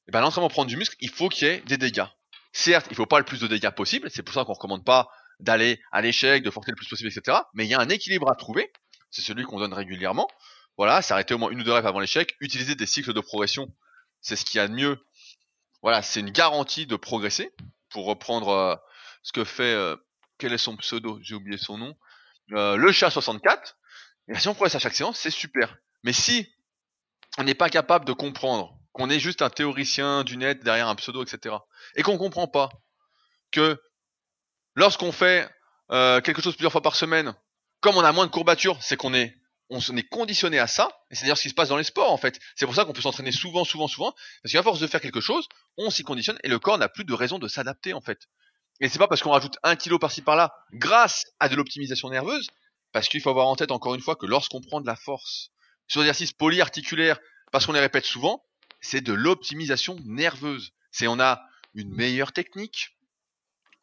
[0.08, 2.06] eh ben, l'entraînement prendre du muscle, il faut qu'il y ait des dégâts.
[2.52, 5.08] Certes, il faut pas le plus de dégâts possible, c'est pour ça qu'on recommande pas
[5.40, 7.38] d'aller à l'échec, de forcer le plus possible, etc.
[7.54, 8.72] Mais il y a un équilibre à trouver,
[9.10, 10.28] c'est celui qu'on donne régulièrement.
[10.76, 13.72] Voilà, s'arrêter au moins une ou deux rêves avant l'échec, utiliser des cycles de progression,
[14.24, 14.98] c'est ce qu'il y a de mieux.
[15.82, 17.54] Voilà, c'est une garantie de progresser.
[17.90, 18.74] Pour reprendre euh,
[19.22, 19.96] ce que fait, euh,
[20.38, 21.94] quel est son pseudo J'ai oublié son nom.
[22.52, 23.76] Euh, le chat 64,
[24.28, 25.76] et si on progresse à chaque séance, c'est super.
[26.02, 26.50] Mais si
[27.38, 30.94] on n'est pas capable de comprendre qu'on est juste un théoricien du net derrière un
[30.94, 31.56] pseudo, etc.,
[31.94, 32.70] et qu'on comprend pas
[33.50, 33.80] que
[34.74, 35.48] lorsqu'on fait
[35.90, 37.34] quelque chose plusieurs fois par semaine,
[37.80, 39.36] comme on a moins de courbatures, c'est qu'on est
[39.74, 42.12] on est conditionné à ça, et c'est d'ailleurs ce qui se passe dans les sports
[42.12, 42.38] en fait.
[42.56, 45.20] C'est pour ça qu'on peut s'entraîner souvent, souvent, souvent, parce qu'à force de faire quelque
[45.20, 48.28] chose, on s'y conditionne et le corps n'a plus de raison de s'adapter en fait.
[48.80, 52.48] Et c'est pas parce qu'on rajoute un kilo par-ci par-là grâce à de l'optimisation nerveuse,
[52.92, 55.50] parce qu'il faut avoir en tête encore une fois que lorsqu'on prend de la force
[55.88, 57.18] sur des exercices polyarticulaires,
[57.52, 58.44] parce qu'on les répète souvent,
[58.80, 60.72] c'est de l'optimisation nerveuse.
[60.90, 61.42] C'est on a
[61.74, 62.96] une meilleure technique,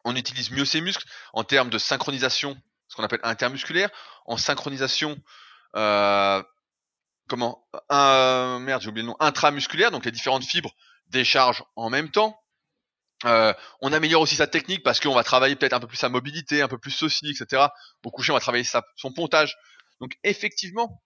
[0.04, 3.90] on utilise mieux ses muscles en termes de synchronisation, ce qu'on appelle intermusculaire,
[4.26, 5.18] en synchronisation,
[5.76, 6.42] euh,
[7.28, 10.74] comment, un, merde j'ai oublié le nom, intramusculaire, donc les différentes fibres
[11.08, 12.38] déchargent en même temps.
[13.24, 16.08] Euh, on améliore aussi sa technique parce qu'on va travailler peut-être un peu plus sa
[16.08, 17.66] mobilité, un peu plus ceci, etc.
[18.04, 19.56] Au coucher, on va travailler sa, son pontage.
[20.00, 21.02] Donc effectivement,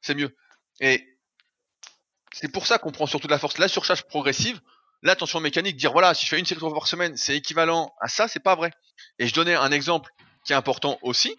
[0.00, 0.34] c'est mieux.
[0.80, 1.06] Et
[2.32, 3.58] c'est pour ça qu'on prend surtout de la force.
[3.58, 4.60] La surcharge progressive,
[5.02, 8.08] la tension mécanique, dire voilà, si je fais une série par semaine, c'est équivalent à
[8.08, 8.70] ça, c'est pas vrai.
[9.18, 10.10] Et je donnais un exemple
[10.44, 11.36] qui est important aussi,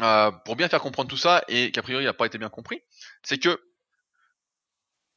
[0.00, 2.82] euh, pour bien faire comprendre tout ça, et qu'a priori n'a pas été bien compris,
[3.22, 3.60] c'est que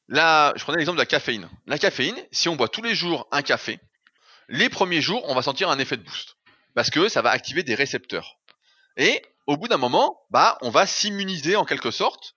[0.08, 1.50] là, je prenais l'exemple de la caféine.
[1.68, 3.80] La caféine, si on boit tous les jours un café,
[4.50, 6.36] les premiers jours, on va sentir un effet de boost.
[6.74, 8.38] Parce que ça va activer des récepteurs.
[8.98, 12.36] Et au bout d'un moment, bah, on va s'immuniser en quelque sorte.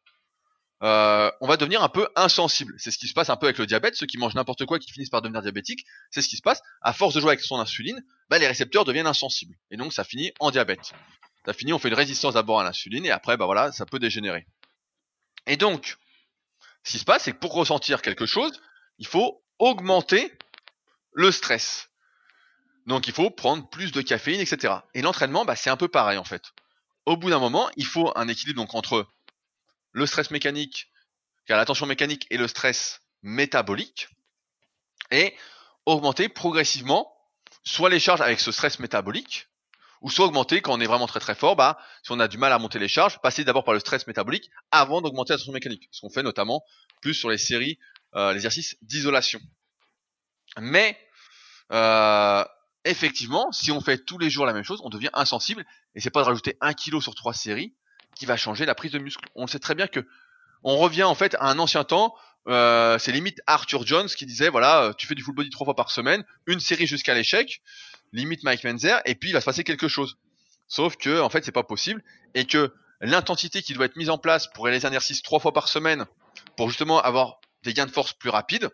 [0.82, 2.74] Euh, on va devenir un peu insensible.
[2.78, 3.94] C'est ce qui se passe un peu avec le diabète.
[3.94, 6.60] Ceux qui mangent n'importe quoi, qui finissent par devenir diabétiques, c'est ce qui se passe.
[6.82, 9.56] À force de jouer avec son insuline, bah, les récepteurs deviennent insensibles.
[9.70, 10.92] Et donc, ça finit en diabète.
[11.46, 13.98] Ça finit, on fait une résistance d'abord à l'insuline et après, bah voilà, ça peut
[13.98, 14.46] dégénérer.
[15.46, 15.96] Et donc,
[16.82, 18.60] ce qui se passe, c'est que pour ressentir quelque chose,
[18.98, 20.32] il faut augmenter
[21.12, 21.90] le stress.
[22.86, 24.74] Donc il faut prendre plus de caféine, etc.
[24.94, 26.52] Et l'entraînement, bah, c'est un peu pareil en fait.
[27.06, 29.06] Au bout d'un moment, il faut un équilibre donc entre
[29.92, 30.90] le stress mécanique,
[31.46, 34.08] car la tension mécanique et le stress métabolique,
[35.10, 35.34] et
[35.86, 37.14] augmenter progressivement
[37.62, 39.48] soit les charges avec ce stress métabolique,
[40.04, 42.36] ou soit augmenter quand on est vraiment très très fort, bah, si on a du
[42.36, 45.52] mal à monter les charges, passer d'abord par le stress métabolique avant d'augmenter la tension
[45.52, 45.88] mécanique.
[45.90, 46.62] Ce qu'on fait notamment
[47.00, 47.78] plus sur les séries,
[48.14, 49.40] euh, l'exercice d'isolation.
[50.60, 50.98] Mais
[51.72, 52.44] euh,
[52.84, 55.64] effectivement, si on fait tous les jours la même chose, on devient insensible.
[55.94, 57.74] Et c'est pas de rajouter un kilo sur trois séries
[58.14, 59.24] qui va changer la prise de muscle.
[59.34, 60.06] On sait très bien que
[60.64, 62.14] on revient en fait à un ancien temps.
[62.46, 65.74] Euh, c'est limite Arthur Jones qui disait voilà, tu fais du full body trois fois
[65.74, 67.62] par semaine, une série jusqu'à l'échec,
[68.14, 70.16] limite Mike Menzer, et puis il va se passer quelque chose.
[70.68, 72.02] Sauf que en fait c'est pas possible
[72.34, 75.68] et que l'intensité qui doit être mise en place pour les exercices trois fois par
[75.68, 76.06] semaine
[76.56, 78.70] pour justement avoir des gains de force plus rapides,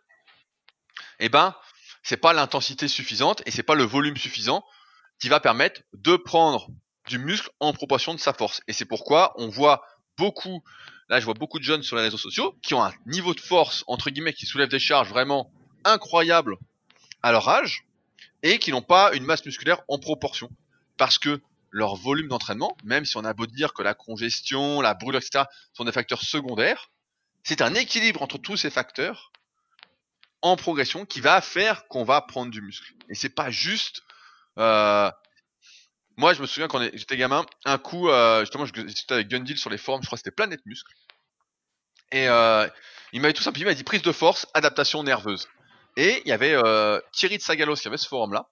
[1.18, 1.56] eh ben
[2.02, 4.64] c'est pas l'intensité suffisante et c'est pas le volume suffisant
[5.20, 6.68] qui va permettre de prendre
[7.08, 8.62] du muscle en proportion de sa force.
[8.68, 9.82] Et c'est pourquoi on voit
[10.16, 10.62] beaucoup,
[11.08, 13.40] là je vois beaucoup de jeunes sur les réseaux sociaux qui ont un niveau de
[13.40, 15.50] force entre guillemets qui soulèvent des charges vraiment
[15.84, 16.56] incroyables
[17.22, 17.84] à leur âge
[18.42, 20.50] et qui n'ont pas une masse musculaire en proportion
[20.96, 21.40] parce que
[21.70, 25.44] leur volume d'entraînement, même si on a beau dire que la congestion, la brûlure, etc.,
[25.72, 26.90] sont des facteurs secondaires,
[27.42, 29.32] c'est un équilibre entre tous ces facteurs
[30.42, 32.92] en progression qui va faire qu'on va prendre du muscle.
[33.08, 34.02] Et c'est pas juste.
[34.58, 35.10] Euh...
[36.16, 39.70] Moi, je me souviens quand j'étais gamin, un coup, euh, justement, j'étais avec Gundil sur
[39.70, 40.92] les forums, je crois que c'était Planète Muscle.
[42.12, 42.68] Et euh,
[43.12, 45.48] il m'avait tout simplement dit prise de force, adaptation nerveuse.
[45.96, 48.48] Et il y avait euh, Thierry de Sagalos qui avait ce forum-là.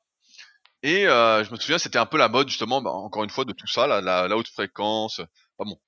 [0.82, 3.44] Et euh, je me souviens, c'était un peu la mode, justement, bah, encore une fois,
[3.44, 5.20] de tout ça, la, haute fréquence.
[5.56, 5.78] Pas bon,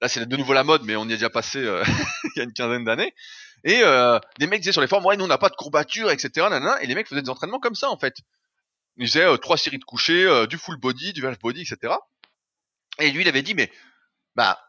[0.00, 1.82] là, c'est de nouveau la mode, mais on y a déjà passé euh,
[2.36, 3.14] il y a une quinzaine d'années.
[3.64, 3.82] Et
[4.38, 6.46] des mecs disaient sur les forums, ouais, nous on n'a pas de courbature, etc.
[6.80, 8.14] et les mecs faisaient des entraînements comme ça en fait.
[8.96, 11.94] Ils faisaient trois séries de couchers, du full body, du half body, etc.
[13.00, 13.72] Et lui, il avait dit, mais
[14.36, 14.60] bah,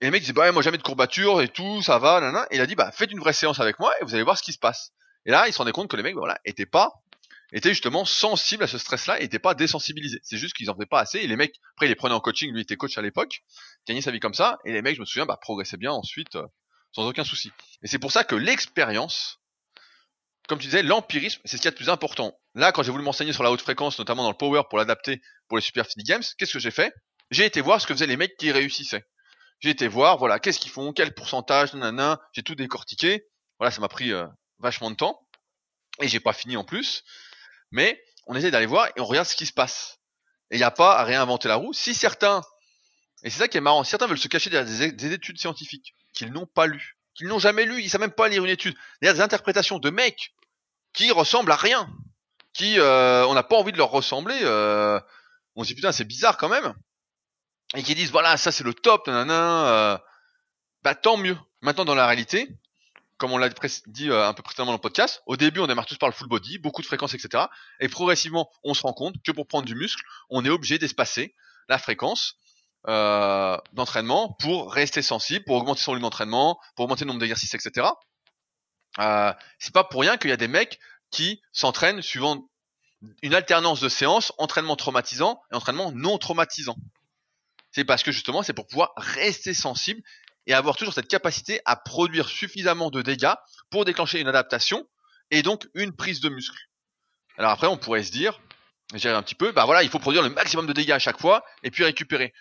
[0.00, 2.46] et les mecs disaient, bah ouais, moi jamais de courbature et tout, ça va, nanana.
[2.50, 4.36] Et il a dit, bah faites une vraie séance avec moi et vous allez voir
[4.36, 4.92] ce qui se passe.
[5.26, 7.02] Et là, il se rendait compte que les mecs, voilà, étaient pas,
[7.52, 10.20] étaient justement sensibles à ce stress-là, étaient pas désensibilisés.
[10.22, 11.18] C'est juste qu'ils en faisaient pas assez.
[11.18, 12.52] Et les mecs, après, ils les prenaient en coaching.
[12.52, 13.42] Lui, était coach à l'époque,
[13.86, 14.58] gagnait sa vie comme ça.
[14.64, 16.38] Et les mecs, je me souviens, bah progressaient bien ensuite
[16.96, 17.52] sans aucun souci.
[17.82, 19.40] Et c'est pour ça que l'expérience,
[20.48, 22.38] comme tu disais, l'empirisme, c'est ce qui est le plus important.
[22.54, 25.20] Là, quand j'ai voulu m'enseigner sur la haute fréquence, notamment dans le power pour l'adapter
[25.48, 26.94] pour les Super Physique Games, qu'est-ce que j'ai fait?
[27.30, 29.04] J'ai été voir ce que faisaient les mecs qui réussissaient.
[29.60, 33.26] J'ai été voir, voilà, qu'est-ce qu'ils font, quel pourcentage, nanana, j'ai tout décortiqué.
[33.58, 34.26] Voilà, ça m'a pris euh,
[34.58, 35.26] vachement de temps.
[36.00, 37.04] Et j'ai pas fini en plus.
[37.70, 39.98] Mais on essaie d'aller voir et on regarde ce qui se passe.
[40.50, 41.72] Et il n'y a pas à réinventer la roue.
[41.72, 42.42] Si certains,
[43.22, 46.32] et c'est ça qui est marrant, certains veulent se cacher derrière des études scientifiques qu'ils
[46.32, 48.76] n'ont pas lu, qu'ils n'ont jamais lu, ils savent même pas lire une étude.
[49.02, 50.34] A des interprétations de mecs
[50.92, 51.88] qui ressemblent à rien,
[52.52, 54.38] qui euh, on n'a pas envie de leur ressembler.
[54.42, 55.00] Euh,
[55.54, 56.74] on se dit putain c'est bizarre quand même,
[57.74, 59.68] et qui disent voilà ça c'est le top, nanana.
[59.68, 59.98] Euh,
[60.82, 61.36] bah tant mieux.
[61.62, 62.48] Maintenant dans la réalité,
[63.18, 63.48] comme on l'a
[63.86, 66.28] dit un peu précédemment dans le podcast, au début on démarre tous par le full
[66.28, 67.44] body, beaucoup de fréquences, etc.
[67.80, 71.34] Et progressivement on se rend compte que pour prendre du muscle, on est obligé d'espacer
[71.68, 72.36] la fréquence
[72.88, 77.54] euh, d'entraînement pour rester sensible, pour augmenter son volume d'entraînement, pour augmenter le nombre d'exercices,
[77.54, 77.88] etc.
[79.00, 80.78] Euh, c'est pas pour rien qu'il y a des mecs
[81.10, 82.48] qui s'entraînent suivant
[83.22, 86.76] une alternance de séances, entraînement traumatisant et entraînement non traumatisant.
[87.72, 90.00] C'est parce que justement, c'est pour pouvoir rester sensible
[90.46, 93.34] et avoir toujours cette capacité à produire suffisamment de dégâts
[93.70, 94.86] pour déclencher une adaptation
[95.30, 96.58] et donc une prise de muscle.
[97.38, 98.38] Alors après, on pourrait se dire,
[98.94, 101.20] j'ai un petit peu, bah voilà, il faut produire le maximum de dégâts à chaque
[101.20, 102.32] fois et puis récupérer.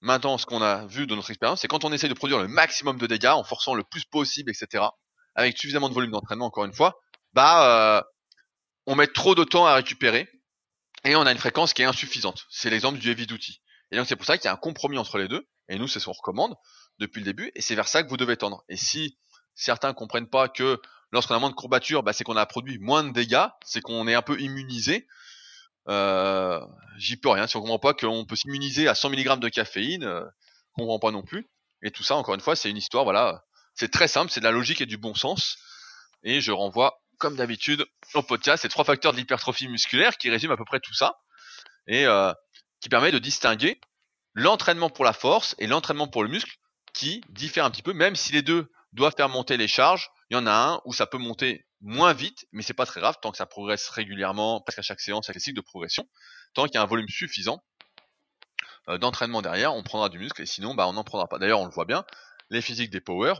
[0.00, 2.48] Maintenant, ce qu'on a vu de notre expérience, c'est quand on essaie de produire le
[2.48, 4.84] maximum de dégâts en forçant le plus possible, etc.,
[5.34, 7.00] avec suffisamment de volume d'entraînement, encore une fois,
[7.32, 8.02] bah, euh,
[8.86, 10.28] on met trop de temps à récupérer
[11.04, 12.44] et on a une fréquence qui est insuffisante.
[12.50, 13.60] C'est l'exemple du heavy duty.
[13.90, 15.46] Et donc c'est pour ça qu'il y a un compromis entre les deux.
[15.68, 16.54] Et nous, c'est ce qu'on recommande
[16.98, 17.50] depuis le début.
[17.54, 18.64] Et c'est vers ça que vous devez tendre.
[18.68, 19.16] Et si
[19.54, 20.80] certains comprennent pas que
[21.12, 24.06] lorsqu'on a moins de courbatures, bah, c'est qu'on a produit moins de dégâts, c'est qu'on
[24.08, 25.06] est un peu immunisé.
[25.88, 26.60] Euh,
[26.96, 27.46] j'y peux rien.
[27.46, 30.24] Si on comprend pas qu'on peut s'immuniser à 100 mg de caféine, euh,
[30.76, 31.48] on comprend pas non plus.
[31.82, 33.44] Et tout ça, encore une fois, c'est une histoire, voilà,
[33.74, 35.58] C'est très simple, c'est de la logique et du bon sens.
[36.22, 37.84] Et je renvoie, comme d'habitude,
[38.14, 41.18] au podcast, ces trois facteurs de l'hypertrophie musculaire qui résument à peu près tout ça
[41.86, 42.32] et euh,
[42.80, 43.80] qui permet de distinguer
[44.32, 46.56] l'entraînement pour la force et l'entraînement pour le muscle
[46.94, 50.10] qui diffèrent un petit peu, même si les deux doivent faire monter les charges.
[50.30, 53.00] Il y en a un où ça peut monter moins vite, mais c'est pas très
[53.00, 56.08] grave tant que ça progresse régulièrement, presque à chaque séance avec les cycles de progression,
[56.54, 57.62] tant qu'il y a un volume suffisant
[58.88, 61.38] euh, d'entraînement derrière, on prendra du muscle et sinon bah on n'en prendra pas.
[61.38, 62.04] D'ailleurs on le voit bien,
[62.50, 63.34] les physiques des power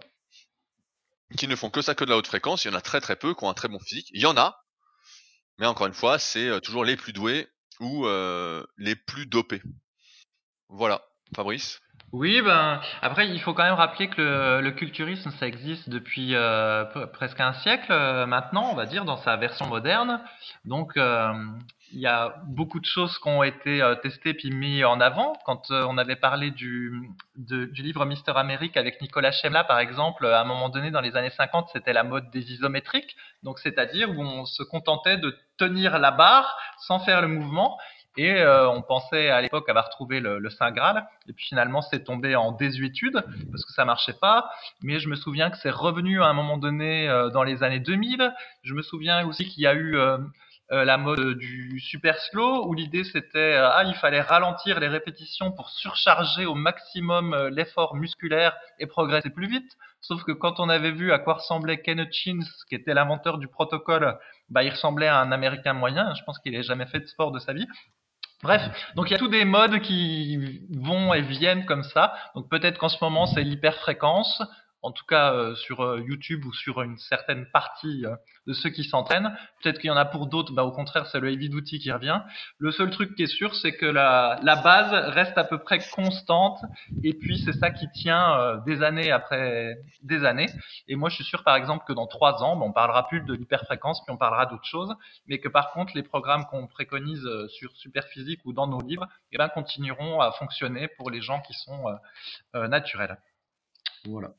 [1.36, 3.00] qui ne font que ça que de la haute fréquence, il y en a très
[3.00, 4.08] très peu qui ont un très bon physique.
[4.12, 4.64] Il y en a,
[5.58, 7.48] mais encore une fois, c'est euh, toujours les plus doués
[7.80, 9.62] ou euh, les plus dopés.
[10.68, 11.80] Voilà, Fabrice?
[12.14, 16.84] Oui, ben après il faut quand même rappeler que le, culturisme ça existe depuis euh,
[17.12, 20.20] presque un siècle euh, maintenant, on va dire, dans sa version moderne.
[20.64, 21.32] Donc euh,
[21.92, 25.32] il y a beaucoup de choses qui ont été testées puis mis en avant.
[25.44, 26.92] Quand on avait parlé du,
[27.34, 31.16] du livre Mister America avec Nicolas Chemla par exemple, à un moment donné dans les
[31.16, 35.98] années 50, c'était la mode des isométriques, donc c'est-à-dire où on se contentait de tenir
[35.98, 37.76] la barre sans faire le mouvement
[38.16, 41.06] et euh, on pensait à l'époque avoir trouvé le, le, Saint Graal.
[41.28, 44.50] Et puis finalement, c'est tombé en désuétude parce que ça marchait pas.
[44.82, 47.80] Mais je me souviens que c'est revenu à un moment donné euh, dans les années
[47.80, 48.32] 2000.
[48.62, 50.18] Je me souviens aussi qu'il y a eu euh,
[50.72, 55.52] euh, la mode du super slow où l'idée c'était ah il fallait ralentir les répétitions
[55.52, 59.76] pour surcharger au maximum l'effort musculaire et progresser plus vite.
[60.00, 63.48] Sauf que quand on avait vu à quoi ressemblait Ken Hutchins, qui était l'inventeur du
[63.48, 64.18] protocole,
[64.50, 66.14] bah, il ressemblait à un Américain moyen.
[66.14, 67.66] Je pense qu'il n'ait jamais fait de sport de sa vie.
[68.44, 68.60] Bref,
[68.94, 72.12] donc il y a tous des modes qui vont et viennent comme ça.
[72.34, 74.42] Donc peut-être qu'en ce moment c'est l'hyperfréquence,
[74.84, 78.14] en tout cas euh, sur euh, YouTube ou sur une certaine partie euh,
[78.46, 79.34] de ceux qui s'entraînent.
[79.62, 81.90] Peut-être qu'il y en a pour d'autres, bah, au contraire, c'est le heavy duty qui
[81.90, 82.20] revient.
[82.58, 85.78] Le seul truc qui est sûr, c'est que la, la, base reste à peu près
[85.94, 86.58] constante,
[87.02, 90.48] et puis c'est ça qui tient des années après des années.
[90.86, 93.22] Et moi, je suis sûr, par exemple, que dans trois ans, bah, on parlera plus
[93.22, 94.94] de l'hyperfréquence, puis on parlera d'autres choses,
[95.26, 99.38] mais que par contre, les programmes qu'on préconise sur Superphysique ou dans nos livres, eh
[99.38, 101.84] ben, continueront à fonctionner pour les gens qui sont
[102.52, 103.16] naturels.
[104.04, 104.34] Voilà.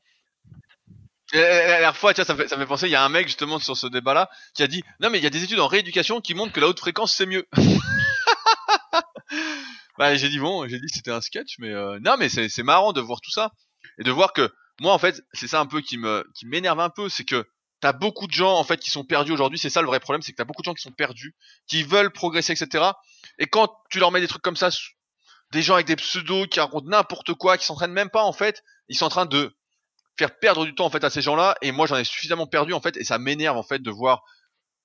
[1.32, 3.26] La dernière fois, tu ça me, fait, ça fait penser, il y a un mec
[3.26, 5.66] justement sur ce débat-là qui a dit non mais il y a des études en
[5.66, 7.48] rééducation qui montrent que la haute fréquence c'est mieux.
[9.98, 12.92] bah j'ai dit bon, j'ai dit c'était un sketch, mais euh, non mais c'est marrant
[12.92, 13.50] de voir tout ça
[13.98, 16.78] et de voir que moi en fait c'est ça un peu qui me qui m'énerve
[16.78, 17.44] un peu, c'est que
[17.80, 19.58] t'as beaucoup de gens en fait qui sont perdus aujourd'hui.
[19.58, 21.34] C'est ça le vrai problème, c'est que t'as beaucoup de gens qui sont perdus,
[21.66, 22.84] qui veulent progresser, etc.
[23.38, 24.70] Et quand tu leur mets des trucs comme ça,
[25.52, 28.62] des gens avec des pseudos qui racontent n'importe quoi, qui s'entraînent même pas en fait,
[28.88, 29.55] ils sont en train de
[30.18, 32.72] faire perdre du temps en fait à ces gens-là et moi j'en ai suffisamment perdu
[32.72, 34.22] en fait et ça m'énerve en fait de voir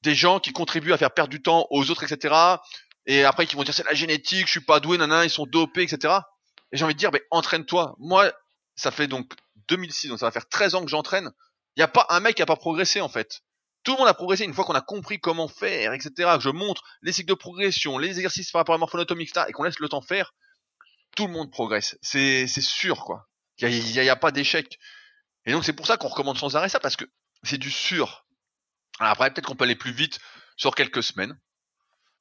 [0.01, 2.35] des gens qui contribuent à faire perdre du temps aux autres etc
[3.05, 5.45] et après qui vont dire c'est la génétique je suis pas doué nanana ils sont
[5.45, 6.19] dopés etc
[6.71, 7.95] et j'ai envie de dire mais entraîne-toi.
[7.99, 8.31] Moi
[8.75, 9.33] ça fait donc
[9.67, 11.31] 2006 donc ça va faire 13 ans que j'entraîne.
[11.75, 13.41] Il y a pas un mec qui a pas progressé en fait.
[13.83, 16.49] Tout le monde a progressé une fois qu'on a compris comment faire etc que je
[16.49, 19.63] montre les cycles de progression les exercices par rapport à la morphonatomie etc et qu'on
[19.63, 20.33] laisse le temps faire.
[21.15, 21.97] Tout le monde progresse.
[22.01, 23.27] C'est c'est sûr quoi.
[23.59, 24.79] Il y a, y a pas d'échec
[25.45, 27.05] et donc c'est pour ça qu'on recommande sans arrêt ça, parce que
[27.43, 28.25] c'est du sûr.
[28.99, 30.19] Alors après, peut-être qu'on peut aller plus vite
[30.57, 31.37] sur quelques semaines.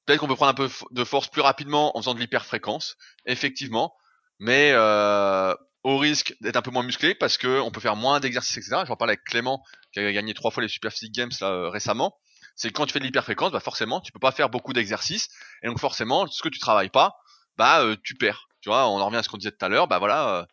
[0.06, 3.94] Peut-être qu'on peut prendre un peu de force plus rapidement en faisant de l'hyperfréquence, effectivement,
[4.38, 8.20] mais euh, au risque d'être un peu moins musclé parce que on peut faire moins
[8.20, 8.82] d'exercices, etc.
[8.86, 11.48] Je en parler avec Clément qui a gagné trois fois les Super Physique Games là,
[11.48, 12.16] euh, récemment.
[12.56, 15.28] C'est quand tu fais de l'hyperfréquence, bah forcément, tu peux pas faire beaucoup d'exercices
[15.62, 17.16] et donc forcément, ce que tu travailles pas,
[17.56, 18.48] bah euh, tu perds.
[18.60, 20.44] Tu vois, on en revient à ce qu'on disait tout à l'heure, bah voilà, euh,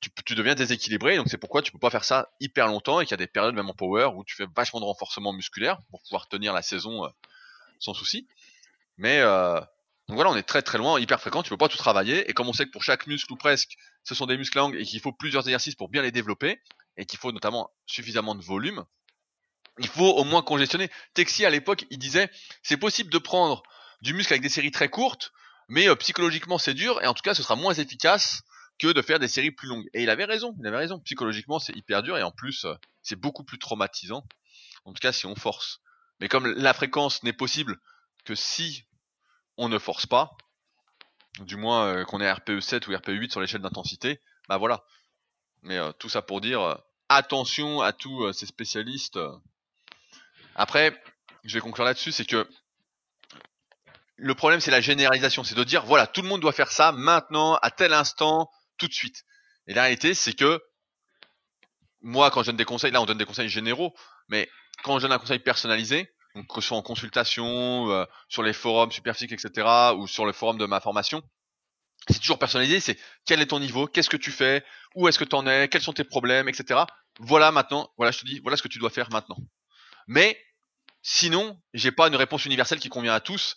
[0.00, 3.12] tu, deviens déséquilibré, donc c'est pourquoi tu peux pas faire ça hyper longtemps et qu'il
[3.12, 6.02] y a des périodes même en power où tu fais vachement de renforcement musculaire pour
[6.02, 7.08] pouvoir tenir la saison euh,
[7.78, 8.26] sans souci.
[8.96, 9.60] Mais euh,
[10.08, 12.48] voilà, on est très très loin, hyper fréquent, tu peux pas tout travailler, et comme
[12.48, 15.00] on sait que pour chaque muscle ou presque, ce sont des muscles angles et qu'il
[15.00, 16.60] faut plusieurs exercices pour bien les développer,
[16.96, 18.84] et qu'il faut notamment suffisamment de volume,
[19.78, 20.88] il faut au moins congestionner.
[21.14, 22.30] Texi à l'époque, il disait,
[22.62, 23.62] c'est possible de prendre
[24.02, 25.32] du muscle avec des séries très courtes,
[25.68, 28.42] mais euh, psychologiquement c'est dur, et en tout cas ce sera moins efficace
[28.78, 29.88] que de faire des séries plus longues.
[29.94, 30.98] Et il avait raison, il avait raison.
[31.00, 34.26] Psychologiquement, c'est hyper dur et en plus, euh, c'est beaucoup plus traumatisant.
[34.84, 35.80] En tout cas, si on force.
[36.20, 37.78] Mais comme la fréquence n'est possible
[38.24, 38.84] que si
[39.56, 40.36] on ne force pas,
[41.40, 44.84] du moins euh, qu'on est RPE 7 ou RPE 8 sur l'échelle d'intensité, bah voilà.
[45.62, 46.78] Mais euh, tout ça pour dire
[47.08, 49.18] attention à tous ces spécialistes.
[50.54, 51.00] Après,
[51.44, 52.48] je vais conclure là-dessus, c'est que
[54.16, 56.92] le problème c'est la généralisation, c'est de dire voilà, tout le monde doit faire ça
[56.92, 59.24] maintenant, à tel instant, tout de suite.
[59.66, 60.62] Et la réalité, c'est que
[62.00, 63.94] moi, quand je donne des conseils, là, on donne des conseils généraux,
[64.28, 64.48] mais
[64.82, 68.52] quand je donne un conseil personnalisé, donc que ce soit en consultation, euh, sur les
[68.52, 71.22] forums Superphysique, etc., ou sur le forum de ma formation,
[72.08, 74.64] c'est toujours personnalisé, c'est quel est ton niveau, qu'est-ce que tu fais,
[74.94, 76.80] où est-ce que tu en es, quels sont tes problèmes, etc.
[77.20, 79.38] voilà maintenant, voilà, je te dis, voilà ce que tu dois faire maintenant.
[80.06, 80.38] Mais
[81.02, 83.56] sinon, j'ai pas une réponse universelle qui convient à tous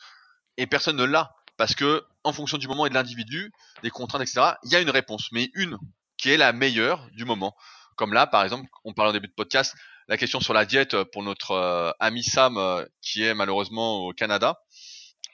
[0.55, 3.51] et personne ne l'a parce que en fonction du moment et de l'individu,
[3.83, 5.77] des contraintes, etc., il y a une réponse, mais une
[6.17, 7.55] qui est la meilleure du moment.
[7.95, 9.75] Comme là, par exemple, on parlait au début de podcast,
[10.07, 14.13] la question sur la diète pour notre euh, ami Sam euh, qui est malheureusement au
[14.13, 14.59] Canada.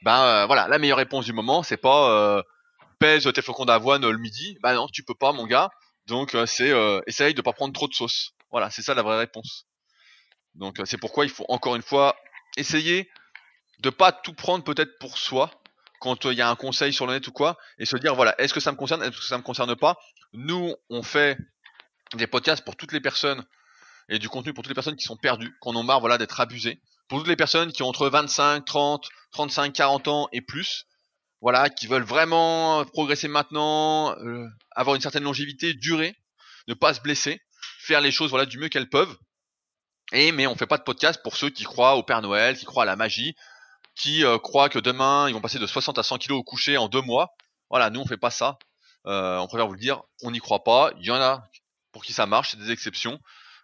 [0.01, 2.43] Ben euh, voilà, la meilleure réponse du moment, c'est pas
[2.99, 4.57] pèse tes flocons d'avoine le midi.
[4.61, 5.69] Ben non, tu peux pas, mon gars.
[6.07, 6.73] Donc c'est
[7.07, 8.31] essaye de pas prendre trop de sauce.
[8.51, 9.65] Voilà, c'est ça la vraie réponse.
[10.55, 12.15] Donc c'est pourquoi il faut encore une fois
[12.57, 13.09] essayer
[13.79, 15.51] de pas tout prendre peut-être pour soi
[16.03, 18.35] quand il y a un conseil sur le net ou quoi et se dire voilà
[18.37, 19.97] est-ce que ça me concerne est-ce que ça me concerne pas?
[20.33, 21.37] Nous on fait
[22.15, 23.41] des podcasts pour toutes les personnes
[24.09, 26.81] et du contenu pour toutes les personnes qui sont perdues, qu'on en marre d'être abusées,
[27.07, 30.87] pour toutes les personnes qui ont entre 25, 30, 35, 40 ans et plus,
[31.39, 36.17] voilà, qui veulent vraiment progresser maintenant, euh, avoir une certaine longévité, durer,
[36.67, 37.39] ne pas se blesser,
[37.79, 39.17] faire les choses voilà du mieux qu'elles peuvent.
[40.11, 42.65] Et mais on fait pas de podcast pour ceux qui croient au Père Noël, qui
[42.65, 43.35] croient à la magie,
[43.95, 46.77] qui euh, croient que demain ils vont passer de 60 à 100 kilos au coucher
[46.77, 47.29] en deux mois.
[47.69, 48.57] Voilà, nous on fait pas ça.
[49.05, 50.91] Euh, on préfère vous le dire, on n'y croit pas.
[50.99, 51.43] Il y en a
[51.91, 53.19] pour qui ça marche, c'est des exceptions.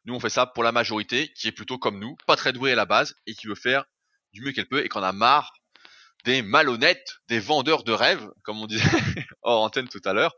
[0.06, 2.72] Nous, on fait ça pour la majorité qui est plutôt comme nous, pas très douée
[2.72, 3.84] à la base et qui veut faire
[4.34, 5.54] du mieux qu'elle peut et qu'on a marre
[6.26, 8.84] des malhonnêtes, des vendeurs de rêves, comme on disait
[9.42, 10.34] hors antenne tout à l'heure.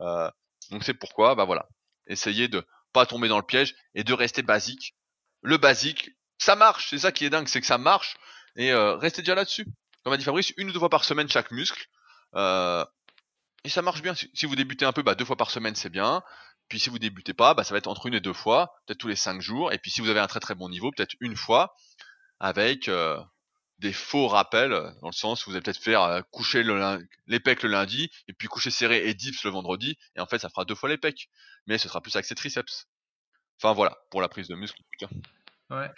[0.00, 0.30] Euh,
[0.70, 1.68] donc c'est pourquoi, bah voilà,
[2.06, 4.94] essayez de pas tomber dans le piège et de rester basique.
[5.42, 8.16] Le basique, ça marche, c'est ça qui est dingue, c'est que ça marche
[8.56, 9.66] et euh, restez déjà là-dessus.
[10.02, 11.86] Comme a dit Fabrice, une ou deux fois par semaine chaque muscle.
[12.34, 12.84] Euh,
[13.64, 14.14] et ça marche bien.
[14.14, 16.22] Si vous débutez un peu, bah deux fois par semaine c'est bien.
[16.68, 18.98] Puis si vous débutez pas, bah, ça va être entre une et deux fois, peut-être
[18.98, 19.72] tous les cinq jours.
[19.72, 21.74] Et puis si vous avez un très très bon niveau, peut-être une fois,
[22.40, 23.18] avec euh,
[23.78, 26.62] des faux rappels, dans le sens où vous allez peut-être faire euh, coucher
[27.26, 30.38] les pecs le lundi, et puis coucher serré et dips le vendredi, et en fait
[30.38, 31.28] ça fera deux fois les pecs.
[31.66, 32.86] Mais ce sera plus ses triceps.
[33.60, 35.76] Enfin voilà, pour la prise de muscle en tout cas.
[35.76, 35.90] Ouais.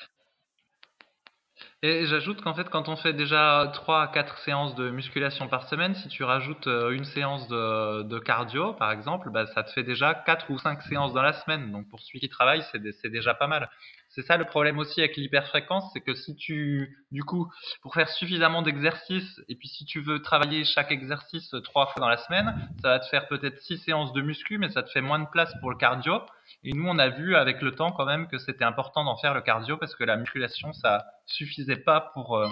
[1.83, 5.69] Et j'ajoute qu'en fait, quand on fait déjà 3 à 4 séances de musculation par
[5.69, 9.83] semaine, si tu rajoutes euh, une séance de, cardio, par exemple, bah, ça te fait
[9.83, 11.70] déjà 4 ou 5 séances dans la semaine.
[11.73, 13.70] Donc pour celui qui travaille, c'est déjà pas mal.
[14.16, 17.52] C'est ça le problème aussi avec l'hyperfréquence, c'est que si tu, du coup,
[17.82, 22.09] pour faire suffisamment d'exercices, et puis si tu veux travailler chaque exercice 3 fois dans
[22.09, 25.02] la semaine, ça va te faire peut-être 6 séances de muscu, mais ça te fait
[25.02, 26.22] moins de place pour le cardio.
[26.64, 29.34] Et nous, on a vu avec le temps quand même que c'était important d'en faire
[29.34, 32.48] le cardio parce que la musculation, ça suffisait pas pour euh,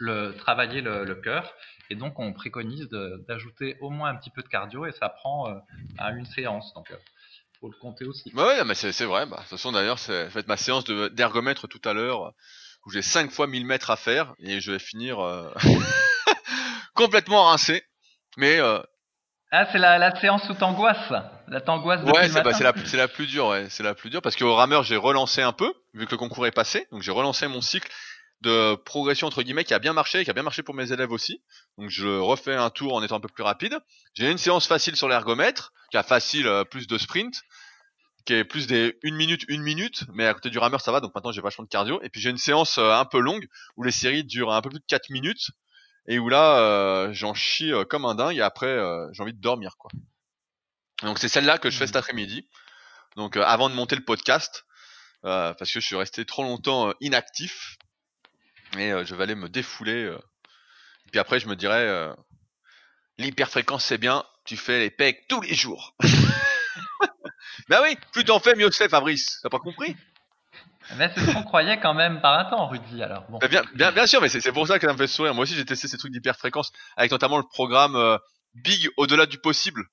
[0.00, 1.54] le, travailler le, cœur.
[1.90, 2.88] Et donc, on préconise
[3.28, 5.54] d'ajouter au moins un petit peu de cardio et ça prend euh,
[5.98, 6.74] à une séance.
[6.74, 6.96] Donc, euh,
[7.62, 8.30] faut le compter aussi.
[8.34, 9.24] Bah ouais, mais c'est vrai.
[9.24, 12.32] Bah, de toute façon, d'ailleurs, c'est fait ma séance d'ergomètre tout à l'heure
[12.84, 15.18] où j'ai 5 fois 1000 mètres à faire et je vais finir
[16.94, 17.84] complètement rincé.
[18.36, 18.58] Mais
[19.54, 21.12] ah, c'est la, la, séance où t'angoisses
[21.46, 23.66] La t'angoisse Ouais, c'est bah, la, la, plus dure, ouais.
[23.68, 26.46] C'est la plus dure parce qu'au rameur, j'ai relancé un peu, vu que le concours
[26.46, 26.88] est passé.
[26.90, 27.86] Donc, j'ai relancé mon cycle
[28.40, 31.12] de progression, entre guillemets, qui a bien marché, qui a bien marché pour mes élèves
[31.12, 31.42] aussi.
[31.76, 33.78] Donc, je refais un tour en étant un peu plus rapide.
[34.14, 37.42] J'ai une séance facile sur l'ergomètre, qui a facile euh, plus de sprint,
[38.24, 41.00] qui est plus des 1 minute, 1 minute, mais à côté du rameur, ça va.
[41.00, 42.00] Donc, maintenant, j'ai vachement de cardio.
[42.02, 43.46] Et puis, j'ai une séance euh, un peu longue,
[43.76, 45.50] où les séries durent un peu plus de 4 minutes
[46.06, 49.34] et où là euh, j'en chie euh, comme un dingue et après euh, j'ai envie
[49.34, 49.90] de dormir quoi.
[51.02, 51.98] Donc c'est celle-là que je fais cet mmh.
[51.98, 52.48] après-midi.
[53.16, 54.64] Donc avant de monter le podcast
[55.22, 57.76] parce que je suis resté trop longtemps inactif
[58.76, 60.16] et je vais aller me défouler.
[61.06, 62.14] Et puis après je me dirais
[63.18, 65.94] l'hyperfréquence c'est bien, tu fais les pecs tous les jours.
[67.68, 69.96] bah oui, plus t'en fais mieux c'est Fabrice, t'as pas compris?
[70.96, 73.02] Mais c'est ce qu'on croyait quand même par un temps, Rudy.
[73.02, 73.38] Alors bon.
[73.48, 75.34] bien, bien, bien sûr, mais c'est pour ça que ça me fait sourire.
[75.34, 78.18] Moi aussi, j'ai testé ces trucs d'hyperfréquence avec notamment le programme euh,
[78.54, 79.84] Big au-delà du possible.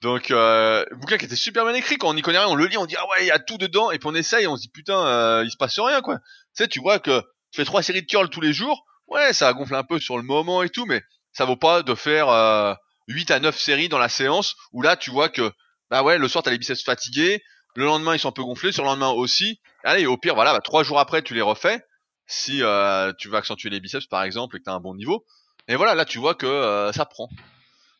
[0.00, 1.98] Donc, euh, bouquin qui était super bien écrit.
[1.98, 3.38] Quand on n'y connaît rien, on le lit, on dit ah ouais, il y a
[3.38, 6.00] tout dedans, et puis on essaye, on se dit putain, euh, il se passe rien
[6.00, 6.18] quoi.
[6.18, 7.20] Tu sais, tu vois que
[7.50, 10.16] tu fais trois séries de curls tous les jours, ouais, ça gonfle un peu sur
[10.16, 11.02] le moment et tout, mais
[11.32, 12.74] ça vaut pas de faire euh,
[13.08, 15.52] 8 à 9 séries dans la séance où là, tu vois que
[15.90, 17.42] bah ouais, le soir t'as les biceps fatigués,
[17.78, 18.72] le lendemain, ils sont un peu gonflés.
[18.72, 19.60] Sur le lendemain aussi.
[19.84, 21.80] Allez, au pire, voilà, bah, trois jours après, tu les refais.
[22.26, 24.94] Si euh, tu veux accentuer les biceps, par exemple, et que tu as un bon
[24.94, 25.24] niveau.
[25.68, 27.28] Et voilà, là, tu vois que euh, ça prend.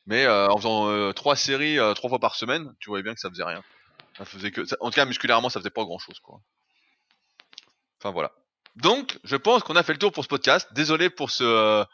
[0.06, 3.30] Mais euh, en faisant trois séries trois fois par semaine, tu voyais bien que ça
[3.30, 3.62] faisait rien.
[4.16, 6.40] Ça faisait que, en tout cas, musculairement, ça faisait pas grand chose, quoi.
[8.00, 8.32] Enfin voilà.
[8.74, 10.68] Donc, je pense qu'on a fait le tour pour ce podcast.
[10.72, 11.84] Désolé pour ce,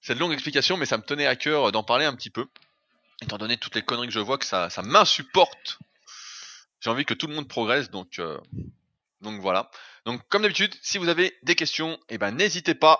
[0.00, 2.46] cette longue explication, mais ça me tenait à cœur d'en parler un petit peu,
[3.24, 5.78] étant donné toutes les conneries que je vois que ça, ça m'insupporte
[6.84, 8.38] j'ai envie que tout le monde progresse, donc euh,
[9.22, 9.70] donc voilà.
[10.04, 12.98] Donc comme d'habitude, si vous avez des questions, eh ben n'hésitez pas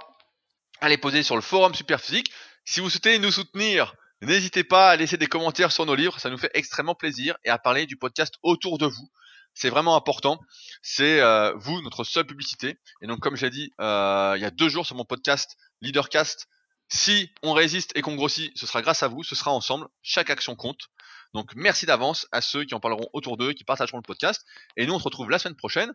[0.81, 2.33] à les poser sur le forum Superphysique.
[2.65, 6.31] Si vous souhaitez nous soutenir, n'hésitez pas à laisser des commentaires sur nos livres, ça
[6.31, 9.11] nous fait extrêmement plaisir et à parler du podcast autour de vous.
[9.53, 10.41] c'est vraiment important.
[10.81, 12.79] C'est euh, vous, notre seule publicité.
[13.03, 16.49] Et donc, comme j'ai dit euh, il y a deux jours sur mon podcast Leadercast,
[16.95, 19.89] si on résiste et qu'on grossit, ce sera grâce à vous, ce sera ensemble.
[20.03, 20.89] Chaque action compte.
[21.35, 24.47] Donc, merci d'avance à ceux qui en parleront autour d'eux, qui partageront le podcast.
[24.77, 25.93] Et nous, on se retrouve la semaine prochaine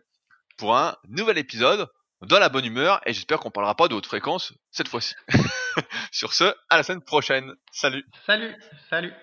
[0.58, 1.88] pour un nouvel épisode
[2.20, 3.00] dans la bonne humeur.
[3.06, 5.14] Et j'espère qu'on parlera pas de haute fréquence cette fois-ci.
[6.12, 7.54] Sur ce, à la semaine prochaine.
[7.72, 8.04] Salut.
[8.26, 8.54] Salut.
[8.90, 9.14] Salut.